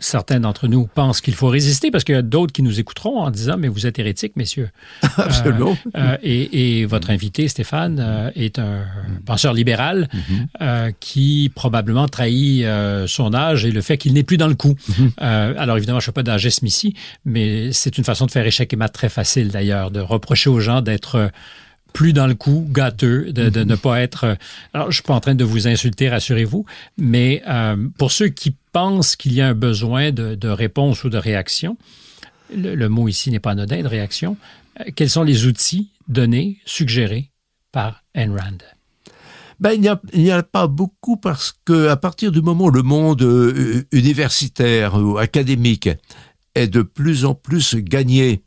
certains 0.00 0.40
d'entre 0.40 0.66
nous 0.66 0.86
pensent 0.86 1.20
qu'il 1.20 1.34
faut 1.34 1.48
résister 1.48 1.90
parce 1.90 2.04
qu'il 2.04 2.14
y 2.14 2.18
a 2.18 2.22
d'autres 2.22 2.52
qui 2.52 2.62
nous 2.62 2.80
écouteront 2.80 3.20
en 3.20 3.30
disant 3.30 3.56
mais 3.56 3.68
vous 3.68 3.86
êtes 3.86 3.98
hérétiques, 3.98 4.34
messieurs. 4.36 4.70
Absolument. 5.16 5.76
Euh, 5.96 6.00
euh, 6.00 6.16
et, 6.22 6.80
et, 6.80 6.86
votre 6.86 7.10
invité, 7.10 7.46
Stéphane, 7.48 7.98
euh, 8.00 8.30
est 8.34 8.58
un 8.58 8.84
penseur 9.26 9.52
libéral 9.52 10.08
mm 10.12 10.18
-hmm. 10.18 10.46
euh, 10.62 10.90
qui 10.98 11.52
probablement 11.54 12.08
trahit 12.08 12.64
euh, 12.64 13.06
son 13.06 13.34
âge 13.34 13.64
et 13.64 13.70
le 13.70 13.82
fait 13.82 13.98
qu'il 13.98 14.12
n'est 14.14 14.24
plus 14.30 14.38
dans 14.38 14.48
le 14.48 14.54
coup. 14.62 14.74
Mm 14.88 14.92
-hmm. 14.92 15.56
alors 15.62 15.76
évidemment, 15.76 16.00
je 16.00 16.04
ne 16.04 16.12
fais 16.12 16.18
pas 16.20 16.28
d'agisme 16.30 16.66
ici, 16.66 16.94
mais 17.24 17.72
c'est 17.72 17.98
une 17.98 18.04
façon 18.04 18.26
de 18.26 18.30
faire 18.30 18.46
échec 18.46 18.72
et 18.72 18.76
mat 18.76 18.92
très 19.00 19.10
facile 19.20 19.48
d'ailleurs, 19.56 19.90
de 19.90 20.00
reprocher 20.00 20.50
aux 20.50 20.60
gens 20.68 20.80
d'être 20.82 21.30
plus 21.92 22.12
dans 22.12 22.26
le 22.26 22.34
coup, 22.34 22.68
gâteux, 22.70 23.32
de, 23.32 23.48
de, 23.48 23.64
ne 23.64 23.74
pas 23.74 24.00
être... 24.00 24.36
Alors, 24.72 24.90
je 24.90 24.96
suis 24.96 25.02
pas 25.02 25.14
en 25.14 25.20
train 25.20 25.34
de 25.34 25.44
vous 25.44 25.68
insulter, 25.68 26.08
rassurez-vous, 26.08 26.64
mais 26.98 27.42
euh, 27.48 27.76
pour 27.98 28.12
ceux 28.12 28.28
qui 28.28 28.56
pensent 28.72 29.16
qu'il 29.16 29.32
y 29.32 29.40
a 29.40 29.48
un 29.48 29.54
besoin 29.54 30.12
de, 30.12 30.48
réponse 30.48 31.04
ou 31.04 31.10
de 31.10 31.18
réaction, 31.18 31.76
le, 32.54 32.88
mot 32.88 33.08
ici 33.08 33.30
n'est 33.30 33.40
pas 33.40 33.52
anodin, 33.52 33.82
de 33.82 33.88
réaction, 33.88 34.36
euh, 34.80 34.84
quels 34.94 35.10
sont 35.10 35.22
les 35.22 35.46
outils 35.46 35.90
donnés, 36.08 36.58
suggérés 36.64 37.30
par 37.72 38.02
Ayn 38.14 38.32
Rand? 38.36 38.58
Ben, 39.60 39.72
il 39.72 39.80
n'y 39.80 40.30
a, 40.30 40.36
a, 40.36 40.42
pas 40.42 40.66
beaucoup 40.66 41.16
parce 41.16 41.54
que 41.64 41.88
à 41.88 41.96
partir 41.96 42.32
du 42.32 42.40
moment 42.40 42.66
où 42.66 42.70
le 42.70 42.82
monde 42.82 43.22
euh, 43.22 43.84
universitaire 43.92 44.94
ou 44.94 45.18
académique 45.18 45.90
est 46.54 46.68
de 46.68 46.82
plus 46.82 47.24
en 47.24 47.34
plus 47.34 47.76
gagné 47.76 48.42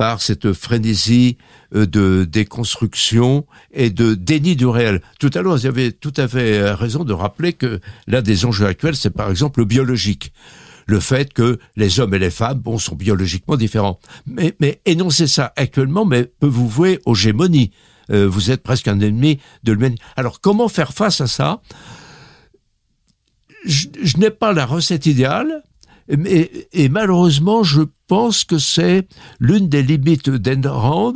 par 0.00 0.22
cette 0.22 0.54
frénésie 0.54 1.36
euh, 1.74 1.84
de 1.84 2.24
déconstruction 2.24 3.44
et 3.70 3.90
de 3.90 4.14
déni 4.14 4.56
du 4.56 4.64
réel. 4.64 5.02
Tout 5.18 5.28
à 5.34 5.42
l'heure, 5.42 5.58
vous 5.58 5.66
avez 5.66 5.92
tout 5.92 6.14
à 6.16 6.26
fait 6.26 6.58
euh, 6.58 6.74
raison 6.74 7.04
de 7.04 7.12
rappeler 7.12 7.52
que 7.52 7.80
l'un 8.06 8.22
des 8.22 8.46
enjeux 8.46 8.64
actuels, 8.64 8.96
c'est 8.96 9.10
par 9.10 9.28
exemple 9.28 9.60
le 9.60 9.66
biologique 9.66 10.32
le 10.86 11.00
fait 11.00 11.34
que 11.34 11.58
les 11.76 12.00
hommes 12.00 12.14
et 12.14 12.18
les 12.18 12.30
femmes 12.30 12.60
bon, 12.60 12.78
sont 12.78 12.96
biologiquement 12.96 13.56
différents. 13.56 14.00
Mais, 14.26 14.54
mais 14.58 14.80
énoncer 14.86 15.26
ça 15.26 15.52
actuellement 15.56 16.06
mais 16.06 16.24
peut 16.24 16.46
vous 16.46 16.66
vouer 16.66 16.98
aux 17.04 17.14
gémonies. 17.14 17.70
Euh, 18.10 18.26
vous 18.26 18.50
êtes 18.50 18.62
presque 18.62 18.88
un 18.88 19.00
ennemi 19.00 19.38
de 19.64 19.72
l'humanité. 19.72 20.02
Alors 20.16 20.40
comment 20.40 20.68
faire 20.68 20.94
face 20.94 21.20
à 21.20 21.26
ça? 21.26 21.60
Je, 23.66 24.16
n'ai 24.16 24.30
pas 24.30 24.54
la 24.54 24.64
recette 24.64 25.04
idéale, 25.04 25.62
et, 26.10 26.88
malheureusement, 26.88 27.62
je 27.62 27.82
pense 28.08 28.44
que 28.44 28.58
c'est 28.58 29.06
l'une 29.38 29.68
des 29.68 29.82
limites 29.82 30.28
d'Enrand, 30.28 31.14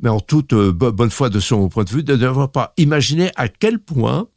mais 0.00 0.08
en 0.08 0.20
toute 0.20 0.52
euh, 0.52 0.72
bonne 0.72 1.10
foi 1.10 1.30
de 1.30 1.40
son 1.40 1.68
point 1.68 1.84
de 1.84 1.90
vue, 1.90 2.04
de 2.04 2.14
n'avoir 2.14 2.50
pas 2.52 2.72
imaginé 2.76 3.30
à 3.36 3.48
quel 3.48 3.78
point 3.78 4.28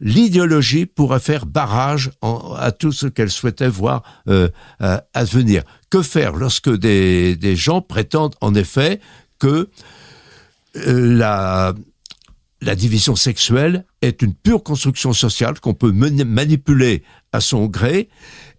l'idéologie 0.00 0.84
pourrait 0.84 1.20
faire 1.20 1.46
barrage 1.46 2.10
à 2.58 2.70
tout 2.70 2.92
ce 2.92 3.06
qu'elle 3.06 3.30
souhaitait 3.30 3.68
voir 3.68 4.02
euh, 4.28 4.48
advenir. 5.14 5.62
Que 5.88 6.02
faire 6.02 6.36
lorsque 6.36 6.70
des, 6.70 7.34
des 7.36 7.56
gens 7.56 7.80
prétendent 7.80 8.34
en 8.42 8.54
effet 8.54 9.00
que 9.38 9.70
euh, 10.76 11.16
la, 11.16 11.72
la 12.60 12.74
division 12.74 13.16
sexuelle 13.16 13.86
est 14.02 14.20
une 14.20 14.34
pure 14.34 14.62
construction 14.62 15.14
sociale 15.14 15.60
qu'on 15.60 15.74
peut 15.74 15.92
manipuler 15.92 17.02
à 17.32 17.40
son 17.40 17.66
gré 17.66 18.10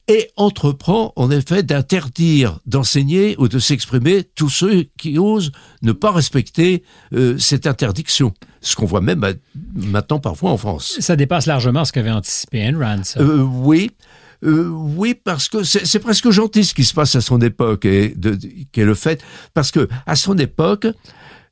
et 0.08 0.30
entreprend 0.36 1.14
en 1.16 1.30
effet 1.32 1.64
d'interdire 1.64 2.60
d'enseigner 2.66 3.36
ou 3.40 3.48
de 3.48 3.60
s'exprimer 3.60 4.24
tous 4.24 4.50
ceux 4.50 4.86
qui 4.98 5.18
osent 5.18 5.52
ne 5.82 5.92
pas 5.92 6.12
respecter 6.12 6.84
euh, 7.14 7.38
cette 7.38 7.68
interdiction. 7.68 8.34
Ce 8.62 8.76
qu'on 8.76 8.86
voit 8.86 9.02
même 9.02 9.26
maintenant 9.76 10.20
parfois 10.20 10.52
en 10.52 10.58
France. 10.58 10.98
Ça 11.00 11.16
dépasse 11.16 11.46
largement 11.46 11.86
ce 11.86 11.92
qu'avait 11.92 12.12
anticipé 12.12 12.60
Ayn 12.60 12.78
Rand. 12.78 13.04
Euh, 13.18 13.42
oui. 13.42 13.92
oui, 14.44 15.14
parce 15.14 15.50
que 15.50 15.64
c'est 15.64 16.00
presque 16.00 16.30
gentil 16.30 16.64
ce 16.64 16.74
qui 16.74 16.84
se 16.84 16.94
passe 16.94 17.16
à 17.16 17.22
son 17.22 17.42
époque 17.42 17.86
et 17.86 18.14
de, 18.16 18.36
qui 18.72 18.82
est 18.82 18.86
le 18.86 18.94
fait 18.94 19.22
parce 19.54 19.72
que 19.72 19.88
à 20.06 20.16
son 20.16 20.38
époque, 20.38 20.88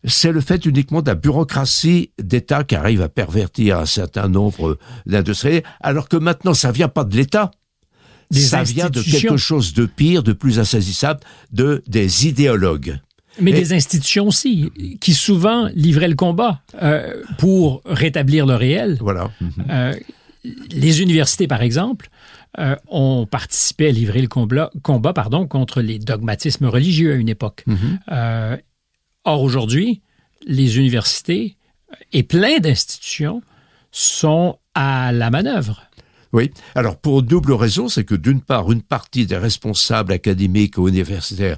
c'est 0.08 0.32
le 0.32 0.42
fait 0.42 0.66
uniquement 0.66 1.02
de 1.02 1.08
la 1.08 1.16
bureaucratie 1.16 2.12
d'État 2.22 2.64
qui 2.64 2.76
arrive 2.76 3.02
à 3.02 3.10
pervertir 3.10 3.80
un 3.80 3.86
certain 3.86 4.28
nombre 4.28 4.78
d'industries, 5.06 5.64
alors 5.82 6.08
que 6.08 6.18
maintenant 6.18 6.54
ça 6.54 6.72
vient 6.72 6.90
pas 6.90 7.04
de 7.04 7.16
l'État. 7.16 7.52
Ça 8.32 8.64
vient 8.64 8.90
de 8.90 9.02
quelque 9.02 9.38
chose 9.38 9.74
de 9.74 9.86
pire, 9.86 10.24
de 10.24 10.34
plus 10.34 10.60
insaisissable, 10.60 11.20
de 11.52 11.84
des 11.88 12.28
idéologues. 12.28 13.00
Mais 13.40 13.52
des 13.52 13.74
institutions 13.74 14.28
aussi, 14.28 14.72
qui 15.02 15.14
souvent 15.14 15.70
livraient 15.76 16.08
le 16.08 16.16
combat 16.16 16.62
euh, 16.82 17.22
pour 17.38 17.82
rétablir 17.86 18.46
le 18.46 18.56
réel. 18.56 18.98
Voilà. 19.02 19.32
Euh, 19.70 19.94
les 20.72 21.02
universités, 21.02 21.48
par 21.48 21.62
exemple, 21.62 22.10
euh, 22.60 22.76
ont 22.88 23.26
participé 23.26 23.88
à 23.88 23.92
livrer 23.92 24.22
le 24.22 24.28
combat, 24.28 24.72
combat 24.84 25.12
pardon, 25.12 25.48
contre 25.48 25.82
les 25.82 26.00
dogmatismes 26.00 26.68
religieux 26.68 27.14
à 27.14 27.16
une 27.16 27.30
époque. 27.30 27.66
Mm-hmm. 27.68 28.60
Or, 29.26 29.42
aujourd'hui, 29.42 30.02
les 30.46 30.78
universités 30.78 31.58
et 32.14 32.24
plein 32.24 32.60
d'institutions 32.60 33.42
sont 33.92 34.60
à 34.76 35.12
la 35.12 35.30
manœuvre. 35.30 35.82
Oui. 36.34 36.52
Alors, 36.76 36.98
pour 36.98 37.24
double 37.24 37.54
raison, 37.54 37.88
c'est 37.88 38.04
que 38.04 38.16
d'une 38.16 38.42
part, 38.42 38.72
une 38.72 38.82
partie 38.82 39.26
des 39.26 39.38
responsables 39.38 40.12
académiques 40.12 40.78
ou 40.78 40.88
universitaires 40.88 41.58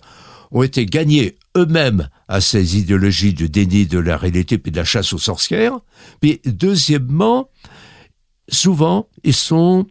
ont 0.51 0.63
été 0.63 0.86
gagnés 0.86 1.36
eux-mêmes 1.57 2.09
à 2.28 2.41
ces 2.41 2.78
idéologies 2.78 3.34
de 3.34 3.47
déni 3.47 3.86
de 3.86 3.99
la 3.99 4.18
réalité 4.18 4.57
puis 4.57 4.72
de 4.72 4.78
la 4.78 4.86
chasse 4.86 5.13
aux 5.13 5.18
sorcières. 5.18 5.80
Puis, 6.22 6.41
deuxièmement, 6.45 7.49
souvent, 8.49 9.09
ils 9.24 9.34
sont 9.34 9.88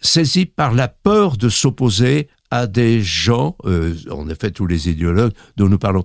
saisis 0.00 0.46
par 0.46 0.72
la 0.72 0.88
peur 0.88 1.36
de 1.36 1.48
s'opposer 1.48 2.28
à 2.50 2.66
des 2.66 3.02
gens, 3.02 3.56
euh, 3.64 3.94
en 4.10 4.28
effet 4.28 4.50
tous 4.50 4.66
les 4.66 4.88
idéologues 4.88 5.32
dont 5.56 5.68
nous 5.68 5.78
parlons. 5.78 6.04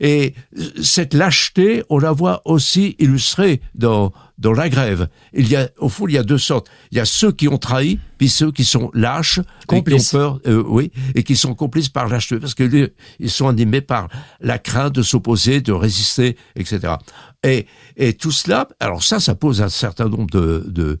Et 0.00 0.34
cette 0.82 1.14
lâcheté, 1.14 1.82
on 1.88 1.98
la 1.98 2.12
voit 2.12 2.42
aussi 2.44 2.96
illustrée 2.98 3.60
dans 3.74 4.12
dans 4.38 4.52
la 4.52 4.68
grève. 4.68 5.08
Il 5.32 5.48
y 5.48 5.56
a 5.56 5.70
au 5.78 5.88
fond 5.88 6.06
il 6.06 6.14
y 6.14 6.18
a 6.18 6.22
deux 6.22 6.38
sortes. 6.38 6.68
Il 6.92 6.98
y 6.98 7.00
a 7.00 7.06
ceux 7.06 7.32
qui 7.32 7.48
ont 7.48 7.56
trahi, 7.56 7.98
puis 8.18 8.28
ceux 8.28 8.52
qui 8.52 8.66
sont 8.66 8.90
lâches, 8.92 9.40
complices. 9.66 10.10
qui 10.10 10.16
ont 10.16 10.18
peur, 10.18 10.40
euh, 10.46 10.62
oui, 10.66 10.92
et 11.14 11.22
qui 11.22 11.36
sont 11.36 11.54
complices 11.54 11.88
par 11.88 12.08
lâcheté 12.08 12.38
parce 12.38 12.54
que 12.54 12.92
ils 13.18 13.30
sont 13.30 13.48
animés 13.48 13.80
par 13.80 14.08
la 14.40 14.58
crainte 14.58 14.94
de 14.94 15.02
s'opposer, 15.02 15.62
de 15.62 15.72
résister, 15.72 16.36
etc. 16.56 16.94
Et 17.42 17.66
et 17.96 18.12
tout 18.12 18.32
cela, 18.32 18.68
alors 18.80 19.02
ça, 19.02 19.18
ça 19.20 19.34
pose 19.34 19.62
un 19.62 19.70
certain 19.70 20.08
nombre 20.10 20.30
de 20.30 20.64
de, 20.68 20.98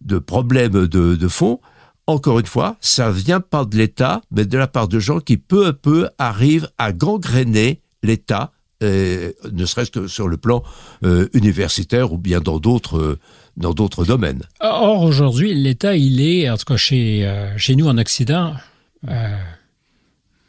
de 0.00 0.18
problèmes 0.18 0.72
de, 0.72 0.86
de 0.86 1.28
fond 1.28 1.60
encore 2.06 2.38
une 2.38 2.46
fois, 2.46 2.76
ça 2.80 3.10
vient 3.10 3.40
pas 3.40 3.64
de 3.64 3.76
l'État, 3.76 4.22
mais 4.30 4.44
de 4.44 4.58
la 4.58 4.66
part 4.66 4.88
de 4.88 4.98
gens 4.98 5.20
qui 5.20 5.36
peu 5.36 5.66
à 5.66 5.72
peu 5.72 6.08
arrivent 6.18 6.68
à 6.78 6.92
gangréner 6.92 7.80
l'État, 8.02 8.52
euh, 8.82 9.32
ne 9.52 9.64
serait-ce 9.64 9.90
que 9.90 10.06
sur 10.08 10.28
le 10.28 10.36
plan 10.36 10.62
euh, 11.04 11.28
universitaire 11.32 12.12
ou 12.12 12.18
bien 12.18 12.40
dans 12.40 12.58
d'autres 12.58 12.98
euh, 12.98 13.18
dans 13.56 13.72
d'autres 13.72 14.04
domaines. 14.04 14.42
Or 14.60 15.02
aujourd'hui, 15.02 15.54
l'État, 15.54 15.96
il 15.96 16.20
est, 16.20 16.50
en 16.50 16.56
tout 16.56 16.64
cas 16.64 16.76
chez 16.76 17.30
chez 17.56 17.76
nous 17.76 17.86
en 17.86 17.96
Occident, 17.98 18.54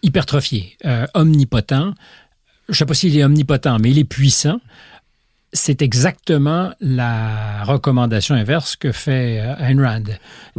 hypertrophié, 0.02 0.76
omnipotent. 1.14 1.94
Je 2.68 2.72
ne 2.72 2.76
sais 2.76 2.86
pas 2.86 2.96
s'il 2.96 3.16
est 3.16 3.24
omnipotent, 3.24 3.78
mais 3.80 3.92
il 3.92 4.00
est 4.00 4.06
puissant 4.06 4.60
c'est 5.56 5.82
exactement 5.82 6.72
la 6.82 7.64
recommandation 7.64 8.36
inverse 8.36 8.76
que 8.76 8.92
fait 8.92 9.40
euh, 9.40 9.56
Ayn 9.58 9.82
Rand. 9.82 10.04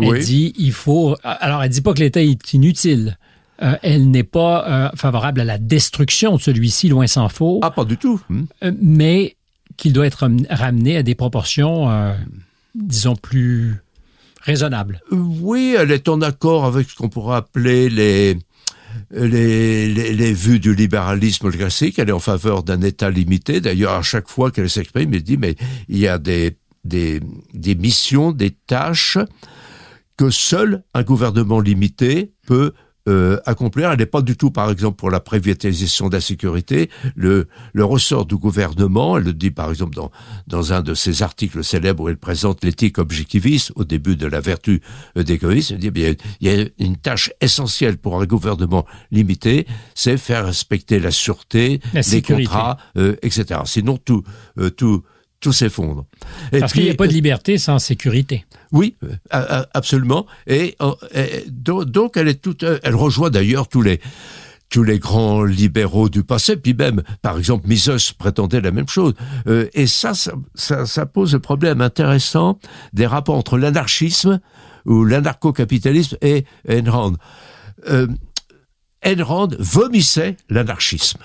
Elle 0.01 0.25
dit 0.25 0.53
il 0.59 0.73
faut. 0.73 1.17
Alors, 1.23 1.63
elle 1.63 1.71
dit 1.71 1.83
pas 1.83 1.95
que 1.95 2.01
l'État 2.01 2.23
est 2.23 2.53
inutile. 2.55 3.19
Euh, 3.63 3.77
elle 3.83 4.11
n'est 4.11 4.25
pas 4.25 4.69
euh, 4.69 4.91
favorable 4.97 5.41
à 5.41 5.45
la 5.45 5.59
destruction 5.59 6.37
de 6.37 6.41
celui-ci, 6.41 6.89
loin 6.89 7.07
s'en 7.07 7.29
faut. 7.29 7.61
Ah, 7.63 7.71
pas 7.71 7.85
du 7.85 7.97
tout. 7.97 8.21
Hmm. 8.29 8.45
mais 8.83 9.37
qu'il 9.77 9.93
doit 9.93 10.07
être 10.07 10.29
ramené 10.49 10.97
à 10.97 11.03
des 11.03 11.15
proportions, 11.15 12.15
disons, 12.75 13.15
plus 13.15 13.77
raisonnables. 14.41 15.03
Oui, 15.11 15.77
elle 15.79 15.91
est 15.91 16.09
en 16.09 16.23
accord 16.23 16.65
avec 16.65 16.89
ce 16.89 16.95
qu'on 16.95 17.11
pourrait 17.11 17.37
appeler 17.37 17.91
les 17.91 18.39
les, 19.11 19.89
les, 19.89 20.33
vues 20.33 20.59
du 20.61 20.75
libéralisme 20.75 21.51
classique. 21.51 21.99
Elle 21.99 22.09
est 22.09 22.13
en 22.13 22.21
faveur 22.21 22.63
d'un 22.63 22.83
État 22.83 23.11
limité. 23.11 23.61
D'ailleurs, 23.61 23.93
à 23.93 24.03
chaque 24.03 24.29
fois 24.29 24.51
qu'elle 24.51 24.71
s'exprime, 24.71 25.15
elle 25.15 25.23
dit, 25.23 25.37
mais 25.37 25.55
il 25.89 25.99
y 25.99 26.09
a 26.09 26.19
des, 26.19 26.57
des, 26.85 27.21
des 27.55 27.75
missions, 27.75 28.33
des 28.33 28.51
tâches 28.51 29.19
que 30.17 30.31
seul 30.31 30.83
un 30.95 31.03
gouvernement 31.03 31.61
limité 31.61 32.33
peut 32.47 32.73
euh, 33.09 33.39
accomplir. 33.47 33.91
Elle 33.91 33.99
n'est 33.99 34.07
pas 34.07 34.23
du 34.23 34.37
tout, 34.37 34.51
par 34.51 34.71
exemple, 34.71 34.97
pour 34.97 35.11
la 35.11 35.21
privatisation 35.21 36.09
de 36.09 36.15
la 36.15 36.21
sécurité. 36.21 36.91
Le, 37.15 37.49
le 37.73 37.85
ressort 37.85 38.27
du 38.27 38.37
gouvernement, 38.37 39.17
elle 39.17 39.25
le 39.25 39.33
dit 39.33 39.51
par 39.51 39.71
exemple 39.71 39.95
dans, 39.95 40.11
dans 40.47 40.73
un 40.73 40.83
de 40.83 40.95
ses 40.95 41.23
articles 41.23 41.63
célèbres 41.65 42.05
où 42.05 42.09
elle 42.09 42.17
présente 42.17 42.65
l'éthique 42.65 42.99
objectiviste 42.99 43.73
au 43.77 43.85
début 43.85 44.17
de 44.17 44.27
la 44.27 44.41
vertu 44.41 44.83
euh, 45.17 45.23
d'égoïsme, 45.23 45.75
elle 45.75 45.81
dit 45.81 45.91
bien, 45.91 46.15
il 46.41 46.49
y 46.49 46.63
a 46.63 46.67
une 46.79 46.97
tâche 46.97 47.31
essentielle 47.41 47.99
pour 47.99 48.21
un 48.21 48.27
gouvernement 48.27 48.87
limité, 49.11 49.67
c'est 49.95 50.17
faire 50.17 50.47
respecter 50.47 50.99
la 50.99 51.11
sûreté, 51.11 51.81
les 51.95 52.23
contrats, 52.23 52.77
euh, 52.97 53.17
etc. 53.23 53.61
Sinon 53.65 53.97
tout, 53.99 54.23
euh, 54.59 54.71
tout 54.71 55.03
tout 55.39 55.53
s'effondre. 55.53 56.07
Parce 56.51 56.73
qu'il 56.73 56.85
n'y 56.85 56.91
a 56.91 56.95
pas 56.95 57.07
de 57.07 57.13
liberté 57.13 57.59
sans 57.59 57.79
sécurité. 57.79 58.47
Oui, 58.73 58.97
euh, 59.03 59.65
absolument. 59.75 60.27
Et, 60.47 60.77
donc 61.47 62.17
elle 62.17 62.29
est 62.29 62.43
toute, 62.43 62.65
elle 62.83 62.95
rejoint 62.95 63.31
d'ailleurs 63.31 63.69
tous 63.69 63.83
les 63.83 64.01
tous 64.69 64.83
les 64.83 64.99
grands 64.99 65.45
libéraux 65.45 66.09
du 66.09 66.25
passé, 66.25 66.57
puis 66.57 66.75
même, 66.75 67.03
par 67.23 67.39
exemple, 67.39 67.69
Mises 67.69 68.13
prétendait 68.19 68.61
la 68.61 68.73
même 68.73 68.89
chose. 68.89 69.15
Euh, 69.47 69.69
et 69.75 69.87
ça 69.87 70.13
ça, 70.55 71.07
pose 71.07 71.37
un 71.37 71.39
problème 71.39 71.81
intéressant 71.81 72.59
des 72.93 73.07
rapports 73.07 73.37
entre 73.37 73.59
l'anarchisme 73.59 74.41
ou 74.85 75.05
l'anarcho-capitalisme 75.05 76.17
et 76.21 76.45
Rand. 76.69 77.15
Euh, 77.89 78.09
Rand 79.05 79.49
vomissait 79.59 80.37
l'anarchisme. 80.49 81.21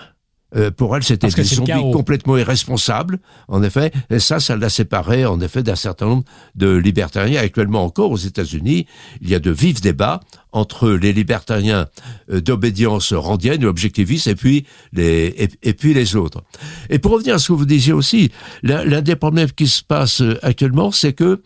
Euh, 0.55 0.71
pour 0.71 0.95
elle, 0.95 1.03
c'était 1.03 1.29
une 1.29 1.43
zombie 1.43 1.91
complètement 1.93 2.37
irresponsable, 2.37 3.19
en 3.47 3.63
effet. 3.63 3.91
Et 4.09 4.19
ça, 4.19 4.39
ça 4.39 4.55
l'a 4.55 4.69
séparé, 4.69 5.25
en 5.25 5.39
effet, 5.39 5.63
d'un 5.63 5.75
certain 5.75 6.07
nombre 6.07 6.23
de 6.55 6.75
libertariens. 6.75 7.41
Actuellement 7.41 7.83
encore, 7.83 8.11
aux 8.11 8.17
États-Unis, 8.17 8.85
il 9.21 9.29
y 9.29 9.35
a 9.35 9.39
de 9.39 9.51
vifs 9.51 9.81
débats 9.81 10.19
entre 10.51 10.89
les 10.89 11.13
libertariens 11.13 11.87
euh, 12.29 12.41
d'obédience 12.41 13.13
randienne 13.13 13.63
ou 13.65 13.69
objectiviste 13.69 14.27
et 14.27 14.35
puis 14.35 14.65
les 14.91 15.49
et, 15.61 15.73
puis 15.73 15.93
les 15.93 16.15
autres. 16.15 16.43
Et 16.89 16.99
pour 16.99 17.11
revenir 17.11 17.35
à 17.35 17.39
ce 17.39 17.49
que 17.49 17.53
vous 17.53 17.65
disiez 17.65 17.93
aussi, 17.93 18.31
l'un 18.63 19.01
des 19.01 19.15
problèmes 19.15 19.51
qui 19.51 19.67
se 19.67 19.83
passe 19.83 20.21
euh, 20.21 20.37
actuellement, 20.41 20.91
c'est 20.91 21.13
que 21.13 21.41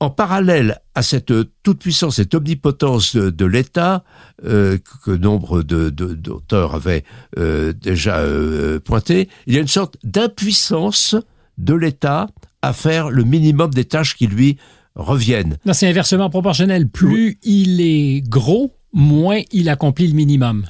en 0.00 0.08
parallèle 0.08 0.80
à 0.94 1.02
cette 1.02 1.32
toute-puissance, 1.62 2.16
cette 2.16 2.34
omnipotence 2.34 3.16
de, 3.16 3.44
l'État, 3.44 4.02
euh, 4.44 4.78
que 5.04 5.10
nombre 5.10 5.62
d'auteurs 5.62 6.74
avaient 6.74 7.04
euh, 7.38 7.74
déjà 7.74 8.18
euh, 8.20 8.80
pointé, 8.80 9.28
il 9.46 9.54
y 9.54 9.58
a 9.58 9.60
une 9.60 9.68
sorte 9.68 9.98
d'impuissance 10.02 11.16
de 11.58 11.74
l'État 11.74 12.28
à 12.62 12.72
faire 12.72 13.10
le 13.10 13.24
minimum 13.24 13.72
des 13.72 13.84
tâches 13.84 14.16
qui 14.16 14.26
lui 14.26 14.56
reviennent. 14.94 15.58
c'est 15.72 15.88
inversement 15.88 16.30
proportionnel. 16.30 16.88
Plus 16.88 17.38
il 17.42 17.82
est 17.82 18.22
gros, 18.26 18.74
moins 18.94 19.40
il 19.52 19.68
accomplit 19.68 20.08
le 20.08 20.14
minimum. 20.14 20.64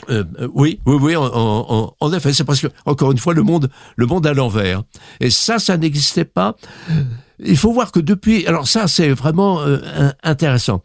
oui, 0.54 0.80
oui, 0.86 0.96
oui, 1.00 1.16
en, 1.16 1.94
en 1.98 2.12
effet, 2.12 2.32
c'est 2.32 2.44
parce 2.44 2.60
que 2.60 2.68
encore 2.84 3.12
une 3.12 3.18
fois 3.18 3.32
le 3.32 3.42
monde, 3.42 3.70
le 3.94 4.06
monde 4.06 4.26
à 4.26 4.34
l'envers. 4.34 4.82
Et 5.20 5.30
ça, 5.30 5.60
ça 5.60 5.76
n'existait 5.76 6.24
pas 6.24 6.56
il 7.44 7.56
faut 7.56 7.72
voir 7.72 7.92
que 7.92 8.00
depuis, 8.00 8.46
alors 8.46 8.68
ça 8.68 8.88
c'est 8.88 9.10
vraiment 9.10 9.60
euh, 9.62 10.10
intéressant. 10.22 10.82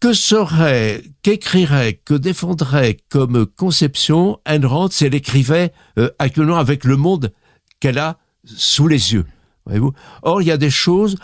que 0.00 0.12
serait, 0.12 1.02
qu'écrirait, 1.22 2.00
que 2.04 2.14
défendrait 2.14 2.98
comme 3.08 3.46
conception 3.46 4.38
Ayn 4.44 4.62
si 4.90 5.04
elle 5.04 5.14
écrivait 5.14 5.72
euh, 5.98 6.10
actuellement 6.18 6.58
avec 6.58 6.84
le 6.84 6.96
monde 6.96 7.32
qu'elle 7.80 7.98
a 7.98 8.18
sous 8.44 8.88
les 8.88 9.12
yeux 9.12 9.26
voyez-vous? 9.66 9.92
Or, 10.22 10.40
il 10.40 10.48
y 10.48 10.50
a 10.50 10.56
des 10.56 10.70
choses. 10.70 11.16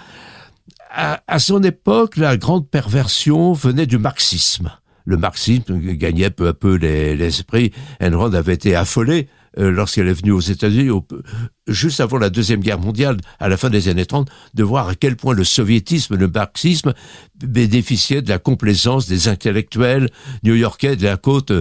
À, 0.95 1.39
son 1.39 1.63
époque, 1.63 2.19
la 2.19 2.37
grande 2.37 2.69
perversion 2.69 3.55
venait 3.55 3.87
du 3.87 3.97
marxisme. 3.97 4.71
Le 5.07 5.17
marxisme 5.17 5.79
gagnait 5.79 6.29
peu 6.29 6.49
à 6.49 6.55
peu 6.55 6.75
les, 6.75 7.21
esprits. 7.23 7.73
Avait 7.99 8.55
été 8.55 8.77
affolée 8.77 9.29
euh, 9.59 9.71
lorsqu'elle 9.71 10.09
est 10.09 10.13
venue 10.13 10.33
aux 10.33 10.41
États-Unis, 10.41 10.91
juste 11.67 12.01
avant 12.01 12.19
la 12.19 12.31
Deuxième 12.31 12.61
Guerre 12.61 12.79
mondiale, 12.79 13.19
à 13.39 13.49
la 13.49 13.57
fin 13.57 13.71
des 13.71 13.89
années 13.89 14.07
30, 14.07 14.29
de 14.55 14.63
voir 14.63 14.89
à 14.89 14.95
quel 14.95 15.17
point 15.17 15.35
le 15.35 15.45
soviétisme, 15.45 16.17
le 16.17 16.29
marxisme 16.29 16.95
bénéficiait 17.45 18.23
de 18.23 18.29
la 18.29 18.39
complaisance 18.39 19.07
des 19.07 19.29
intellectuels 19.29 20.09
new-yorkais 20.43 20.97
de 20.97 21.05
la 21.05 21.17
côte 21.17 21.53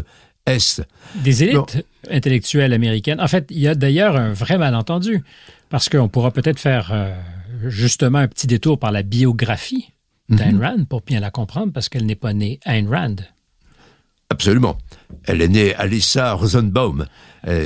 est. 0.45 0.81
Des 1.15 1.43
élites 1.43 1.85
intellectuelles 2.09 2.73
américaines. 2.73 3.21
En 3.21 3.27
fait, 3.27 3.47
il 3.49 3.59
y 3.59 3.67
a 3.67 3.75
d'ailleurs 3.75 4.15
un 4.15 4.33
vrai 4.33 4.57
malentendu, 4.57 5.23
parce 5.69 5.89
qu'on 5.89 6.09
pourra 6.09 6.31
peut-être 6.31 6.59
faire 6.59 6.91
euh, 6.91 7.13
justement 7.67 8.19
un 8.19 8.27
petit 8.27 8.47
détour 8.47 8.79
par 8.79 8.91
la 8.91 9.03
biographie 9.03 9.91
d'Ayn 10.29 10.53
mm-hmm. 10.53 10.61
Rand 10.61 10.85
pour 10.85 11.01
bien 11.01 11.19
la 11.19 11.31
comprendre, 11.31 11.71
parce 11.73 11.89
qu'elle 11.89 12.05
n'est 12.05 12.15
pas 12.15 12.33
née 12.33 12.59
Ayn 12.65 12.87
Rand. 12.89 13.15
Absolument. 14.29 14.77
Elle 15.25 15.41
est 15.41 15.49
née 15.49 15.75
Alissa 15.75 16.33
Rosenbaum, 16.33 17.05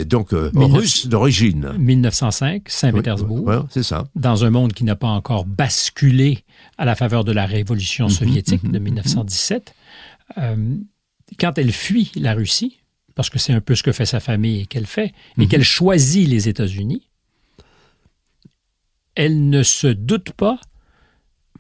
donc 0.05 0.34
euh, 0.34 0.51
russe 0.53 1.07
d'origine. 1.07 1.73
1905, 1.78 2.63
Saint-Pétersbourg. 2.67 3.43
Oui, 3.45 3.55
c'est 3.69 3.84
ça. 3.84 4.07
Dans 4.15 4.45
un 4.45 4.49
monde 4.49 4.73
qui 4.73 4.84
n'a 4.84 4.95
pas 4.95 5.07
encore 5.07 5.45
basculé 5.45 6.43
à 6.78 6.86
la 6.86 6.95
faveur 6.95 7.23
de 7.23 7.32
la 7.32 7.45
révolution 7.45 8.05
mhm, 8.05 8.11
soviétique 8.11 8.63
mhm, 8.63 8.71
de 8.71 8.80
1917. 8.80 9.76
Mhm. 10.38 10.43
Euh, 10.43 10.76
quand 11.39 11.57
elle 11.57 11.71
fuit 11.71 12.11
la 12.15 12.34
Russie, 12.34 12.80
parce 13.15 13.30
que 13.30 13.39
c'est 13.39 13.53
un 13.53 13.61
peu 13.61 13.76
ce 13.76 13.84
que 13.84 13.91
fait 13.91 14.05
sa 14.05 14.19
famille 14.19 14.61
et 14.61 14.65
qu'elle 14.65 14.86
fait, 14.86 15.13
et 15.38 15.47
qu'elle 15.47 15.63
choisit 15.63 16.28
les 16.28 16.49
États-Unis, 16.49 17.07
elle 19.15 19.49
ne 19.49 19.63
se 19.63 19.88
doute 19.88 20.32
pas 20.32 20.59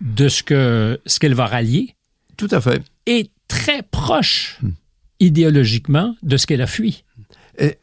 de 0.01 0.27
ce 0.27 0.43
que 0.43 0.99
ce 1.05 1.19
qu'elle 1.19 1.33
va 1.33 1.45
rallier. 1.45 1.95
Tout 2.35 2.49
à 2.51 2.59
fait. 2.59 2.83
Et 3.05 3.29
très 3.47 3.81
proche 3.81 4.59
hmm 4.61 4.71
idéologiquement 5.19 6.15
de 6.23 6.37
ce 6.37 6.47
qu'elle 6.47 6.61
a 6.61 6.67
fui. 6.67 7.03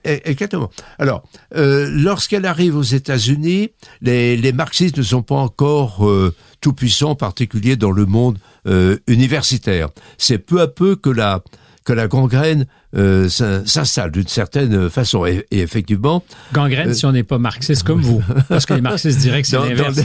Exactement. 0.05 0.71
Alors, 0.99 1.23
euh, 1.57 1.89
lorsqu'elle 1.91 2.47
arrive 2.47 2.77
aux 2.77 2.83
États-Unis, 2.83 3.71
les, 4.01 4.37
les, 4.37 4.53
marxistes 4.53 4.99
ne 4.99 5.03
sont 5.03 5.23
pas 5.23 5.37
encore 5.37 6.07
euh, 6.09 6.35
tout 6.61 6.73
puissants, 6.73 7.11
en 7.11 7.15
particulier 7.15 7.77
dans 7.77 7.91
le 7.91 8.07
monde 8.07 8.39
euh, 8.67 8.99
universitaire. 9.07 9.89
C'est 10.19 10.39
peu 10.39 10.61
à 10.61 10.69
peu 10.69 10.97
que 10.97 11.11
la 11.11 11.43
que 11.85 11.93
la 11.93 12.07
gangrène 12.07 12.67
euh, 12.97 13.29
s'installe 13.29 14.11
d'une 14.11 14.29
certaine 14.29 14.89
façon. 14.91 15.27
Et, 15.27 15.47
effectivement... 15.51 16.23
Gangrène 16.53 16.91
euh, 16.91 16.95
si 16.95 17.07
on 17.07 17.13
n'est 17.13 17.23
pas 17.23 17.39
marxiste 17.39 17.83
comme 17.83 18.01
vous, 18.01 18.23
parce 18.49 18.67
que 18.67 18.75
les 18.75 18.81
marxistes 18.81 19.19
diraient 19.19 19.43
que 19.43 19.49
c'est 19.49 19.59
l'inverse. 19.69 20.01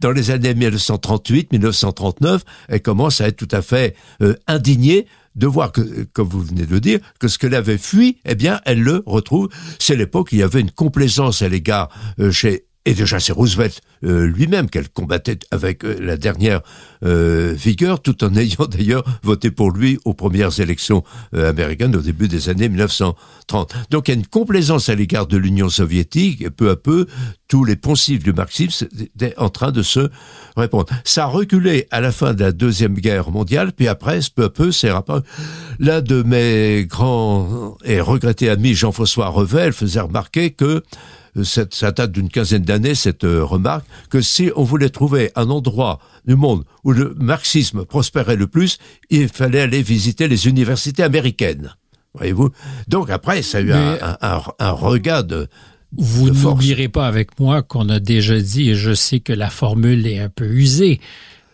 Dans, 0.00 0.10
les 0.10 0.30
années 0.30 0.54
1938-1939, 0.54 2.40
elle 2.68 2.82
commence 2.82 3.20
à 3.20 3.28
être 3.28 3.36
tout 3.36 3.48
à 3.50 3.62
fait 3.62 3.94
euh, 4.22 4.34
indignée 4.46 5.06
de 5.38 5.46
voir 5.46 5.72
que, 5.72 5.80
comme 6.12 6.28
vous 6.28 6.42
venez 6.42 6.66
de 6.66 6.78
dire, 6.78 6.98
que 7.18 7.28
ce 7.28 7.38
qu'elle 7.38 7.54
avait 7.54 7.78
fui, 7.78 8.18
eh 8.24 8.34
bien, 8.34 8.60
elle 8.64 8.82
le 8.82 9.02
retrouve. 9.06 9.48
C'est 9.78 9.96
l'époque 9.96 10.28
où 10.32 10.34
il 10.34 10.40
y 10.40 10.42
avait 10.42 10.60
une 10.60 10.70
complaisance 10.70 11.42
à 11.42 11.48
l'égard 11.48 11.88
euh, 12.18 12.30
chez 12.30 12.67
et 12.88 12.94
déjà 12.94 13.20
c'est 13.20 13.32
Roosevelt 13.32 13.82
euh, 14.02 14.26
lui-même 14.26 14.70
qu'elle 14.70 14.88
combattait 14.88 15.40
avec 15.50 15.84
euh, 15.84 15.98
la 16.00 16.16
dernière 16.16 16.62
euh, 17.04 17.52
vigueur, 17.52 18.00
tout 18.00 18.24
en 18.24 18.34
ayant 18.36 18.64
d'ailleurs 18.66 19.04
voté 19.22 19.50
pour 19.50 19.70
lui 19.70 19.98
aux 20.06 20.14
premières 20.14 20.58
élections 20.58 21.04
américaines 21.34 21.94
au 21.94 22.00
début 22.00 22.28
des 22.28 22.48
années 22.48 22.68
1930. 22.68 23.74
Donc 23.90 24.08
il 24.08 24.12
y 24.12 24.14
a 24.14 24.18
une 24.18 24.26
complaisance 24.26 24.88
à 24.88 24.94
l'égard 24.94 25.26
de 25.26 25.36
l'Union 25.36 25.68
soviétique, 25.68 26.40
et 26.40 26.50
peu 26.50 26.70
à 26.70 26.76
peu, 26.76 27.06
tous 27.46 27.64
les 27.64 27.76
poncifs 27.76 28.22
du 28.22 28.32
marxisme 28.32 28.88
étaient 28.98 29.34
en 29.36 29.50
train 29.50 29.70
de 29.70 29.82
se 29.82 30.08
répondre. 30.56 30.86
Ça 31.04 31.24
a 31.24 31.26
reculé 31.26 31.86
à 31.90 32.00
la 32.00 32.10
fin 32.10 32.32
de 32.32 32.40
la 32.40 32.52
Deuxième 32.52 32.94
Guerre 32.94 33.30
mondiale, 33.30 33.72
puis 33.72 33.88
après, 33.88 34.20
peu 34.34 34.44
à 34.44 34.50
peu, 34.50 34.72
c'est 34.72 34.90
rapport. 34.90 35.20
L'un 35.78 36.00
de 36.00 36.22
mes 36.22 36.86
grands 36.86 37.76
et 37.84 38.00
regrettés 38.00 38.48
amis, 38.48 38.74
Jean-François 38.74 39.28
Revel, 39.28 39.72
faisait 39.72 40.00
remarquer 40.00 40.52
que 40.52 40.82
cette, 41.44 41.74
ça 41.74 41.92
date 41.92 42.12
d'une 42.12 42.28
quinzaine 42.28 42.62
d'années, 42.62 42.94
cette 42.94 43.24
euh, 43.24 43.44
remarque, 43.44 43.86
que 44.10 44.20
si 44.20 44.50
on 44.56 44.64
voulait 44.64 44.90
trouver 44.90 45.30
un 45.34 45.50
endroit 45.50 45.98
du 46.26 46.36
monde 46.36 46.64
où 46.84 46.92
le 46.92 47.14
marxisme 47.18 47.84
prospérait 47.84 48.36
le 48.36 48.46
plus, 48.46 48.78
il 49.10 49.28
fallait 49.28 49.60
aller 49.60 49.82
visiter 49.82 50.28
les 50.28 50.46
universités 50.46 51.02
américaines. 51.02 51.74
Voyez-vous? 52.14 52.50
Donc 52.88 53.10
après, 53.10 53.42
ça 53.42 53.58
a 53.58 53.60
eu 53.60 53.72
un, 53.72 53.98
un, 54.20 54.42
un, 54.58 54.70
regard 54.70 55.24
de, 55.24 55.48
vous 55.96 56.30
n'oublierez 56.30 56.88
pas 56.88 57.06
avec 57.06 57.38
moi 57.38 57.62
qu'on 57.62 57.88
a 57.88 58.00
déjà 58.00 58.38
dit, 58.40 58.70
et 58.70 58.74
je 58.74 58.94
sais 58.94 59.20
que 59.20 59.32
la 59.32 59.50
formule 59.50 60.06
est 60.06 60.18
un 60.18 60.28
peu 60.28 60.46
usée, 60.46 61.00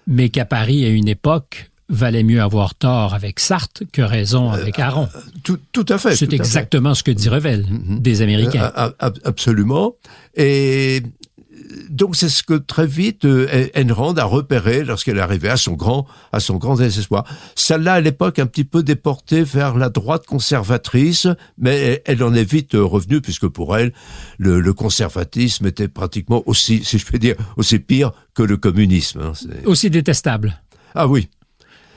mais 0.07 0.28
qu'à 0.28 0.45
Paris, 0.45 0.85
à 0.85 0.89
une 0.89 1.09
époque, 1.09 1.70
valait 1.89 2.22
mieux 2.22 2.41
avoir 2.41 2.74
tort 2.74 3.14
avec 3.14 3.41
Sartre 3.41 3.82
que 3.93 4.03
raison 4.03 4.53
euh, 4.53 4.57
avec 4.57 4.78
Aron. 4.78 5.09
tout, 5.43 5.59
tout, 5.72 5.87
à 5.89 5.99
fait. 5.99 6.16
C'est 6.16 6.32
exactement 6.32 6.95
ce 6.95 7.03
que 7.03 7.11
dit 7.11 7.28
Revel 7.28 7.66
mm-hmm. 7.66 8.01
des 8.01 8.22
Américains. 8.22 8.72
Euh, 8.76 8.91
absolument. 9.24 9.95
Et 10.35 11.03
donc 11.91 12.16
c'est 12.16 12.28
ce 12.28 12.43
que 12.43 12.55
très 12.55 12.87
vite 12.87 13.24
euh, 13.24 13.68
Enrand 13.76 14.14
a 14.14 14.24
repéré 14.24 14.85
lorsqu'elle 14.85 15.18
est 15.18 15.22
arrivée 15.22 15.49
à 15.49 15.57
son 15.57 15.72
grand 15.72 16.07
à 16.32 16.41
son 16.41 16.57
grand 16.57 16.76
désespoir. 16.76 17.24
Ça 17.55 17.78
l'a 17.78 17.95
à 17.95 18.01
l'époque 18.01 18.39
un 18.39 18.47
petit 18.47 18.64
peu 18.64 18.82
déporté 18.82 19.43
vers 19.43 19.76
la 19.76 19.89
droite 19.89 20.26
conservatrice, 20.26 21.26
mais 21.59 22.03
elle 22.07 22.22
en 22.22 22.35
est 22.35 22.49
vite 22.49 22.72
revenue 22.74 23.20
puisque 23.20 23.49
pour 23.49 23.76
elle 23.76 23.93
le, 24.39 24.61
le 24.61 24.72
conservatisme 24.72 25.66
était 25.66 25.89
pratiquement 25.89 26.43
aussi, 26.47 26.82
si 26.85 26.99
je 26.99 27.07
peux 27.07 27.18
dire, 27.18 27.37
aussi 27.57 27.78
pire 27.78 28.12
que 28.35 28.43
le 28.43 28.57
communisme. 28.57 29.20
Hein. 29.20 29.32
Aussi 29.64 29.91
détestable. 29.91 30.61
Ah 30.97 31.09
oui, 31.09 31.28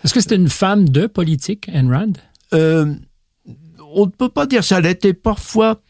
est-ce 0.08 0.14
que 0.14 0.22
c'était 0.22 0.38
une 0.38 0.48
femme 0.48 0.88
de 0.88 1.06
politique, 1.06 1.68
Ayn 1.68 1.92
Rand? 1.92 2.14
Euh, 2.54 2.96
on 3.94 4.06
ne 4.06 4.10
peut 4.10 4.30
pas 4.30 4.46
dire 4.46 4.64
ça. 4.64 4.78
Elle 4.80 4.86
était 4.86 5.14
parfois, 5.14 5.82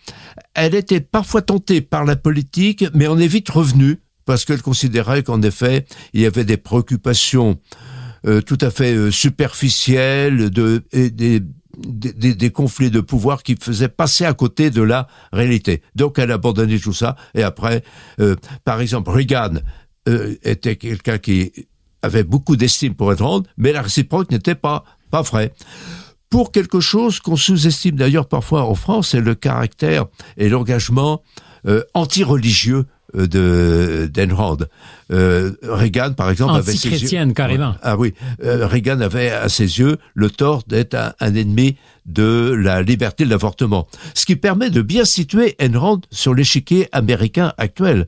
elle 0.56 0.74
était 0.74 1.02
parfois 1.02 1.44
tentée 1.44 1.82
par 1.82 2.04
la 2.04 2.16
politique, 2.16 2.84
mais 2.96 3.08
on 3.08 3.20
est 3.20 3.28
vite 3.28 3.48
revenu 3.48 4.00
parce 4.26 4.44
qu'elle 4.44 4.64
considérait 4.64 5.22
qu'en 5.22 5.44
effet, 5.44 5.86
il 6.14 6.22
y 6.22 6.26
avait 6.26 6.46
des 6.46 6.58
préoccupations 6.58 7.60
euh, 8.26 8.42
tout 8.42 8.58
à 8.62 8.72
fait 8.72 8.96
euh, 8.96 9.12
superficielles, 9.12 10.50
des, 10.50 11.42
conflits 12.52 12.90
de 12.90 13.02
pouvoir 13.02 13.44
qui 13.44 13.56
faisaient 13.56 13.88
passer 13.88 14.26
à 14.26 14.34
côté 14.34 14.72
de 14.72 14.82
la 14.82 15.08
réalité. 15.32 15.84
Donc 15.94 16.18
elle 16.18 16.32
a 16.32 16.36
abandonné 16.36 16.80
tout 16.80 16.92
ça. 16.92 17.16
Et 17.36 17.44
après, 17.44 17.84
par 18.66 18.82
exemple, 18.82 19.12
Reagan 19.12 19.60
était 20.42 20.76
quelqu'un 20.76 21.20
qui 21.20 21.52
avait 22.02 22.24
beaucoup 22.24 22.56
d'estime 22.56 22.96
pour 22.96 23.12
être 23.12 23.44
mais 23.58 23.72
la 23.72 23.82
réciproque 23.82 24.32
n'était 24.32 24.56
pas, 24.56 24.84
pas 25.12 25.22
vrai. 25.22 25.54
Pour 26.30 26.52
quelque 26.52 26.80
chose 26.80 27.20
qu'on 27.20 27.38
sous-estime 27.38 27.96
d'ailleurs 27.96 28.28
parfois 28.28 28.64
en 28.64 28.76
France, 28.76 29.10
c'est 29.10 29.22
le 29.22 29.36
caractère 29.36 30.06
et 30.38 30.50
l'engagement 30.50 31.22
euh, 31.66 31.84
anti-religieux 31.94 32.86
euh, 33.16 33.26
de 33.26 34.12
d'Enrand. 34.14 34.58
Euh, 35.14 35.54
Reagan, 35.64 36.12
par 36.12 36.30
exemple, 36.30 36.56
avait 36.56 36.74
ses 36.74 36.90
yeux... 36.90 37.34
carrément. 37.34 37.74
Ah 37.82 37.96
oui, 37.96 38.14
euh, 38.44 38.68
Reagan 38.68 39.00
avait 39.00 39.30
à 39.30 39.48
ses 39.48 39.80
yeux 39.80 39.98
le 40.14 40.30
tort 40.30 40.64
d'être 40.68 40.94
un, 40.94 41.14
un, 41.22 41.34
ennemi 41.34 41.78
de 42.06 42.54
la 42.54 42.82
liberté 42.82 43.24
de 43.24 43.30
l'avortement, 43.30 43.88
ce 44.14 44.26
qui 44.26 44.36
permet 44.36 44.70
de 44.70 44.82
bien 44.82 45.06
situer 45.06 45.56
Enrand 45.62 46.02
sur 46.12 46.34
l'échiquier 46.34 46.90
américain 46.92 47.54
actuel. 47.58 48.08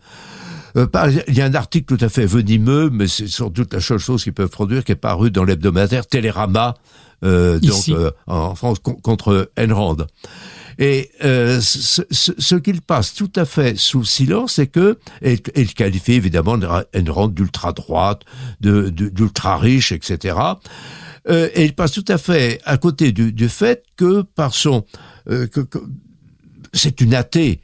Euh, 0.80 1.22
il 1.28 1.36
y 1.36 1.42
a 1.42 1.46
un 1.46 1.56
article 1.56 1.98
tout 1.98 2.04
à 2.04 2.10
fait 2.10 2.26
venimeux, 2.26 2.90
mais 2.90 3.08
c'est 3.08 3.28
sans 3.28 3.50
doute 3.50 3.74
la 3.74 3.82
seule 3.82 4.00
chose 4.00 4.24
qu'ils 4.24 4.34
peuvent 4.34 4.50
produire, 4.50 4.84
qui 4.84 4.94
est 4.94 4.96
paru 4.96 5.30
dans 5.30 5.44
l'hebdomadaire 5.44 6.08
Télérama, 6.08 6.76
euh, 7.24 7.60
donc 7.60 7.90
euh, 7.90 8.12
en 8.28 8.56
France 8.56 8.80
contre 8.80 9.52
Enrand. 9.60 9.98
Et 10.78 11.12
euh, 11.26 11.60
ce, 11.60 12.04
ce, 12.10 12.32
ce 12.38 12.56
qu'il 12.56 12.82
passe 12.82 13.14
tout 13.14 13.32
à 13.36 13.44
fait 13.44 13.78
sous 13.78 14.06
silence, 14.06 14.54
c'est 14.54 14.68
que 14.68 14.98
il, 15.22 15.40
il 15.56 15.74
qualifie 15.74 16.14
évidemment 16.14 16.58
Enrand 16.96 17.28
d'ultra 17.28 17.74
droite, 17.74 18.22
de 18.62 18.88
d'ultra 18.90 19.58
riche, 19.58 19.92
etc. 19.92 20.38
Euh, 21.28 21.50
et 21.54 21.66
il 21.66 21.76
passe 21.76 21.92
tout 21.92 22.06
à 22.08 22.18
fait 22.18 22.62
à 22.64 22.78
côté 22.78 23.12
du, 23.12 23.34
du 23.34 23.50
fait 23.50 23.84
que 23.98 24.22
par 24.22 24.56
son 24.56 24.86
que, 25.28 25.46
que 25.48 25.80
c'est 26.74 27.02
une 27.02 27.14
athée 27.14 27.62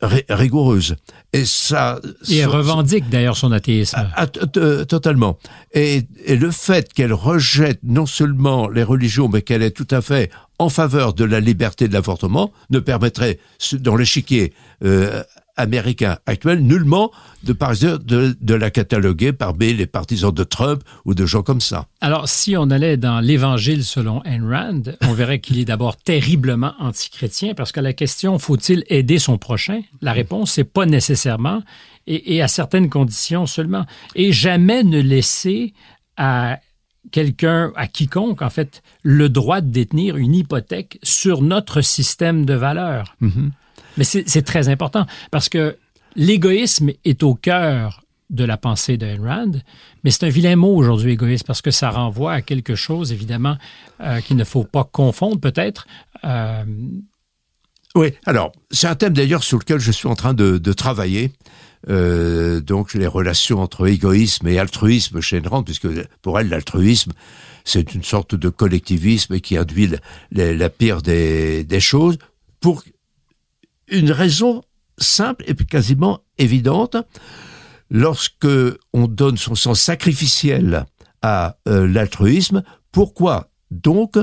rigoureuse. 0.00 0.96
Et 1.32 1.44
ça. 1.44 2.00
Et 2.28 2.38
elle 2.38 2.48
revendique 2.48 3.08
d'ailleurs 3.10 3.36
son 3.36 3.52
athéisme. 3.52 3.98
Ah, 3.98 4.26
ah, 4.26 4.26
totalement. 4.86 5.38
Et, 5.72 6.02
et, 6.24 6.36
le 6.36 6.50
fait 6.50 6.92
qu'elle 6.92 7.12
rejette 7.12 7.80
non 7.82 8.06
seulement 8.06 8.68
les 8.68 8.82
religions, 8.82 9.28
mais 9.28 9.42
qu'elle 9.42 9.62
est 9.62 9.72
tout 9.72 9.86
à 9.90 10.00
fait 10.00 10.30
en 10.58 10.68
faveur 10.70 11.14
de 11.14 11.24
la 11.24 11.40
liberté 11.40 11.86
de 11.86 11.92
l'avortement 11.92 12.52
ne 12.70 12.78
permettrait, 12.78 13.38
dans 13.74 13.96
l'échiquier 13.96 14.52
euh, 14.84 15.22
américain 15.58 16.16
actuel, 16.24 16.60
nullement 16.60 17.10
de, 17.42 17.52
de, 17.52 18.36
de 18.40 18.54
la 18.54 18.70
cataloguer 18.70 19.32
parmi 19.34 19.74
les 19.74 19.86
partisans 19.86 20.32
de 20.32 20.44
Trump 20.44 20.82
ou 21.04 21.14
de 21.14 21.26
gens 21.26 21.42
comme 21.42 21.60
ça. 21.60 21.86
Alors, 22.00 22.28
si 22.28 22.56
on 22.56 22.70
allait 22.70 22.96
dans 22.96 23.20
l'Évangile 23.20 23.84
selon 23.84 24.22
Ayn 24.24 24.48
Rand, 24.48 24.82
on 25.02 25.12
verrait 25.12 25.40
qu'il 25.40 25.58
est 25.58 25.66
d'abord 25.66 25.96
terriblement 25.96 26.72
antichrétien, 26.78 27.54
parce 27.54 27.72
que 27.72 27.80
la 27.80 27.92
question 27.92 28.38
faut-il 28.38 28.84
aider 28.88 29.18
son 29.18 29.36
prochain? 29.36 29.82
La 30.00 30.12
réponse, 30.12 30.52
c'est 30.52 30.64
pas 30.64 30.86
nécessairement, 30.86 31.62
et, 32.06 32.36
et 32.36 32.42
à 32.42 32.48
certaines 32.48 32.88
conditions 32.88 33.46
seulement. 33.46 33.84
Et 34.14 34.32
jamais 34.32 34.82
ne 34.84 35.00
laisser 35.00 35.74
à 36.16 36.58
quelqu'un, 37.10 37.72
à 37.74 37.86
quiconque, 37.86 38.42
en 38.42 38.50
fait, 38.50 38.82
le 39.02 39.28
droit 39.28 39.60
de 39.60 39.70
détenir 39.70 40.16
une 40.16 40.34
hypothèque 40.34 40.98
sur 41.02 41.42
notre 41.42 41.80
système 41.80 42.44
de 42.44 42.54
valeurs. 42.54 43.16
Mm-hmm. 43.22 43.50
Mais 43.98 44.04
c'est 44.04 44.42
très 44.42 44.68
important 44.68 45.06
parce 45.30 45.48
que 45.48 45.76
l'égoïsme 46.16 46.90
est 47.04 47.22
au 47.22 47.34
cœur 47.34 48.02
de 48.30 48.44
la 48.44 48.56
pensée 48.56 48.96
de 48.96 49.18
Rand, 49.20 49.52
mais 50.04 50.10
c'est 50.10 50.24
un 50.26 50.28
vilain 50.28 50.56
mot 50.56 50.74
aujourd'hui, 50.74 51.12
égoïste, 51.12 51.46
parce 51.46 51.62
que 51.62 51.70
ça 51.70 51.90
renvoie 51.90 52.32
à 52.32 52.42
quelque 52.42 52.74
chose, 52.74 53.10
évidemment, 53.12 53.56
euh, 54.00 54.20
qu'il 54.20 54.36
ne 54.36 54.44
faut 54.44 54.64
pas 54.64 54.84
confondre, 54.84 55.40
peut-être. 55.40 55.86
Euh, 56.24 56.64
oui, 57.94 58.12
alors, 58.26 58.52
c'est 58.70 58.86
un 58.86 58.94
thème 58.94 59.14
d'ailleurs 59.14 59.42
sur 59.42 59.58
lequel 59.58 59.80
je 59.80 59.90
suis 59.90 60.08
en 60.08 60.14
train 60.14 60.34
de, 60.34 60.72
travailler. 60.72 61.32
Euh, 61.88 62.60
donc 62.60 62.92
les 62.94 63.06
relations 63.06 63.60
entre 63.60 63.86
égoïsme 63.86 64.48
et 64.48 64.58
altruisme 64.58 65.20
chez 65.20 65.38
Rand, 65.38 65.62
puisque 65.62 65.86
pour 66.22 66.38
elle 66.40 66.48
l'altruisme 66.48 67.12
c'est 67.64 67.94
une 67.94 68.02
sorte 68.02 68.34
de 68.34 68.48
collectivisme 68.48 69.38
qui 69.38 69.56
induit 69.56 69.90
la, 70.32 70.54
la 70.54 70.70
pire 70.70 71.02
des, 71.02 71.64
des, 71.64 71.80
choses 71.80 72.18
pour 72.60 72.82
une 73.90 74.12
raison 74.12 74.62
simple 74.98 75.44
et 75.46 75.54
quasiment 75.54 76.20
évidente. 76.38 76.96
Lorsque 77.90 78.46
on 78.92 79.06
donne 79.06 79.38
son 79.38 79.54
sens 79.54 79.80
sacrificiel 79.80 80.84
à 81.22 81.56
euh, 81.68 81.86
l'altruisme, 81.86 82.62
pourquoi 82.92 83.50
donc 83.70 84.16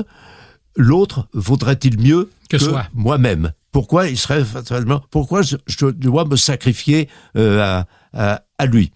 l'autre 0.76 1.28
vaudrait-il 1.32 2.00
mieux 2.00 2.30
que, 2.48 2.56
moi-même? 2.94 3.52
Pourquoi 3.72 4.08
il 4.08 4.16
serait 4.16 4.44
fatalement 4.44 5.02
Pourquoi 5.10 5.42
je, 5.42 5.56
dois 5.90 6.24
me 6.24 6.36
sacrifier 6.36 7.08
euh, 7.36 7.82
à, 8.12 8.44
à 8.58 8.66
lui? 8.66 8.92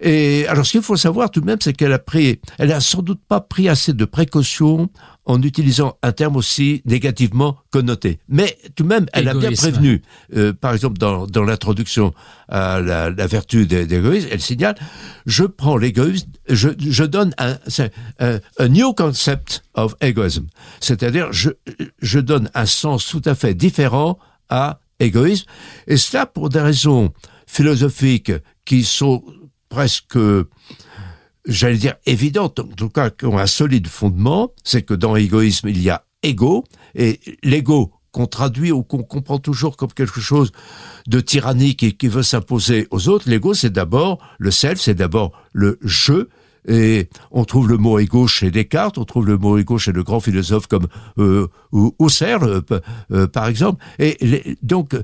Et 0.00 0.46
alors, 0.48 0.64
ce 0.64 0.72
qu'il 0.72 0.82
faut 0.82 0.96
savoir 0.96 1.30
tout 1.30 1.40
de 1.40 1.46
même, 1.46 1.58
c'est 1.60 1.72
qu'elle 1.72 1.92
a 1.92 1.98
pris, 1.98 2.40
elle 2.58 2.72
a 2.72 2.80
sans 2.80 3.02
doute 3.02 3.20
pas 3.28 3.40
pris 3.40 3.68
assez 3.68 3.92
de 3.92 4.04
précautions 4.04 4.88
en 5.26 5.42
utilisant 5.42 5.98
un 6.02 6.12
terme 6.12 6.36
aussi 6.36 6.82
négativement 6.86 7.58
connoté. 7.70 8.18
Mais 8.28 8.56
tout 8.74 8.82
de 8.82 8.88
même, 8.88 9.06
elle 9.12 9.28
a 9.28 9.34
bien 9.34 9.52
prévenu, 9.52 10.02
euh, 10.34 10.52
par 10.52 10.72
exemple 10.72 10.98
dans, 10.98 11.26
dans 11.26 11.44
l'introduction 11.44 12.14
à 12.48 12.80
la, 12.80 13.10
la 13.10 13.26
vertu 13.26 13.66
d'égoïsme, 13.66 14.28
elle 14.32 14.40
signale, 14.40 14.74
je 15.26 15.44
prends 15.44 15.76
l'égoïsme, 15.76 16.26
je, 16.48 16.70
je 16.78 17.04
donne 17.04 17.34
un, 17.38 17.58
un, 18.18 18.40
un 18.58 18.68
new 18.68 18.92
concept 18.94 19.62
of 19.74 19.94
egoism, 20.00 20.46
c'est-à-dire 20.80 21.32
je, 21.32 21.50
je 22.00 22.18
donne 22.18 22.50
un 22.54 22.66
sens 22.66 23.06
tout 23.06 23.22
à 23.26 23.34
fait 23.34 23.54
différent 23.54 24.18
à 24.48 24.80
égoïsme, 24.98 25.46
et 25.86 25.96
cela 25.98 26.26
pour 26.26 26.48
des 26.48 26.60
raisons 26.60 27.12
philosophiques 27.46 28.32
qui 28.64 28.84
sont 28.84 29.22
presque, 29.70 30.18
j'allais 31.46 31.78
dire, 31.78 31.94
évidente, 32.04 32.58
en 32.58 32.64
tout 32.64 32.90
cas, 32.90 33.08
qui 33.08 33.24
ont 33.24 33.38
un 33.38 33.46
solide 33.46 33.88
fondement, 33.88 34.52
c'est 34.62 34.82
que 34.82 34.92
dans 34.92 35.14
l'égoïsme, 35.14 35.68
il 35.68 35.80
y 35.80 35.88
a 35.88 36.04
ego, 36.22 36.64
et 36.94 37.18
l'ego 37.42 37.92
qu'on 38.12 38.26
traduit 38.26 38.72
ou 38.72 38.82
qu'on 38.82 39.04
comprend 39.04 39.38
toujours 39.38 39.76
comme 39.76 39.92
quelque 39.92 40.20
chose 40.20 40.50
de 41.06 41.20
tyrannique 41.20 41.82
et 41.84 41.92
qui 41.92 42.08
veut 42.08 42.24
s'imposer 42.24 42.88
aux 42.90 43.08
autres, 43.08 43.30
l'ego, 43.30 43.54
c'est 43.54 43.70
d'abord 43.70 44.18
le 44.38 44.50
self, 44.50 44.80
c'est 44.80 44.94
d'abord 44.94 45.32
le 45.52 45.78
je, 45.82 46.26
et 46.68 47.08
on 47.30 47.44
trouve 47.44 47.68
le 47.68 47.78
mot 47.78 47.98
ego 47.98 48.26
chez 48.26 48.50
Descartes, 48.50 48.98
on 48.98 49.04
trouve 49.04 49.26
le 49.26 49.38
mot 49.38 49.56
ego 49.56 49.78
chez 49.78 49.92
de 49.92 50.02
grands 50.02 50.20
philosophes 50.20 50.66
comme 50.66 50.88
euh, 51.18 51.46
Husserl, 51.72 52.44
euh, 52.44 52.80
euh, 53.12 53.26
par 53.26 53.46
exemple. 53.46 53.82
Et 53.98 54.56
donc, 54.62 54.94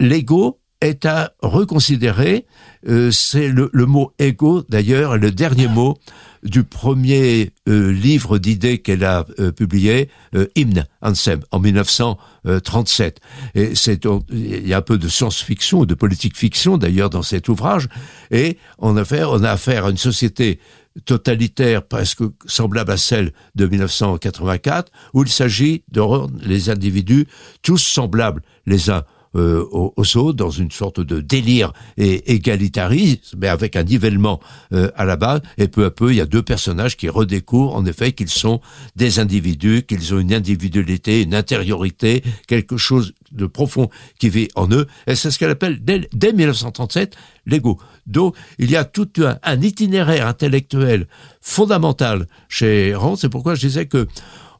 l'ego 0.00 0.60
est 0.86 1.04
à 1.06 1.32
reconsidérer. 1.42 2.46
Euh, 2.88 3.10
c'est 3.10 3.48
le, 3.48 3.70
mot 3.86 4.12
ego, 4.18 4.62
d'ailleurs, 4.68 5.16
le 5.16 5.30
dernier 5.30 5.68
mot 5.68 5.98
du 6.42 6.62
premier 6.62 7.52
euh, 7.68 7.90
livre 7.90 8.38
d'idées 8.38 8.78
qu'elle 8.78 9.04
a 9.04 9.24
euh, 9.38 9.50
publié, 9.50 10.10
Hymne, 10.54 10.86
Ansem, 11.00 11.40
en 11.50 11.60
1937. 11.60 13.20
Et 13.54 13.74
c'est 13.74 14.04
il 14.30 14.68
y 14.68 14.74
a 14.74 14.78
un 14.78 14.82
peu 14.82 14.98
de 14.98 15.08
science-fiction, 15.08 15.84
de 15.84 15.94
politique-fiction 15.94 16.76
d'ailleurs 16.76 17.10
dans 17.10 17.22
cet 17.22 17.48
ouvrage. 17.48 17.88
Et 18.30 18.58
on 18.78 18.96
a 18.96 19.04
on 19.26 19.44
a 19.44 19.50
affaire 19.50 19.86
à 19.86 19.90
une 19.90 19.96
société 19.96 20.58
totalitaire 21.04 21.82
presque 21.82 22.22
semblable 22.46 22.92
à 22.92 22.96
celle 22.96 23.32
de 23.54 23.66
1984, 23.66 24.92
où 25.12 25.22
il 25.22 25.28
s'agit 25.28 25.82
de 25.90 26.00
rendre 26.00 26.32
les 26.42 26.70
individus 26.70 27.26
tous 27.62 27.78
semblables 27.78 28.42
les 28.66 28.90
uns 28.90 29.04
euh, 29.36 29.64
aux, 29.72 30.16
autres, 30.16 30.36
dans 30.36 30.50
une 30.50 30.70
sorte 30.70 31.00
de 31.00 31.20
délire 31.20 31.72
et 31.96 32.32
égalitarisme, 32.34 33.36
mais 33.38 33.48
avec 33.48 33.76
un 33.76 33.82
nivellement 33.82 34.40
euh, 34.72 34.90
à 34.96 35.04
la 35.04 35.16
base. 35.16 35.40
Et 35.58 35.68
peu 35.68 35.84
à 35.84 35.90
peu, 35.90 36.12
il 36.12 36.16
y 36.16 36.20
a 36.20 36.26
deux 36.26 36.42
personnages 36.42 36.96
qui 36.96 37.08
redécouvrent 37.08 37.74
en 37.74 37.84
effet 37.86 38.12
qu'ils 38.12 38.30
sont 38.30 38.60
des 38.96 39.18
individus, 39.18 39.82
qu'ils 39.82 40.14
ont 40.14 40.20
une 40.20 40.32
individualité, 40.32 41.22
une 41.22 41.34
intériorité, 41.34 42.22
quelque 42.46 42.76
chose 42.76 43.12
de 43.32 43.46
profond 43.46 43.90
qui 44.18 44.28
vit 44.28 44.48
en 44.54 44.70
eux. 44.70 44.86
Et 45.06 45.14
c'est 45.14 45.30
ce 45.30 45.38
qu'elle 45.38 45.50
appelle 45.50 45.84
dès, 45.84 46.08
dès 46.12 46.32
1937 46.32 47.16
l'ego. 47.46 47.78
Donc, 48.06 48.36
il 48.58 48.70
y 48.70 48.76
a 48.76 48.84
tout 48.84 49.08
un, 49.18 49.38
un, 49.42 49.60
itinéraire 49.60 50.26
intellectuel 50.26 51.06
fondamental 51.40 52.26
chez 52.48 52.94
Rand. 52.94 53.16
C'est 53.16 53.28
pourquoi 53.28 53.54
je 53.54 53.66
disais 53.66 53.86
que 53.86 54.06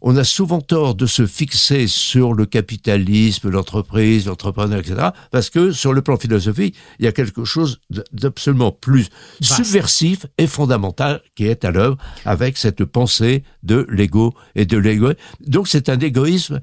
on 0.07 0.17
a 0.17 0.23
souvent 0.23 0.61
tort 0.61 0.95
de 0.95 1.07
se 1.07 1.27
fixer 1.27 1.87
sur 1.87 2.35
le 2.35 2.45
capitalisme, 2.45 3.49
l'entreprise, 3.49 4.27
l'entrepreneur, 4.27 4.81
etc. 4.81 5.09
Parce 5.31 5.49
que 5.49 5.73
sur 5.73 5.95
le 5.95 6.03
plan 6.03 6.19
philosophique, 6.19 6.77
il 6.99 7.07
y 7.07 7.09
a 7.09 7.13
quelque 7.13 7.47
chose 7.47 7.81
d'absolument 8.13 8.71
plus 8.71 9.09
subversif 9.41 10.27
et 10.37 10.47
fondamental 10.47 11.23
qui 11.35 11.47
est 11.47 11.65
à 11.65 11.71
l'œuvre 11.71 11.97
avec 12.27 12.59
cette 12.59 12.85
pensée 12.85 13.45
de 13.63 13.87
l'ego 13.89 14.35
et 14.55 14.67
de 14.67 14.77
l'ego. 14.77 15.13
Donc 15.41 15.69
c'est 15.69 15.89
un 15.89 15.99
égoïsme. 15.99 16.61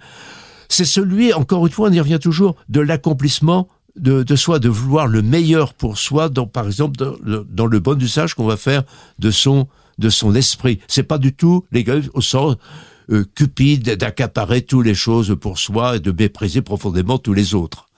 C'est 0.70 0.86
celui, 0.86 1.34
encore 1.34 1.66
une 1.66 1.74
fois, 1.74 1.90
on 1.90 1.92
y 1.92 2.00
revient 2.00 2.20
toujours, 2.22 2.56
de 2.70 2.80
l'accomplissement 2.80 3.68
de, 3.96 4.22
de, 4.22 4.36
soi, 4.36 4.60
de 4.60 4.70
vouloir 4.70 5.08
le 5.08 5.24
meilleur 5.24 5.74
pour 5.74 5.98
soi, 5.98 6.30
dans, 6.30 6.46
par 6.46 6.68
exemple 6.68 6.96
dans 6.96 7.16
le, 7.24 7.46
dans 7.50 7.66
le 7.66 7.80
bon 7.80 8.00
usage 8.00 8.36
qu'on 8.36 8.46
va 8.46 8.56
faire 8.56 8.84
de 9.18 9.32
son 9.32 9.68
de 9.98 10.10
son 10.10 10.34
esprit. 10.34 10.80
C'est 10.88 11.04
pas 11.04 11.18
du 11.18 11.34
tout 11.34 11.66
l'égoïsme 11.72 12.10
au 12.14 12.22
sens 12.22 12.56
euh, 13.12 13.26
cupide 13.36 13.96
d'accaparer 13.96 14.62
toutes 14.62 14.86
les 14.86 14.96
choses 14.96 15.36
pour 15.40 15.60
soi 15.60 15.98
et 15.98 16.00
de 16.00 16.12
mépriser 16.12 16.62
profondément 16.62 17.18
tous 17.18 17.34
les 17.34 17.54
autres. 17.56 17.90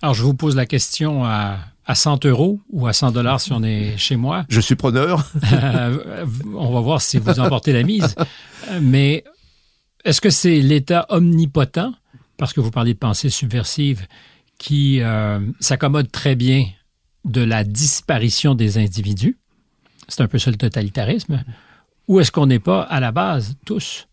Alors, 0.00 0.14
je 0.14 0.22
vous 0.22 0.34
pose 0.34 0.56
la 0.56 0.66
question 0.66 1.24
à, 1.24 1.58
à 1.86 1.94
100 1.94 2.26
euros 2.26 2.60
ou 2.70 2.86
à 2.86 2.92
100 2.92 3.12
dollars 3.12 3.40
si 3.40 3.52
on 3.52 3.62
est 3.62 3.96
chez 3.96 4.16
moi. 4.16 4.44
Je 4.48 4.60
suis 4.60 4.76
preneur. 4.76 5.26
on 6.54 6.72
va 6.72 6.80
voir 6.80 7.00
si 7.00 7.18
vous 7.18 7.40
emportez 7.40 7.72
la 7.72 7.82
mise. 7.82 8.14
Mais 8.80 9.24
est-ce 10.04 10.20
que 10.20 10.30
c'est 10.30 10.60
l'État 10.60 11.06
omnipotent, 11.08 11.92
parce 12.36 12.52
que 12.52 12.60
vous 12.60 12.70
parlez 12.70 12.94
de 12.94 12.98
pensée 12.98 13.30
subversive, 13.30 14.06
qui 14.58 15.00
euh, 15.00 15.40
s'accommode 15.60 16.10
très 16.10 16.34
bien 16.34 16.66
de 17.24 17.42
la 17.42 17.64
disparition 17.64 18.54
des 18.54 18.78
individus? 18.78 19.38
C'est 20.08 20.22
un 20.22 20.28
peu 20.28 20.38
ça 20.38 20.50
le 20.50 20.56
totalitarisme. 20.56 21.44
Ou 22.08 22.20
est-ce 22.20 22.32
qu'on 22.32 22.46
n'est 22.46 22.58
pas, 22.58 22.82
à 22.82 23.00
la 23.00 23.12
base, 23.12 23.54
tous, 23.64 24.08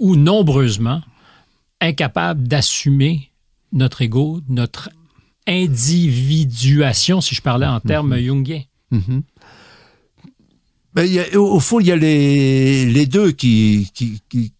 ou 0.00 0.16
nombreusement 0.16 1.02
incapables 1.80 2.48
d'assumer 2.48 3.30
notre 3.72 4.02
ego, 4.02 4.40
notre 4.48 4.90
individuation, 5.46 7.20
si 7.20 7.34
je 7.34 7.42
parlais 7.42 7.66
en 7.66 7.80
termes 7.80 8.16
mm 8.16 8.24
jungiens. 8.24 8.62
Mhm. 8.90 9.22
Ben, 10.92 11.36
au, 11.36 11.60
fond, 11.60 11.78
il 11.78 11.86
y 11.86 11.92
a 11.92 11.96
les, 11.96 12.84
les 12.84 13.06
deux 13.06 13.30
qui, 13.30 13.90
qui, 13.94 14.20
qui, 14.28 14.52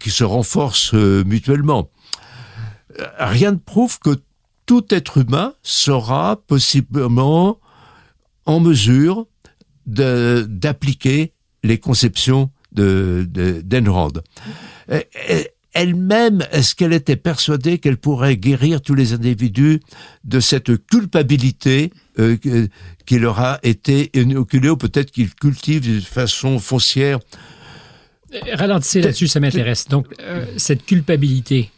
qui, 0.00 0.10
se 0.10 0.24
renforcent 0.24 0.94
euh, 0.94 1.22
mutuellement. 1.24 1.90
Rien 3.18 3.52
ne 3.52 3.58
prouve 3.58 3.98
que 3.98 4.18
tout 4.64 4.86
être 4.88 5.18
humain 5.18 5.52
sera 5.62 6.36
possiblement 6.46 7.58
en 8.46 8.60
mesure 8.60 9.26
d'appliquer 9.86 11.32
les 11.62 11.78
conceptions 11.78 12.50
de, 12.72 13.26
de 13.28 13.60
d'Enrand. 13.60 14.12
Elle-même, 15.74 16.44
est-ce 16.50 16.74
qu'elle 16.74 16.92
était 16.92 17.16
persuadée 17.16 17.78
qu'elle 17.78 17.98
pourrait 17.98 18.36
guérir 18.36 18.80
tous 18.80 18.94
les 18.94 19.12
individus 19.12 19.80
de 20.24 20.40
cette 20.40 20.86
culpabilité 20.86 21.92
euh, 22.18 22.36
qui 23.06 23.18
leur 23.18 23.38
a 23.38 23.60
été 23.62 24.10
inoculée, 24.18 24.70
ou 24.70 24.76
peut-être 24.76 25.10
qu'ils 25.10 25.34
cultivent 25.34 25.82
d'une 25.82 26.00
façon 26.00 26.58
foncière? 26.58 27.20
Ralentissez 28.52 29.02
là-dessus, 29.02 29.28
ça 29.28 29.40
m'intéresse. 29.40 29.88
Donc, 29.88 30.06
cette 30.56 30.84
culpabilité, 30.84 31.70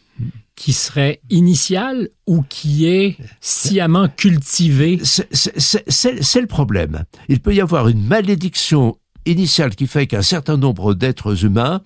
qui 0.61 0.73
serait 0.73 1.21
initial 1.31 2.09
ou 2.27 2.43
qui 2.43 2.85
est 2.85 3.17
sciemment 3.39 4.07
cultivé 4.09 4.99
C'est 5.03 6.41
le 6.41 6.45
problème. 6.45 7.03
Il 7.29 7.39
peut 7.39 7.55
y 7.55 7.61
avoir 7.61 7.87
une 7.87 8.05
malédiction 8.05 8.95
initiale 9.25 9.75
qui 9.75 9.87
fait 9.87 10.07
qu'un 10.07 10.21
certain 10.21 10.57
nombre 10.57 10.93
d'êtres 10.93 11.45
humains, 11.45 11.81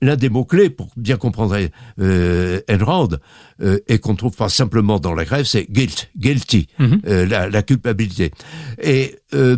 l'un 0.00 0.16
des 0.16 0.28
mots-clés 0.28 0.70
pour 0.70 0.88
bien 0.96 1.16
comprendre 1.16 1.58
euh, 2.00 2.60
Enrand, 2.70 3.08
euh, 3.62 3.78
et 3.86 3.98
qu'on 3.98 4.16
trouve 4.16 4.34
pas 4.34 4.48
simplement 4.48 4.98
dans 4.98 5.14
la 5.14 5.24
grève, 5.24 5.44
c'est 5.44 5.70
guilt, 5.70 6.10
guilty, 6.16 6.66
mhm. 6.78 7.00
euh, 7.06 7.26
la, 7.26 7.48
la, 7.48 7.62
culpabilité. 7.62 8.32
Et 8.82 9.16
euh, 9.32 9.56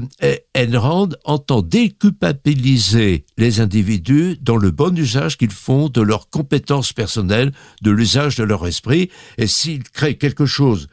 Enrand 0.55 1.09
entend 1.25 1.63
déculpabiliser 1.63 3.25
les 3.39 3.61
individus 3.61 4.37
dans 4.43 4.57
le 4.57 4.71
bon 4.71 4.97
usage 4.99 5.39
qu'ils 5.39 5.51
font 5.51 5.89
de 5.89 6.03
leurs 6.03 6.29
compétences 6.29 6.93
personnelles, 6.93 7.53
de 7.81 7.91
l'usage 7.91 8.37
de 8.37 8.45
leur 8.45 8.67
esprit, 8.67 9.11
et 9.39 9.47
s'ils 9.47 9.83
créent 9.83 10.19
quelque 10.19 10.47
chose 10.47 10.89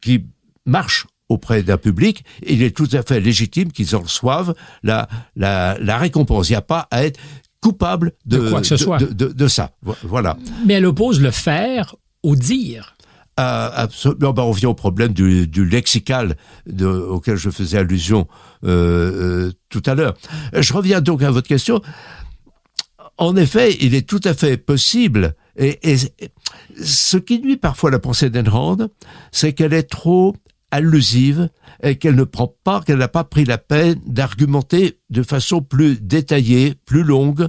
qui 0.00 0.26
marche 0.66 1.06
auprès 1.32 1.62
d'un 1.62 1.78
public, 1.78 2.24
il 2.46 2.62
est 2.62 2.76
tout 2.76 2.88
à 2.92 3.02
fait 3.02 3.20
légitime 3.20 3.72
qu'ils 3.72 3.96
en 3.96 4.00
reçoivent 4.00 4.54
la, 4.82 5.08
la, 5.36 5.76
la 5.80 5.98
récompense. 5.98 6.48
Il 6.48 6.52
n'y 6.52 6.56
a 6.56 6.62
pas 6.62 6.88
à 6.90 7.04
être 7.04 7.18
coupable 7.60 8.12
de, 8.26 8.38
de 8.38 8.50
quoi 8.50 8.60
que 8.60 8.66
ce 8.66 8.76
soit. 8.76 8.98
De, 8.98 9.28
de, 9.28 9.48
ça. 9.48 9.70
Voilà. 10.02 10.36
Mais 10.66 10.74
elle 10.74 10.86
oppose 10.86 11.20
le 11.20 11.30
faire 11.30 11.96
au 12.22 12.36
dire. 12.36 12.96
Euh, 13.40 13.70
absolument. 13.74 14.32
Ben, 14.32 14.42
on 14.42 14.50
revient 14.50 14.66
au 14.66 14.74
problème 14.74 15.12
du, 15.12 15.46
du 15.46 15.64
lexical 15.64 16.36
auquel 16.80 17.36
je 17.36 17.50
faisais 17.50 17.78
allusion 17.78 18.28
euh, 18.64 19.48
euh, 19.48 19.52
tout 19.70 19.82
à 19.86 19.94
l'heure. 19.94 20.14
Je 20.54 20.72
reviens 20.72 21.00
donc 21.00 21.22
à 21.22 21.30
votre 21.30 21.48
question. 21.48 21.80
En 23.18 23.36
effet, 23.36 23.76
il 23.80 23.94
est 23.94 24.08
tout 24.08 24.20
à 24.24 24.34
fait 24.34 24.56
possible, 24.56 25.34
et, 25.56 25.92
et 25.92 25.96
ce 26.82 27.18
qui 27.18 27.40
nuit 27.40 27.58
parfois 27.58 27.90
la 27.90 27.98
pensée 27.98 28.30
d'Enrand, 28.30 28.78
c'est 29.30 29.52
qu'elle 29.52 29.74
est 29.74 29.82
trop 29.84 30.34
allusive 30.72 31.48
et 31.84 31.96
qu'elle 31.96 32.16
ne 32.16 32.24
prend 32.24 32.52
pas, 32.64 32.80
qu'elle 32.80 32.98
n'a 32.98 33.08
pas 33.08 33.22
pris 33.22 33.44
la 33.44 33.58
peine 33.58 34.00
d'argumenter 34.06 34.98
de 35.10 35.22
façon 35.22 35.62
plus 35.62 36.00
détaillée, 36.00 36.74
plus 36.86 37.04
longue, 37.04 37.48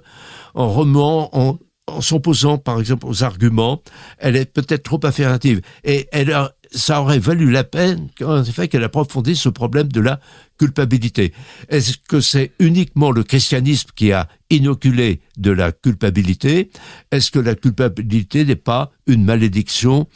en 0.54 0.70
remuant, 0.70 1.30
en, 1.32 1.58
s'opposant 2.00 2.58
par 2.58 2.80
exemple 2.80 3.08
aux 3.08 3.24
arguments, 3.24 3.82
elle 4.20 4.36
est 4.36 4.46
peut-être 4.46 4.84
trop 4.84 5.00
affirmative. 5.04 5.62
Et 5.84 6.08
elle 6.12 6.34
ça 6.76 7.02
aurait 7.02 7.20
valu 7.20 7.52
la 7.52 7.64
peine, 7.64 8.10
en 8.24 8.44
effet, 8.44 8.68
qu'elle 8.68 8.84
approfondisse 8.84 9.42
ce 9.42 9.50
problème 9.50 9.90
de 9.90 10.02
la 10.02 10.20
culpabilité. 10.58 11.34
Est-ce 11.70 11.98
que 11.98 12.20
c'est 12.20 12.52
uniquement 12.60 13.12
le 13.12 13.24
christianisme 13.24 13.90
qui 13.96 14.12
a 14.12 14.28
inoculé 14.50 15.22
de 15.38 15.52
la 15.52 15.72
culpabilité? 15.72 16.72
Est-ce 17.12 17.32
que 17.32 17.40
la 17.40 17.56
culpabilité 17.56 18.44
n'est 18.44 18.56
pas 18.56 18.92
une 19.08 19.24
malédiction? 19.24 20.08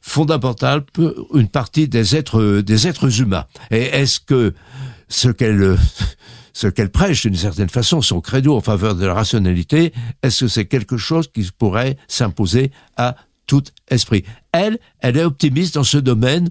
Fondamentale 0.00 0.82
pour 0.82 1.12
une 1.34 1.48
partie 1.48 1.88
des 1.88 2.16
êtres, 2.16 2.60
des 2.60 2.86
êtres 2.88 3.20
humains. 3.20 3.44
Et 3.70 3.82
est-ce 3.82 4.20
que 4.20 4.54
ce 5.08 5.28
qu'elle, 5.28 5.78
ce 6.52 6.66
qu'elle 6.66 6.90
prêche 6.90 7.22
d'une 7.22 7.36
certaine 7.36 7.68
façon, 7.68 8.02
son 8.02 8.20
credo 8.20 8.56
en 8.56 8.60
faveur 8.60 8.94
de 8.94 9.06
la 9.06 9.14
rationalité, 9.14 9.92
est-ce 10.22 10.44
que 10.44 10.48
c'est 10.48 10.66
quelque 10.66 10.96
chose 10.96 11.28
qui 11.32 11.48
pourrait 11.56 11.96
s'imposer 12.08 12.70
à 12.96 13.16
tout 13.46 13.64
esprit? 13.88 14.24
Elle, 14.52 14.78
elle 15.00 15.16
est 15.16 15.24
optimiste 15.24 15.74
dans 15.74 15.84
ce 15.84 15.98
domaine. 15.98 16.48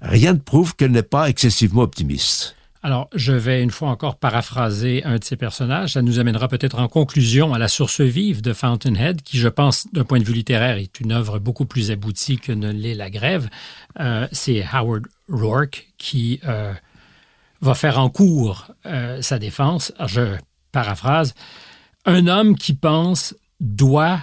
Rien 0.00 0.32
ne 0.32 0.38
prouve 0.38 0.76
qu'elle 0.76 0.92
n'est 0.92 1.02
pas 1.02 1.28
excessivement 1.28 1.82
optimiste. 1.82 2.56
Alors, 2.88 3.10
je 3.14 3.34
vais 3.34 3.62
une 3.62 3.70
fois 3.70 3.90
encore 3.90 4.16
paraphraser 4.16 5.04
un 5.04 5.18
de 5.18 5.24
ces 5.24 5.36
personnages. 5.36 5.92
Ça 5.92 6.00
nous 6.00 6.20
amènera 6.20 6.48
peut-être 6.48 6.78
en 6.78 6.88
conclusion 6.88 7.52
à 7.52 7.58
la 7.58 7.68
source 7.68 8.00
vive 8.00 8.40
de 8.40 8.54
Fountainhead, 8.54 9.20
qui, 9.20 9.36
je 9.36 9.48
pense, 9.48 9.92
d'un 9.92 10.04
point 10.04 10.18
de 10.18 10.24
vue 10.24 10.32
littéraire, 10.32 10.78
est 10.78 10.98
une 10.98 11.12
œuvre 11.12 11.38
beaucoup 11.38 11.66
plus 11.66 11.90
aboutie 11.90 12.38
que 12.38 12.50
ne 12.50 12.72
l'est 12.72 12.94
La 12.94 13.10
Grève. 13.10 13.50
Euh, 14.00 14.26
c'est 14.32 14.64
Howard 14.72 15.06
Rourke 15.28 15.86
qui 15.98 16.40
euh, 16.48 16.72
va 17.60 17.74
faire 17.74 17.98
en 17.98 18.08
cours 18.08 18.68
euh, 18.86 19.20
sa 19.20 19.38
défense. 19.38 19.92
je 20.06 20.38
paraphrase. 20.72 21.34
Un 22.06 22.26
homme 22.26 22.56
qui 22.56 22.72
pense 22.72 23.34
doit 23.60 24.20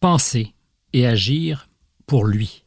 penser 0.00 0.54
et 0.94 1.06
agir 1.06 1.68
pour 2.06 2.24
lui. 2.24 2.62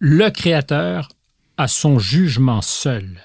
Le 0.00 0.28
Créateur 0.28 1.08
a 1.56 1.66
son 1.66 1.98
jugement 1.98 2.60
seul 2.60 3.22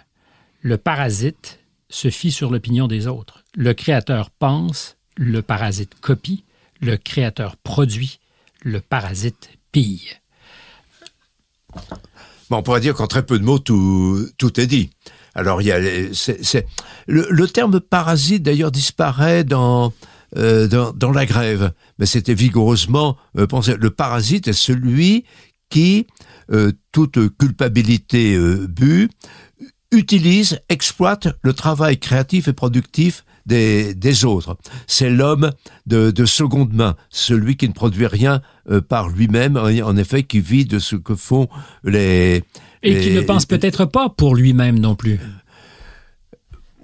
le 0.62 0.78
parasite 0.78 1.60
se 1.89 2.10
fie 2.10 2.32
sur 2.32 2.51
l'opinion 2.51 2.88
des 2.88 3.07
autres. 3.07 3.43
Le 3.55 3.74
créateur 3.74 4.30
pense, 4.30 4.97
le 5.18 5.41
parasite 5.41 5.99
copie, 5.99 6.43
le 6.82 6.97
créateur 6.97 7.57
produit, 7.57 8.20
le 8.64 8.80
parasite 8.80 9.49
pille. 9.72 10.20
Bon, 12.49 12.57
on 12.57 12.64
pourrait 12.64 12.80
dire 12.80 12.95
qu'en 12.95 13.07
très 13.07 13.26
peu 13.26 13.38
de 13.39 13.43
mots, 13.43 13.60
tout, 13.60 14.60
est 14.60 14.68
dit. 14.68 14.89
Alors, 15.36 15.62
il 15.62 15.68
y 15.68 15.72
a, 15.72 15.80
le, 15.80 17.45
terme 17.47 17.80
parasite, 17.80 18.43
d'ailleurs, 18.43 18.72
disparaît 18.72 19.43
dans, 19.43 19.93
euh, 20.36 20.68
la 21.14 21.26
grève, 21.26 21.72
mais 21.99 22.05
c'était 22.05 22.34
vigoureusement 22.34 23.18
euh, 23.38 23.45
pensé. 23.45 23.76
Le 23.80 23.91
parasite 23.91 24.47
est 24.47 24.53
celui 24.53 25.26
qui, 25.70 26.07
euh, 26.51 26.72
toute 26.91 27.38
culpabilité 27.38 28.38
but, 28.68 29.12
utilise, 29.92 30.60
exploite 30.70 31.28
le 31.42 31.54
travail 31.54 31.98
créatif 31.98 32.48
et 32.48 32.54
productif 32.54 33.24
des, 33.46 33.96
des 33.96 34.26
autres. 34.26 34.58
C'est 34.88 35.10
l'homme 35.10 35.52
de, 35.88 36.12
de, 36.12 36.26
seconde 36.26 36.74
main, 36.74 36.96
celui 37.10 37.58
qui 37.58 37.68
ne 37.68 37.74
produit 37.74 38.06
rien 38.06 38.42
euh, 38.70 38.82
par 38.82 39.10
lui-même, 39.10 39.58
en 39.58 39.98
effet, 39.98 40.24
qui 40.24 40.40
vit 40.40 40.66
de 40.66 40.80
ce 40.80 40.96
que 40.96 41.16
font 41.16 41.48
les... 41.84 42.44
Et 42.84 43.00
qui 43.02 43.12
ne 43.12 43.22
pense 43.22 43.46
peut-être 43.46 43.86
pas 43.86 44.08
pour 44.10 44.36
lui-même 44.36 44.80
non 44.80 44.96
plus. 44.96 45.20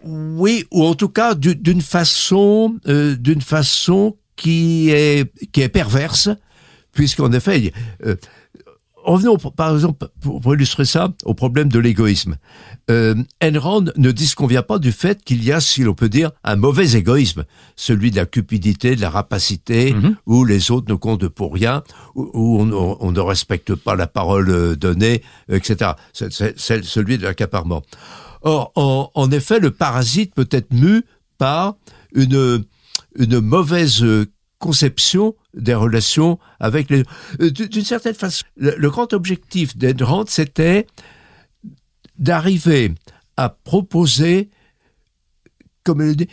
Oui, 0.03 0.66
ou 0.72 0.86
en 0.86 0.93
tout 0.93 1.10
cas 1.10 1.36
d'une 1.36 1.82
façon, 1.82 2.76
euh, 2.88 3.16
d'une 3.16 3.41
façon 3.41 4.18
qui 4.36 4.89
est 4.91 5.32
qui 5.51 5.62
est 5.62 5.70
perverse, 5.70 6.30
puisqu'en 6.91 7.32
effet, 7.32 7.72
euh, 8.06 8.16
revenons 9.06 9.38
par 9.38 9.74
exemple, 9.74 10.08
pour, 10.22 10.53
illustrer 10.53 10.86
ça, 10.86 11.14
au 11.24 11.34
problème 11.34 11.70
de 11.70 11.80
l'égoïsme. 11.80 12.38
Euh, 12.91 13.15
Enron 13.43 13.86
ne 13.95 14.11
disconvient 14.11 14.61
pas 14.61 14.77
du 14.77 14.91
fait 14.91 15.23
qu'il 15.23 15.43
y 15.43 15.51
a, 15.51 15.59
si 15.59 15.83
l'on 15.83 15.95
peut 15.95 16.09
dire, 16.09 16.31
un 16.43 16.55
mauvais 16.55 16.95
égoïsme, 16.95 17.45
celui 17.75 18.11
de 18.11 18.15
la 18.15 18.25
cupidité, 18.25 18.95
de 18.95 19.01
la 19.01 19.09
rapacité, 19.09 19.93
mhm. 19.93 20.17
où 20.27 20.45
les 20.45 20.69
autres 20.69 20.91
ne 20.91 20.95
comptent 20.95 21.27
pour 21.27 21.53
rien, 21.53 21.83
où, 22.13 22.59
on, 22.61 23.11
ne 23.11 23.19
respecte 23.19 23.73
pas 23.73 23.95
la 23.95 24.07
parole 24.07 24.49
euh, 24.49 24.75
donnée, 24.75 25.23
etc. 25.49 25.91
C'est 26.13 26.86
celui 26.86 27.17
de 27.17 27.23
l'accaparement. 27.23 27.81
Or, 28.43 28.71
en, 28.75 29.09
en, 29.15 29.31
effet, 29.31 29.59
le 29.59 29.71
parasite 29.71 30.36
peut 30.36 30.47
être 30.51 30.71
mu 30.71 31.03
par 31.39 31.75
une, 32.13 32.63
une 33.17 33.39
mauvaise 33.39 34.05
conception 34.59 35.36
des 35.53 35.73
relations 35.73 36.39
avec 36.59 36.89
les... 36.89 37.03
Euh, 37.39 37.51
d'une 37.51 37.86
certaine 37.86 38.13
façon, 38.13 38.43
le, 38.57 38.89
grand 38.89 39.13
objectif 39.13 39.77
d'Enrand, 39.77 40.25
c'était 40.27 40.88
d'arriver 42.18 42.93
à 43.38 43.49
proposer, 43.49 44.49
comme 45.84 46.01
elle 46.01 46.16
dit, 46.16 46.28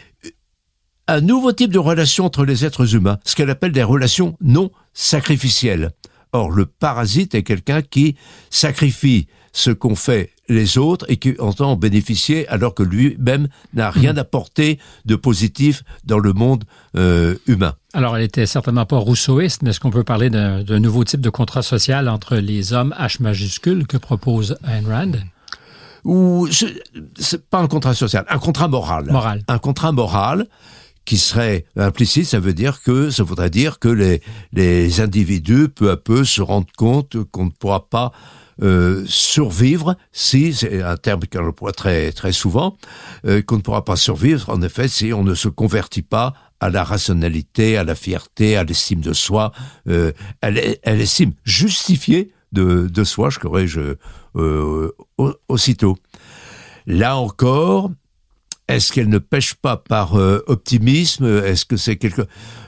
un 1.08 1.20
nouveau 1.20 1.52
type 1.52 1.72
de 1.72 1.78
relation 1.78 2.24
entre 2.24 2.44
les 2.44 2.64
êtres 2.64 2.94
humains, 2.94 3.18
ce 3.24 3.34
qu'elle 3.34 3.50
appelle 3.50 3.72
des 3.72 3.82
relations 3.82 4.36
non 4.40 4.70
sacrificielles. 4.94 5.90
Or, 6.32 6.50
le 6.50 6.64
parasite 6.64 7.34
est 7.34 7.42
quelqu'un 7.42 7.82
qui 7.82 8.16
sacrifie 8.48 9.26
ce 9.52 9.70
qu'ont 9.70 9.94
fait 9.94 10.30
les 10.48 10.78
autres 10.78 11.04
et 11.08 11.16
qui 11.16 11.34
entend 11.38 11.72
en 11.72 11.76
bénéficier 11.76 12.48
alors 12.48 12.74
que 12.74 12.82
lui-même 12.82 13.48
n'a 13.74 13.90
rien 13.90 14.16
apporté 14.16 14.78
de 15.04 15.14
positif 15.14 15.82
dans 16.04 16.18
le 16.18 16.32
monde 16.32 16.64
euh, 16.96 17.36
humain. 17.46 17.74
Alors, 17.92 18.16
elle 18.16 18.22
était 18.22 18.46
certainement 18.46 18.86
pas 18.86 18.96
rousseauiste, 18.96 19.62
mais 19.62 19.70
est-ce 19.70 19.80
qu'on 19.80 19.90
peut 19.90 20.04
parler 20.04 20.30
d'un 20.30 20.80
nouveau 20.80 21.04
type 21.04 21.20
de 21.20 21.30
contrat 21.30 21.62
social 21.62 22.08
entre 22.08 22.36
les 22.36 22.72
hommes 22.72 22.94
H 22.98 23.22
majuscule 23.22 23.86
que 23.86 23.98
propose 23.98 24.56
Ayn 24.66 24.86
Rand? 24.86 25.12
Ou 26.04 26.48
c'est 27.16 27.48
pas 27.48 27.58
un 27.58 27.68
contrat 27.68 27.94
social, 27.94 28.24
un 28.28 28.38
contrat 28.38 28.68
moral. 28.68 29.10
Moral. 29.10 29.42
Un 29.48 29.58
contrat 29.58 29.92
moral 29.92 30.46
qui 31.04 31.16
serait 31.16 31.64
implicite, 31.76 32.26
ça 32.26 32.38
veut 32.38 32.54
dire 32.54 32.80
que 32.82 33.10
ça 33.10 33.22
voudrait 33.22 33.50
dire 33.50 33.78
que 33.78 33.88
les 33.88 34.22
les 34.52 35.00
individus 35.00 35.68
peu 35.68 35.90
à 35.90 35.96
peu 35.96 36.24
se 36.24 36.42
rendent 36.42 36.70
compte 36.76 37.16
qu'on 37.30 37.46
ne 37.46 37.50
pourra 37.50 37.88
pas 37.88 38.12
euh, 38.62 39.04
survivre 39.06 39.96
si, 40.12 40.52
c'est 40.52 40.82
un 40.82 40.96
terme 40.96 41.22
qu'on 41.30 41.48
emploie 41.48 41.72
très, 41.72 42.12
très 42.12 42.32
souvent, 42.32 42.76
euh, 43.26 43.42
qu'on 43.42 43.56
ne 43.56 43.60
pourra 43.62 43.84
pas 43.84 43.96
survivre, 43.96 44.50
en 44.50 44.62
effet, 44.62 44.88
si 44.88 45.12
on 45.12 45.24
ne 45.24 45.34
se 45.34 45.48
convertit 45.48 46.02
pas 46.02 46.34
à 46.60 46.70
la 46.70 46.84
rationalité, 46.84 47.76
à 47.76 47.82
la 47.82 47.94
fierté, 47.94 48.56
à 48.56 48.62
l'estime 48.62 49.00
de 49.00 49.14
soi. 49.14 49.52
Euh, 49.88 50.12
elle, 50.42 50.78
elle 50.82 51.00
estime 51.00 51.32
justifiée 51.44 52.32
de, 52.52 52.88
de 52.88 53.04
soi, 53.04 53.30
je 53.30 53.38
corrige 53.38 53.80
euh, 54.36 54.90
aussitôt. 55.48 55.96
Là 56.86 57.16
encore, 57.16 57.90
est-ce 58.68 58.92
qu'elle 58.92 59.08
ne 59.08 59.18
pêche 59.18 59.54
pas 59.54 59.76
par 59.76 60.16
euh, 60.16 60.42
optimisme? 60.46 61.26
Est-ce 61.26 61.64
que 61.64 61.76
c'est 61.76 61.96
quelque... 61.96 62.22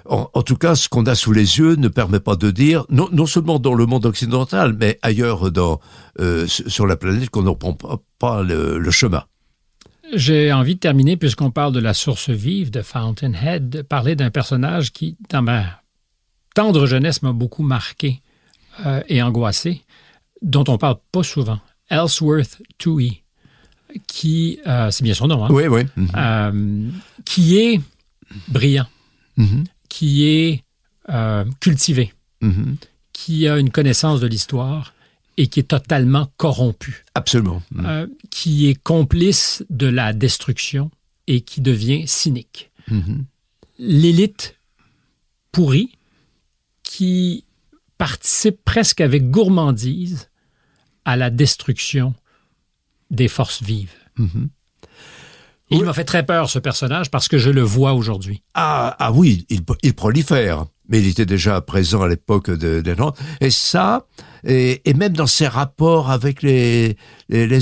En, 0.07 0.43
tout 0.43 0.57
cas, 0.57 0.75
ce 0.75 0.91
qu'on 0.91 1.07
a 1.07 1.15
sous 1.15 1.33
les 1.33 1.59
yeux 1.59 1.77
ne 1.77 1.89
permet 1.89 2.21
pas 2.21 2.37
de 2.37 2.51
dire, 2.51 2.85
non, 2.91 3.09
non 3.11 3.25
seulement 3.25 3.59
dans 3.59 3.73
le 3.73 3.87
monde 3.87 4.05
occidental, 4.05 4.77
mais 4.79 4.99
ailleurs 5.01 5.51
dans, 5.51 5.81
euh, 6.21 6.47
sur 6.47 6.87
la 6.87 6.97
planète, 6.97 7.31
qu'on 7.31 7.43
ne 7.43 7.53
prend 7.53 7.75
pas, 8.19 8.43
le, 8.43 8.91
chemin. 8.91 9.25
J'ai 10.13 10.53
envie 10.53 10.75
de 10.75 10.81
terminer, 10.81 11.17
puisqu'on 11.17 11.51
parle 11.51 11.73
de 11.73 11.81
la 11.81 11.95
source 11.95 12.29
vive 12.29 12.71
de 12.71 12.83
Fountainhead, 12.83 13.71
de 13.71 13.81
parler 13.81 14.15
d'un 14.15 14.31
personnage 14.31 14.93
qui, 14.93 15.17
dans 15.31 15.41
ma 15.41 15.65
tendre 16.55 16.85
jeunesse, 16.85 17.23
m'a 17.23 17.33
beaucoup 17.33 17.63
marqué 17.63 18.21
euh, 18.85 19.03
et 19.09 19.23
angoissé, 19.23 19.83
dont 20.43 20.65
on 20.69 20.79
parle 20.79 20.97
pas 21.13 21.23
souvent. 21.23 21.61
Ellsworth 21.91 22.61
Toohey 22.79 23.23
qui, 24.09 24.59
euh, 24.67 24.91
c'est 24.91 25.05
bien 25.05 25.15
son 25.15 25.29
nom, 25.29 25.45
hein? 25.45 25.49
oui, 25.51 25.69
oui. 25.69 25.83
Euh, 26.17 26.91
qui 27.25 27.57
est 27.57 27.81
brillant, 28.49 28.89
mm-hmm. 29.39 29.65
qui 29.89 30.27
est 30.27 30.65
cultivé, 31.61 32.13
mm-hmm. 32.43 32.77
qui 33.13 33.47
a 33.47 33.59
une 33.59 33.71
connaissance 33.71 34.21
de 34.21 34.27
l'histoire 34.27 34.95
et 35.37 35.47
qui 35.47 35.61
est 35.61 35.65
totalement 35.69 36.29
corrompu. 36.37 37.05
Absolument. 37.15 37.63
Qui 38.31 38.69
est 38.69 38.83
complice 38.83 39.65
de 39.71 39.87
la 39.87 40.13
destruction 40.13 40.91
et 41.29 41.43
qui 41.43 41.61
devient 41.61 42.09
cynique. 42.09 42.73
L'élite 43.79 44.57
pourrie 45.53 45.91
qui 46.83 47.44
participe 48.05 48.63
presque 48.67 49.01
avec 49.01 49.31
gourmandise 49.31 50.29
à 51.07 51.17
la 51.17 51.31
destruction 51.31 52.13
des 53.11 53.29
forces 53.29 53.63
vives. 53.63 53.95
Mhm. 54.19 54.51
Il 55.71 55.85
m'a 55.85 55.95
fait 55.95 56.05
très 56.05 56.27
peur, 56.27 56.51
ce 56.51 56.59
personnage, 56.59 57.11
parce 57.11 57.29
que 57.29 57.39
je 57.39 57.49
le 57.49 57.63
vois 57.63 57.95
aujourd'hui. 57.95 58.43
Ah, 58.53 58.95
ah 58.99 59.11
oui, 59.11 59.47
il, 59.49 59.63
il, 59.83 59.95
prolifère. 59.95 60.67
Mais 60.91 61.01
il 61.01 61.09
était 61.09 61.25
déjà 61.25 61.63
présent 61.63 62.03
à 62.03 62.09
l'époque 62.09 62.51
de, 62.51 62.83
de 62.83 62.97
Et 63.41 63.51
ça, 63.51 64.07
et, 64.47 64.83
même 64.95 65.15
dans 65.15 65.27
ses 65.27 65.49
rapports 65.49 66.11
avec 66.11 66.43
les, 66.43 66.99
les, 67.31 67.59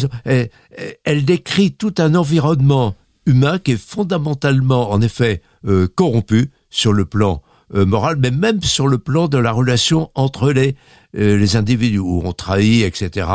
elle 1.04 1.24
décrit 1.24 1.70
tout 1.72 1.94
un 1.98 2.16
environnement 2.16 2.96
humain 3.26 3.60
qui 3.60 3.72
est 3.72 3.80
fondamentalement, 3.80 4.90
en 4.90 5.00
effet, 5.02 5.40
euh, 5.66 5.86
corrompu 5.86 6.50
sur 6.68 6.92
le 6.92 7.04
plan 7.04 7.42
euh, 7.74 7.86
moral, 7.86 8.16
mais 8.18 8.30
même 8.30 8.62
sur 8.62 8.88
le 8.88 8.98
plan 8.98 9.28
de 9.28 9.38
la 9.38 9.52
relation 9.52 10.10
entre 10.14 10.52
les 10.52 10.76
euh, 11.14 11.36
les 11.36 11.56
individus 11.56 11.98
où 11.98 12.22
on 12.24 12.32
trahit, 12.32 12.84
etc. 12.84 13.26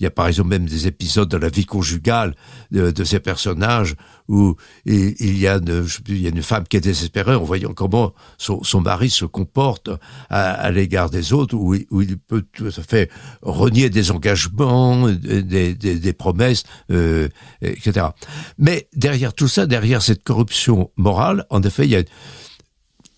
Il 0.00 0.02
y 0.02 0.06
a 0.06 0.10
par 0.10 0.26
exemple 0.26 0.48
même 0.48 0.66
des 0.66 0.88
épisodes 0.88 1.28
de 1.28 1.36
la 1.36 1.50
vie 1.50 1.64
conjugale 1.64 2.34
de, 2.72 3.04
ces 3.04 3.20
personnages 3.20 3.94
où 4.26 4.56
il, 4.86 5.38
y 5.38 5.46
a 5.46 5.58
une, 5.58 5.86
il 6.08 6.20
y 6.20 6.26
a 6.26 6.30
une 6.30 6.42
femme 6.42 6.64
qui 6.66 6.78
est 6.78 6.80
désespérée 6.80 7.36
en 7.36 7.44
voyant 7.44 7.74
comment 7.74 8.12
son, 8.38 8.64
son 8.64 8.80
mari 8.80 9.08
se 9.08 9.24
comporte 9.24 9.88
à, 10.30 10.68
l'égard 10.72 11.10
des 11.10 11.32
autres, 11.32 11.54
où, 11.54 11.76
où, 11.90 12.02
il 12.02 12.18
peut 12.18 12.42
tout 12.52 12.66
à 12.66 12.82
fait 12.82 13.08
renier 13.42 13.88
des 13.88 14.10
engagements, 14.10 15.08
des, 15.08 15.74
des, 15.74 15.74
des 15.74 16.12
promesses, 16.12 16.64
euh, 16.90 17.28
etc. 17.60 18.06
Mais 18.58 18.88
derrière 18.96 19.32
tout 19.32 19.48
ça, 19.48 19.66
derrière 19.66 20.02
cette 20.02 20.24
corruption 20.24 20.90
morale, 20.96 21.46
en 21.50 21.62
effet, 21.62 21.84
il 21.84 21.90
y 21.90 21.96
a 21.96 22.02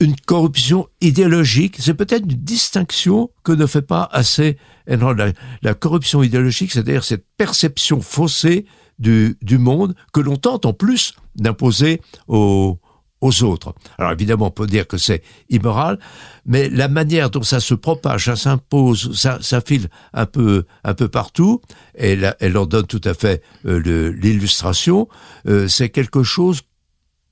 une 0.04 0.16
corruption 0.16 0.86
idéologique. 1.00 1.76
C'est 1.80 1.94
peut-être 1.94 2.24
une 2.24 2.38
distinction 2.44 3.30
que 3.42 3.52
ne 3.52 3.66
fait 3.66 3.82
pas 3.82 4.08
assez 4.12 4.58
la, 4.86 5.32
la 5.62 5.74
corruption 5.74 6.22
idéologique, 6.22 6.72
c'est-à-dire 6.72 7.04
cette 7.04 7.26
perception 7.36 8.00
faussée 8.00 8.66
du, 8.98 9.36
du 9.42 9.58
monde 9.58 9.94
que 10.12 10.20
l'on 10.20 10.36
tente 10.36 10.66
en 10.66 10.72
plus 10.72 11.14
d'imposer 11.36 12.00
aux, 12.28 12.78
aux 13.20 13.42
autres. 13.42 13.74
Alors 13.98 14.12
évidemment, 14.12 14.46
on 14.48 14.50
peut 14.50 14.66
dire 14.66 14.86
que 14.86 14.98
c'est 14.98 15.22
immoral, 15.48 15.98
mais 16.44 16.68
la 16.68 16.88
manière 16.88 17.30
dont 17.30 17.42
ça 17.42 17.60
se 17.60 17.74
propage, 17.74 18.26
ça 18.26 18.36
s'impose, 18.36 19.16
ça, 19.16 19.38
ça 19.40 19.60
file 19.60 19.88
un 20.12 20.26
peu, 20.26 20.64
un 20.84 20.94
peu 20.94 21.08
partout, 21.08 21.60
et 21.96 22.18
elle 22.40 22.56
en 22.58 22.66
donne 22.66 22.86
tout 22.86 23.00
à 23.04 23.14
fait 23.14 23.42
euh, 23.64 24.12
l'illustration, 24.12 25.08
euh, 25.48 25.66
c'est 25.66 25.88
quelque 25.88 26.22
chose 26.22 26.60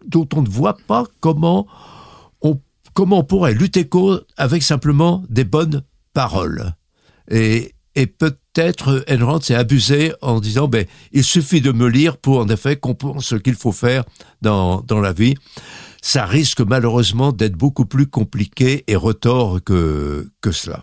dont 0.06 0.28
on 0.34 0.42
ne 0.42 0.48
voit 0.48 0.78
pas 0.88 1.04
comment 1.20 1.66
comment 2.94 3.20
on 3.20 3.24
pourrait 3.24 3.54
lutter 3.54 3.88
contre 3.88 4.26
avec 4.36 4.62
simplement 4.62 5.24
des 5.28 5.44
bonnes 5.44 5.82
paroles 6.12 6.74
Et, 7.30 7.74
et 7.94 8.06
peut-être 8.06 9.04
Enron 9.10 9.40
s'est 9.40 9.54
abusé 9.54 10.12
en 10.22 10.40
disant 10.40 10.68
ben 10.68 10.86
il 11.12 11.24
suffit 11.24 11.60
de 11.60 11.72
me 11.72 11.88
lire 11.88 12.16
pour 12.16 12.38
en 12.38 12.48
effet 12.48 12.76
comprendre 12.76 13.22
ce 13.22 13.36
qu'il 13.36 13.54
faut 13.54 13.72
faire 13.72 14.04
dans, 14.40 14.80
dans 14.82 15.00
la 15.00 15.12
vie. 15.12 15.34
Ça 16.02 16.26
risque 16.26 16.60
malheureusement 16.60 17.32
d'être 17.32 17.56
beaucoup 17.56 17.86
plus 17.86 18.06
compliqué 18.06 18.84
et 18.88 18.96
retort 18.96 19.62
que, 19.62 20.30
que 20.40 20.50
cela. 20.50 20.82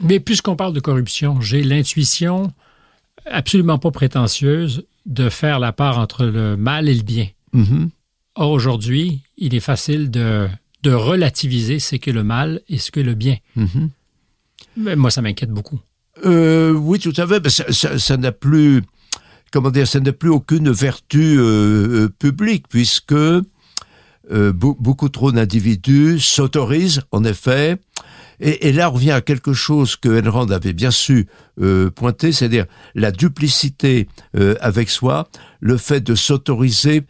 Mais 0.00 0.20
puisqu'on 0.20 0.56
parle 0.56 0.72
de 0.72 0.80
corruption, 0.80 1.40
j'ai 1.40 1.62
l'intuition 1.62 2.52
absolument 3.26 3.78
pas 3.78 3.90
prétentieuse 3.90 4.86
de 5.06 5.28
faire 5.28 5.58
la 5.58 5.72
part 5.72 5.98
entre 5.98 6.24
le 6.24 6.56
mal 6.56 6.88
et 6.88 6.94
le 6.94 7.02
bien. 7.02 7.28
Mm-hmm. 7.54 7.88
Or, 8.36 8.50
aujourd'hui, 8.50 9.22
il 9.36 9.54
est 9.54 9.60
facile 9.60 10.10
de 10.10 10.48
de 10.82 10.92
relativiser 10.92 11.78
ce 11.78 11.96
qu'est 11.96 12.12
le 12.12 12.24
mal 12.24 12.60
et 12.68 12.78
ce 12.78 12.90
qu'est 12.90 13.02
le 13.02 13.14
bien. 13.14 13.36
Mhm. 13.56 13.90
Mais 14.76 14.96
moi, 14.96 15.10
ça 15.10 15.22
m'inquiète 15.22 15.50
beaucoup. 15.50 15.80
Euh, 16.24 16.72
oui, 16.72 16.98
tout 16.98 17.12
à 17.16 17.26
fait. 17.26 17.48
ça, 17.48 18.16
n'a 18.16 18.32
plus, 18.32 18.82
comment 19.52 19.70
dire, 19.70 19.86
ça 19.86 20.00
n'a 20.00 20.12
plus 20.12 20.30
aucune 20.30 20.70
vertu 20.70 21.38
euh, 21.38 22.04
euh, 22.04 22.08
publique 22.08 22.66
puisque 22.68 23.14
beaucoup 24.30 25.08
trop 25.08 25.32
d'individus 25.32 26.20
s'autorisent, 26.20 27.00
en 27.12 27.24
effet. 27.24 27.78
Et, 28.40 28.72
là, 28.72 28.90
on 28.90 28.92
revient 28.92 29.12
à 29.12 29.22
quelque 29.22 29.54
chose 29.54 29.96
que 29.96 30.20
Enrand 30.20 30.50
avait 30.50 30.74
bien 30.74 30.90
su 30.90 31.28
pointer, 31.94 32.32
c'est-à-dire 32.32 32.66
la 32.94 33.10
duplicité 33.10 34.06
avec 34.60 34.90
soi, 34.90 35.30
le 35.60 35.78
fait 35.78 36.02
de 36.02 36.14
s'autoriser 36.14 37.04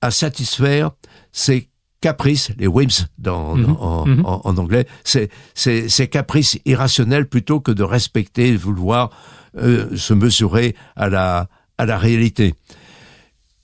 à 0.00 0.10
satisfaire 0.10 0.90
ses 1.30 1.68
caprices, 2.04 2.50
les 2.58 2.66
whims 2.66 3.06
dans, 3.16 3.56
mhm. 3.56 4.18
Mhm. 4.18 4.22
en, 4.26 4.58
anglais, 4.58 4.86
c'est 5.04 5.30
c'est 5.54 6.08
caprices 6.08 6.58
irrationnels 6.66 7.26
plutôt 7.26 7.60
que 7.60 7.72
de 7.72 7.82
respecter, 7.82 8.52
de 8.52 8.58
vouloir 8.58 9.08
euh, 9.56 9.96
se 9.96 10.12
mesurer 10.12 10.76
à 10.96 11.08
la 11.08 11.48
à 11.78 11.86
la 11.86 11.96
réalité. 11.96 12.54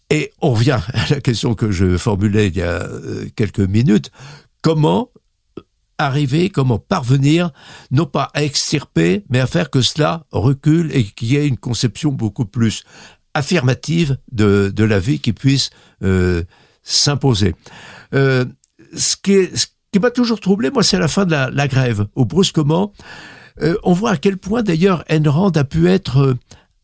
Et 0.08 0.32
on 0.40 0.52
revient 0.52 0.80
à 0.94 1.10
la 1.10 1.20
question 1.20 1.54
que 1.54 1.70
je 1.70 1.98
formulais 1.98 2.46
il 2.48 2.56
y 2.56 2.62
a 2.62 2.80
euh, 2.82 3.26
quelques 3.36 3.60
minutes 3.60 4.10
comment 4.62 5.10
arriver, 5.98 6.48
comment 6.48 6.78
parvenir, 6.78 7.50
non 7.90 8.06
pas 8.06 8.30
à 8.32 8.42
extirper, 8.42 9.22
mais 9.28 9.40
à 9.40 9.46
faire 9.46 9.68
que 9.68 9.82
cela 9.82 10.24
recule 10.32 10.96
et 10.96 11.04
qu'il 11.04 11.28
y 11.28 11.36
ait 11.36 11.46
une 11.46 11.58
conception 11.58 12.10
beaucoup 12.10 12.46
plus 12.46 12.84
affirmative 13.34 14.16
de, 14.32 14.72
de 14.74 14.84
la 14.84 14.98
vie 14.98 15.20
qui 15.20 15.34
puisse 15.34 15.68
euh, 16.02 16.42
s'imposer. 16.82 17.54
Euh, 18.14 18.44
ce 18.96 19.16
qui, 19.16 19.48
ce 19.54 19.66
qui 19.92 19.98
m'a 19.98 20.10
toujours 20.10 20.40
troublé, 20.40 20.70
moi, 20.70 20.82
c'est 20.82 20.98
la 20.98 21.08
fin 21.08 21.24
de 21.24 21.30
la, 21.30 21.50
la 21.50 21.68
grève, 21.68 22.06
au 22.14 22.24
brusquement. 22.24 22.92
Euh, 23.62 23.76
on 23.82 23.92
voit 23.92 24.12
à 24.12 24.16
quel 24.16 24.36
point, 24.36 24.62
d'ailleurs, 24.62 25.04
Enrand 25.10 25.50
a 25.50 25.64
pu 25.64 25.88
être 25.88 26.18
euh, 26.18 26.34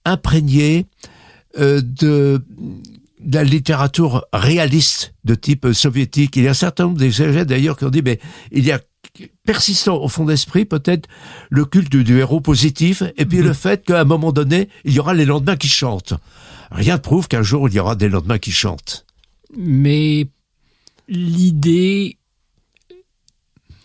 imprégné 0.05 0.87
euh, 1.59 1.81
de, 1.81 2.45
de, 3.20 3.39
la 3.39 3.45
littérature 3.45 4.27
réaliste 4.33 5.14
de 5.24 5.35
type 5.35 5.72
soviétique. 5.72 6.37
Il 6.37 6.45
y 6.45 6.49
a 6.49 6.51
un 6.51 6.55
certain 6.55 6.85
nombre 6.85 6.99
d'exégètes, 6.99 7.49
d'ailleurs, 7.49 7.77
qui 7.77 7.85
ont 7.85 7.91
dit, 7.91 8.03
mais 8.03 8.20
il 8.53 8.64
y 8.64 8.72
a 8.72 8.81
persistant 9.45 9.97
au 10.03 10.09
fond 10.09 10.24
d'esprit 10.24 10.64
peut-être 10.64 11.09
le 11.49 11.64
culte 11.64 11.95
du 11.95 12.18
héros 12.18 12.41
positif 12.41 13.03
et 13.16 13.24
puis 13.24 13.39
le 13.39 13.51
mhm. 13.51 13.55
fait 13.55 13.85
qu'à 13.85 14.01
un 14.01 14.05
moment 14.05 14.33
donné 14.33 14.68
il 14.85 14.93
y 14.93 14.99
aura 14.99 15.14
les 15.14 15.24
lendemains 15.24 15.57
qui 15.57 15.68
chantent. 15.68 16.14
Rien 16.72 16.95
ne 16.95 17.01
prouve 17.01 17.29
qu'un 17.29 17.43
jour 17.43 17.68
il 17.68 17.74
y 17.74 17.79
aura 17.79 17.95
des 17.95 18.09
lendemains 18.09 18.39
qui 18.39 18.51
chantent. 18.51 19.07
Mais 19.57 20.27
l'idée 21.09 22.18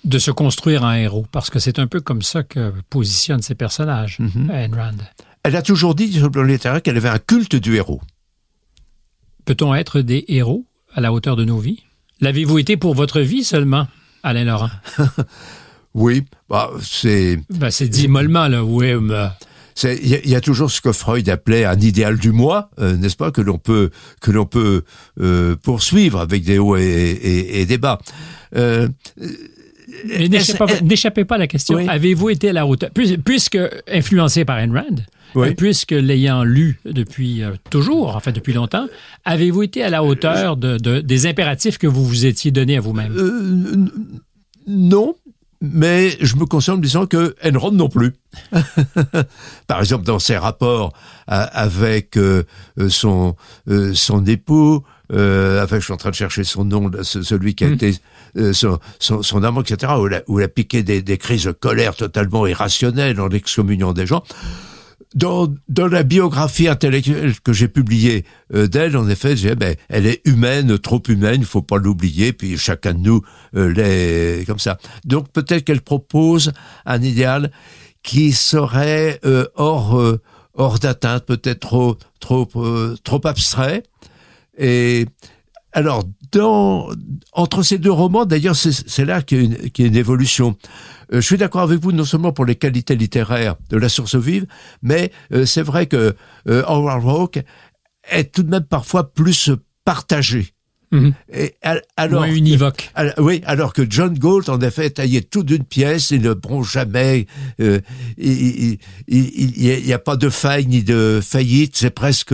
de 0.04 0.20
se 0.20 0.32
construire 0.32 0.84
un 0.84 0.96
héros, 0.96 1.26
parce 1.32 1.50
que 1.50 1.60
c'est 1.60 1.80
un 1.80 1.88
peu 1.88 2.02
comme 2.02 2.22
ça 2.22 2.44
que 2.44 2.74
positionnent 2.90 3.42
ces 3.42 3.56
personnages, 3.56 4.20
mm 4.20 4.74
Rand. 4.74 4.98
Elle 5.44 5.56
a 5.56 5.62
toujours 5.62 5.96
dit 5.96 6.12
sur 6.12 6.26
le 6.26 6.32
plan 6.32 6.44
littéraire 6.44 6.82
qu'elle 6.82 6.98
avait 6.98 7.10
un 7.10 7.20
culte 7.20 7.56
du 7.56 7.76
héros. 7.76 8.02
Peut-on 9.46 9.74
être 9.74 10.02
des 10.02 10.26
héros 10.28 10.66
à 10.94 11.02
la 11.02 11.14
hauteur 11.14 11.36
de 11.36 11.46
nos 11.46 11.60
vies? 11.60 11.84
L'avez-vous 12.20 12.60
été 12.60 12.78
pour 12.78 12.94
votre 12.94 13.22
vie 13.22 13.44
seulement, 13.44 13.88
Alain 14.24 14.44
Laurent? 14.44 14.70
Oui, 15.94 16.24
bah, 16.50 16.72
c'est... 16.82 17.38
Bah, 17.50 17.70
c'est 17.70 17.90
dit 17.90 18.08
mollement, 18.08 18.48
là, 18.48 18.64
oui, 18.64 18.94
mais... 18.96 19.28
Il 19.84 20.30
y, 20.30 20.36
a 20.36 20.42
toujours 20.42 20.70
ce 20.72 20.82
que 20.82 20.92
Freud 20.92 21.28
appelait 21.30 21.66
un 21.66 21.80
idéal 21.80 22.18
du 22.18 22.32
moi, 22.32 22.70
euh, 22.80 22.96
n'est-ce 22.96 23.16
pas, 23.16 23.32
que 23.32 23.42
l'on 23.42 23.58
peut 23.58 23.90
que 24.20 24.32
l'on 24.32 24.46
peut 24.46 24.84
euh, 25.20 25.56
poursuivre 25.56 26.20
avec 26.20 26.44
des 26.44 26.60
hauts 26.60 26.78
et, 26.78 27.66
des 27.68 27.78
bas. 27.78 28.00
Euh, 28.56 28.88
N'échappez 30.84 31.26
pas, 31.26 31.36
à 31.36 31.38
la 31.38 31.48
question. 31.48 31.78
Avez-vous 31.78 32.30
été 32.30 32.50
à 32.50 32.54
la 32.54 32.66
hauteur, 32.66 32.90
puisque 33.26 33.60
influencé 33.92 34.46
par 34.46 34.58
Ayn 34.60 34.74
Rand, 34.74 35.54
puisque 35.56 35.92
l'ayant 35.92 36.44
lu 36.44 36.80
depuis 36.86 37.44
toujours, 37.70 38.16
enfin 38.16 38.32
depuis 38.32 38.54
longtemps, 38.54 38.88
avez-vous 39.26 39.64
été 39.64 39.84
à 39.84 39.90
la 39.90 40.04
hauteur 40.04 40.58
de, 40.58 40.78
des 41.02 41.26
impératifs 41.28 41.78
que 41.78 41.88
vous 41.88 42.06
vous 42.06 42.26
étiez 42.26 42.52
donnés 42.52 42.78
à 42.78 42.82
vous-même? 42.82 43.90
Non, 44.68 45.16
mais 45.62 46.18
je 46.22 46.36
me 46.36 46.46
concentre 46.46 46.80
en 46.80 46.82
disant 46.82 47.06
que 47.06 47.36
Enron 47.46 47.72
non 47.72 47.90
plus. 47.90 48.14
Par 49.68 49.80
exemple, 49.80 50.06
dans 50.06 50.20
ses 50.20 50.38
rapports 50.38 50.94
avec 51.28 52.18
son 52.90 53.36
son 53.94 54.26
époux, 54.26 54.84
euh, 55.14 55.64
enfin, 55.64 55.80
je 55.80 55.84
suis 55.84 55.94
en 55.94 55.98
train 55.98 56.10
de 56.10 56.16
chercher 56.16 56.44
son 56.44 56.66
nom, 56.66 56.90
celui 57.04 57.56
qui 57.56 57.66
a 57.66 57.70
hmm. 57.70 57.74
été 57.74 57.96
euh, 58.38 58.54
son, 58.54 58.80
son, 59.00 59.22
son, 59.24 59.44
amant, 59.44 59.62
etc., 59.62 59.94
où 60.00 60.08
il 60.08 60.14
a, 60.14 60.22
où 60.28 60.40
il 60.40 60.44
a 60.44 60.48
piqué 60.48 60.84
des, 60.84 61.02
des, 61.02 61.18
crises 61.18 61.46
de 61.46 61.52
colère 61.52 61.96
totalement 61.96 62.48
irrationnelles 62.48 63.20
en 63.20 63.30
excommuniant 63.30 63.94
des 63.94 64.06
gens. 64.06 64.24
Dans, 65.14 65.54
dans 65.68 65.88
la 65.88 66.04
biographie 66.04 66.70
intellectuelle 66.70 67.38
que 67.42 67.52
j'ai 67.52 67.68
publiée 67.68 68.24
euh, 68.54 68.68
d'elle, 68.68 68.96
en 68.96 69.10
effet, 69.10 69.36
j'ai 69.36 69.56
ben, 69.56 69.76
elle 69.90 70.06
est 70.06 70.22
humaine, 70.26 70.80
trop 70.80 71.04
humaine, 71.10 71.42
il 71.42 71.46
faut 71.46 71.62
pas 71.62 71.78
l'oublier, 71.78 72.32
puis 72.32 72.58
chacun 72.58 72.94
de 72.94 73.00
nous 73.00 73.22
euh, 73.56 73.74
l'est 73.74 74.46
comme 74.46 74.60
ça. 74.60 74.78
Donc 75.04 75.30
peut-être 75.30 75.66
qu'elle 75.66 75.82
propose 75.82 76.54
un 76.86 77.02
idéal 77.02 77.52
qui 78.04 78.32
serait 78.32 79.20
euh, 79.26 79.48
hors 79.56 80.02
hors 80.54 80.80
d'atteinte, 80.80 81.26
peut-être 81.26 81.60
trop 81.60 81.98
trop 82.22 82.48
trop 83.04 83.28
abstrait, 83.28 83.84
et 84.58 85.08
alors, 85.74 86.04
dans, 86.34 86.90
entre 87.32 87.64
ces 87.64 87.78
deux 87.78 87.92
romans, 87.92 88.26
d'ailleurs, 88.26 88.56
c'est 88.56 89.06
là 89.06 89.22
qu'il 89.22 89.58
y, 89.78 89.84
a 89.84 89.86
une 89.86 89.96
évolution. 89.96 90.58
Euh, 91.14 91.22
je 91.22 91.26
suis 91.26 91.38
d'accord 91.38 91.62
avec 91.62 91.80
vous 91.80 91.92
non 91.92 92.06
seulement 92.06 92.32
pour 92.32 92.46
les 92.46 92.56
qualités 92.56 92.96
littéraires 92.96 93.56
de 93.70 93.78
La 93.78 93.90
Source 93.90 94.16
vive, 94.16 94.46
mais 94.82 95.12
euh, 95.34 95.46
c'est 95.46 95.62
vrai 95.62 95.88
que 95.88 96.16
euh, 96.48 96.64
Howard 96.66 97.04
Hawke 97.06 97.40
est 98.10 98.34
tout 98.34 98.44
de 98.44 98.50
même 98.50 98.64
parfois 98.64 99.14
plus 99.14 99.52
partagé. 99.86 100.54
Et, 101.32 101.56
alors, 101.96 102.26
univoque. 102.26 102.92
oui, 103.18 103.42
alors 103.46 103.72
que 103.72 103.90
John 103.90 104.14
Galt, 104.14 104.50
en 104.50 104.60
effet, 104.60 104.90
taillait 104.90 105.22
tout 105.22 105.44
d'une 105.44 105.64
pièce, 105.64 106.12
il 106.12 106.22
ne 106.22 106.34
bronche 106.34 106.74
jamais, 106.74 107.28
il 107.60 108.78
n'y 109.08 109.94
a, 109.94 109.96
a, 109.96 110.00
pas 110.00 110.18
de 110.18 110.30
faille 110.30 110.68
ni 110.68 110.84
de 110.84 111.22
faillite, 111.24 111.78
c'est 111.78 111.92
presque 111.92 112.34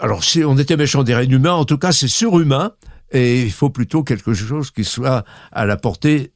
alors 0.00 0.24
si 0.24 0.44
on 0.44 0.56
était 0.58 0.76
méchant 0.76 1.04
des 1.04 1.12
humains, 1.12 1.52
en 1.52 1.64
tout 1.64 1.78
cas 1.78 1.92
c'est 1.92 2.08
surhumain, 2.08 2.72
et 3.12 3.42
il 3.42 3.50
faut 3.50 3.70
plutôt 3.70 4.02
quelque 4.02 4.34
chose 4.34 4.70
qui 4.70 4.84
soit 4.84 5.24
à 5.52 5.64
la 5.64 5.76
portée 5.76 6.32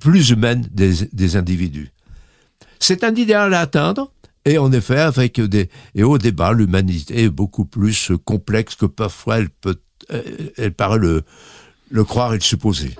plus 0.00 0.30
humaine 0.30 0.66
des, 0.70 1.36
individus. 1.36 1.92
C'est 2.78 3.04
un 3.04 3.14
idéal 3.14 3.54
à 3.54 3.60
atteindre, 3.60 4.12
et 4.44 4.58
en 4.58 4.72
effet, 4.72 5.00
avec 5.00 5.40
des 5.40 5.68
et 5.94 6.04
au 6.04 6.18
débat, 6.18 6.52
l'humanité 6.52 7.24
est 7.24 7.30
beaucoup 7.30 7.64
plus 7.64 8.12
complexe 8.24 8.76
que 8.76 8.86
parfois 8.86 9.38
elle 9.38 9.50
peut, 9.50 9.80
elle 10.56 10.72
paraît 10.72 10.98
le, 10.98 11.24
croire 12.04 12.32
et 12.32 12.38
le 12.38 12.42
supposer. 12.42 12.94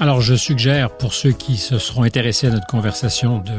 Alors, 0.00 0.22
je 0.22 0.34
suggère 0.34 0.96
pour 0.96 1.12
ceux 1.12 1.32
qui 1.32 1.58
se 1.58 1.78
seront 1.78 2.04
intéressés 2.04 2.46
à 2.46 2.50
notre 2.50 2.66
conversation 2.66 3.38
de 3.38 3.52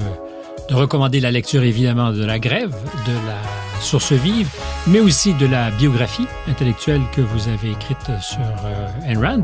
de 0.72 0.76
recommander 0.76 1.20
la 1.20 1.32
lecture 1.32 1.64
évidemment 1.64 2.12
de 2.12 2.24
la 2.24 2.40
grève, 2.40 2.74
de 3.06 3.14
la 3.28 3.82
source 3.82 4.14
vive, 4.14 4.50
mais 4.88 5.00
aussi 5.00 5.34
de 5.34 5.46
la 5.46 5.70
biographie 5.72 6.28
intellectuelle 6.48 7.02
que 7.14 7.22
vous 7.22 7.50
avez 7.50 7.72
écrite 7.72 8.22
sur 8.22 8.40
euh, 8.40 8.88
Ayn 9.06 9.20
Rand, 9.20 9.44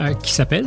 euh, 0.00 0.12
qui 0.14 0.32
s'appelle 0.32 0.66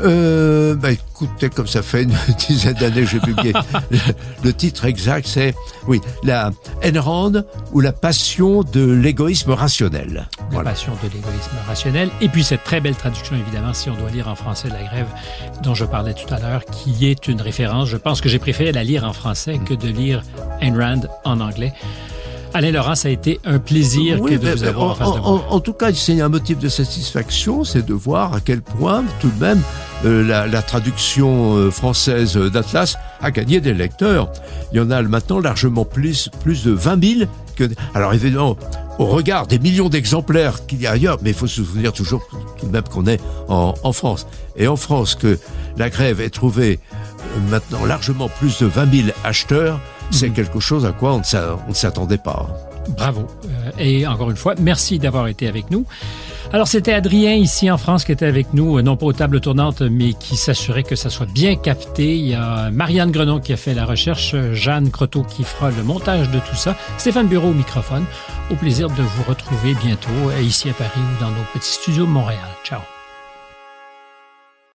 euh, 0.00 0.74
bah 0.74 0.92
écoutez, 0.92 1.50
comme 1.50 1.66
ça 1.66 1.82
fait 1.82 2.04
une 2.04 2.14
dizaine 2.48 2.74
d'années 2.74 3.02
que 3.02 3.08
j'ai 3.08 3.20
publié, 3.20 3.52
le, 4.44 4.52
titre 4.52 4.84
exact 4.84 5.26
c'est, 5.26 5.54
oui, 5.86 6.00
la 6.22 6.52
Ayn 6.82 6.98
Rand 6.98 7.32
ou 7.72 7.80
la 7.80 7.92
passion 7.92 8.62
de 8.62 8.84
l'égoïsme 8.90 9.52
rationnel. 9.52 10.28
La 10.52 10.62
passion 10.62 10.92
de 11.02 11.08
l'égoïsme 11.08 11.56
rationnel. 11.66 12.10
Et 12.20 12.28
puis 12.28 12.44
cette 12.44 12.64
très 12.64 12.80
belle 12.80 12.96
traduction, 12.96 13.36
évidemment, 13.36 13.74
si 13.74 13.90
on 13.90 13.96
doit 13.96 14.10
lire 14.10 14.28
en 14.28 14.34
français 14.34 14.68
la 14.68 14.82
grève 14.82 15.08
dont 15.62 15.74
je 15.74 15.84
parlais 15.84 16.14
tout 16.14 16.32
à 16.32 16.38
l'heure, 16.38 16.64
qui 16.64 17.06
est 17.06 17.28
une 17.28 17.40
référence. 17.40 17.88
Je 17.88 17.96
pense 17.96 18.20
que 18.20 18.28
j'ai 18.28 18.38
préféré 18.38 18.72
la 18.72 18.84
lire 18.84 19.04
en 19.04 19.12
français 19.12 19.58
que 19.64 19.74
de 19.74 19.88
lire 19.88 20.22
Ayn 20.60 20.78
Rand 20.78 21.08
en 21.24 21.40
anglais. 21.40 21.72
Alain 22.54 22.70
Laurent, 22.70 22.94
ça 22.94 23.08
a 23.08 23.10
été 23.10 23.40
un 23.44 23.58
plaisir 23.58 24.20
de 24.20 24.36
vous 24.36 24.64
avoir 24.64 24.90
en, 24.90 24.94
face 24.94 25.14
de 25.14 25.20
moi. 25.20 25.44
En, 25.50 25.60
tout 25.60 25.72
cas, 25.72 25.92
c'est 25.92 26.20
un 26.20 26.28
motif 26.28 26.58
de 26.58 26.68
satisfaction, 26.68 27.64
c'est 27.64 27.84
de 27.84 27.94
voir 27.94 28.34
à 28.34 28.40
quel 28.40 28.62
point, 28.62 29.04
tout 29.20 29.30
de 29.30 29.40
même, 29.40 29.60
euh, 30.04 30.24
la, 30.24 30.62
traduction 30.62 31.56
euh, 31.56 31.70
française 31.70 32.36
d'Atlas 32.36 32.96
a 33.20 33.30
gagné 33.30 33.60
des 33.60 33.74
lecteurs. 33.74 34.30
Il 34.72 34.78
y 34.78 34.80
en 34.80 34.90
a 34.90 35.02
maintenant 35.02 35.40
largement 35.40 35.84
plus, 35.84 36.30
plus 36.40 36.64
de 36.64 36.70
20 36.70 37.04
000 37.18 37.30
que... 37.56 37.64
Alors 37.94 38.14
évidemment, 38.14 38.56
au 38.98 39.06
regard 39.06 39.46
des 39.46 39.58
millions 39.58 39.88
d'exemplaires 39.88 40.66
qu'il 40.66 40.80
y 40.80 40.86
a 40.86 40.92
ailleurs, 40.92 41.18
mais 41.22 41.30
il 41.30 41.36
faut 41.36 41.46
se 41.46 41.62
souvenir 41.62 41.92
toujours 41.92 42.22
tout 42.58 42.66
de 42.66 42.72
même 42.72 42.84
qu'on 42.84 43.06
est 43.06 43.20
en, 43.48 43.74
en, 43.82 43.92
France. 43.92 44.26
Et 44.56 44.68
en 44.68 44.76
France, 44.76 45.14
que 45.14 45.38
la 45.76 45.90
grève 45.90 46.20
ait 46.20 46.30
trouvé 46.30 46.78
euh, 46.80 47.50
maintenant 47.50 47.84
largement 47.84 48.28
plus 48.28 48.58
de 48.60 48.66
20 48.66 48.94
000 48.94 49.08
acheteurs, 49.24 49.80
c'est 50.10 50.30
quelque 50.30 50.60
chose 50.60 50.86
à 50.86 50.92
quoi 50.92 51.14
on 51.14 51.18
ne 51.68 51.74
s'attendait 51.74 52.18
pas. 52.18 52.46
Bravo. 52.96 53.26
Euh, 53.44 53.70
et 53.78 54.06
encore 54.06 54.30
une 54.30 54.36
fois, 54.36 54.54
merci 54.58 54.98
d'avoir 54.98 55.28
été 55.28 55.46
avec 55.46 55.70
nous. 55.70 55.84
Alors, 56.50 56.66
c'était 56.66 56.94
Adrien 56.94 57.34
ici 57.34 57.70
en 57.70 57.76
France 57.76 58.04
qui 58.04 58.12
était 58.12 58.24
avec 58.24 58.54
nous, 58.54 58.78
euh, 58.78 58.82
non 58.82 58.96
pas 58.96 59.04
aux 59.04 59.12
tables 59.12 59.40
tournantes, 59.40 59.82
mais 59.82 60.14
qui 60.14 60.36
s'assurait 60.36 60.82
que 60.82 60.96
ça 60.96 61.10
soit 61.10 61.30
bien 61.30 61.56
capté. 61.56 62.16
Il 62.16 62.26
y 62.26 62.34
a 62.34 62.70
Marianne 62.70 63.10
Grenon 63.10 63.38
qui 63.38 63.52
a 63.52 63.58
fait 63.58 63.74
la 63.74 63.84
recherche, 63.84 64.34
Jeanne 64.52 64.90
Croteau 64.90 65.24
qui 65.24 65.44
fera 65.44 65.70
le 65.70 65.82
montage 65.82 66.30
de 66.30 66.38
tout 66.38 66.56
ça, 66.56 66.74
Stéphane 66.96 67.26
Bureau 67.26 67.48
au 67.48 67.54
microphone. 67.54 68.04
Au 68.50 68.54
plaisir 68.54 68.88
de 68.88 69.02
vous 69.02 69.22
retrouver 69.28 69.74
bientôt 69.74 70.08
euh, 70.30 70.40
ici 70.40 70.70
à 70.70 70.72
Paris 70.72 70.90
ou 70.96 71.22
dans 71.22 71.30
nos 71.30 71.44
petits 71.52 71.72
studios 71.72 72.06
de 72.06 72.10
Montréal. 72.10 72.48
Ciao. 72.64 72.80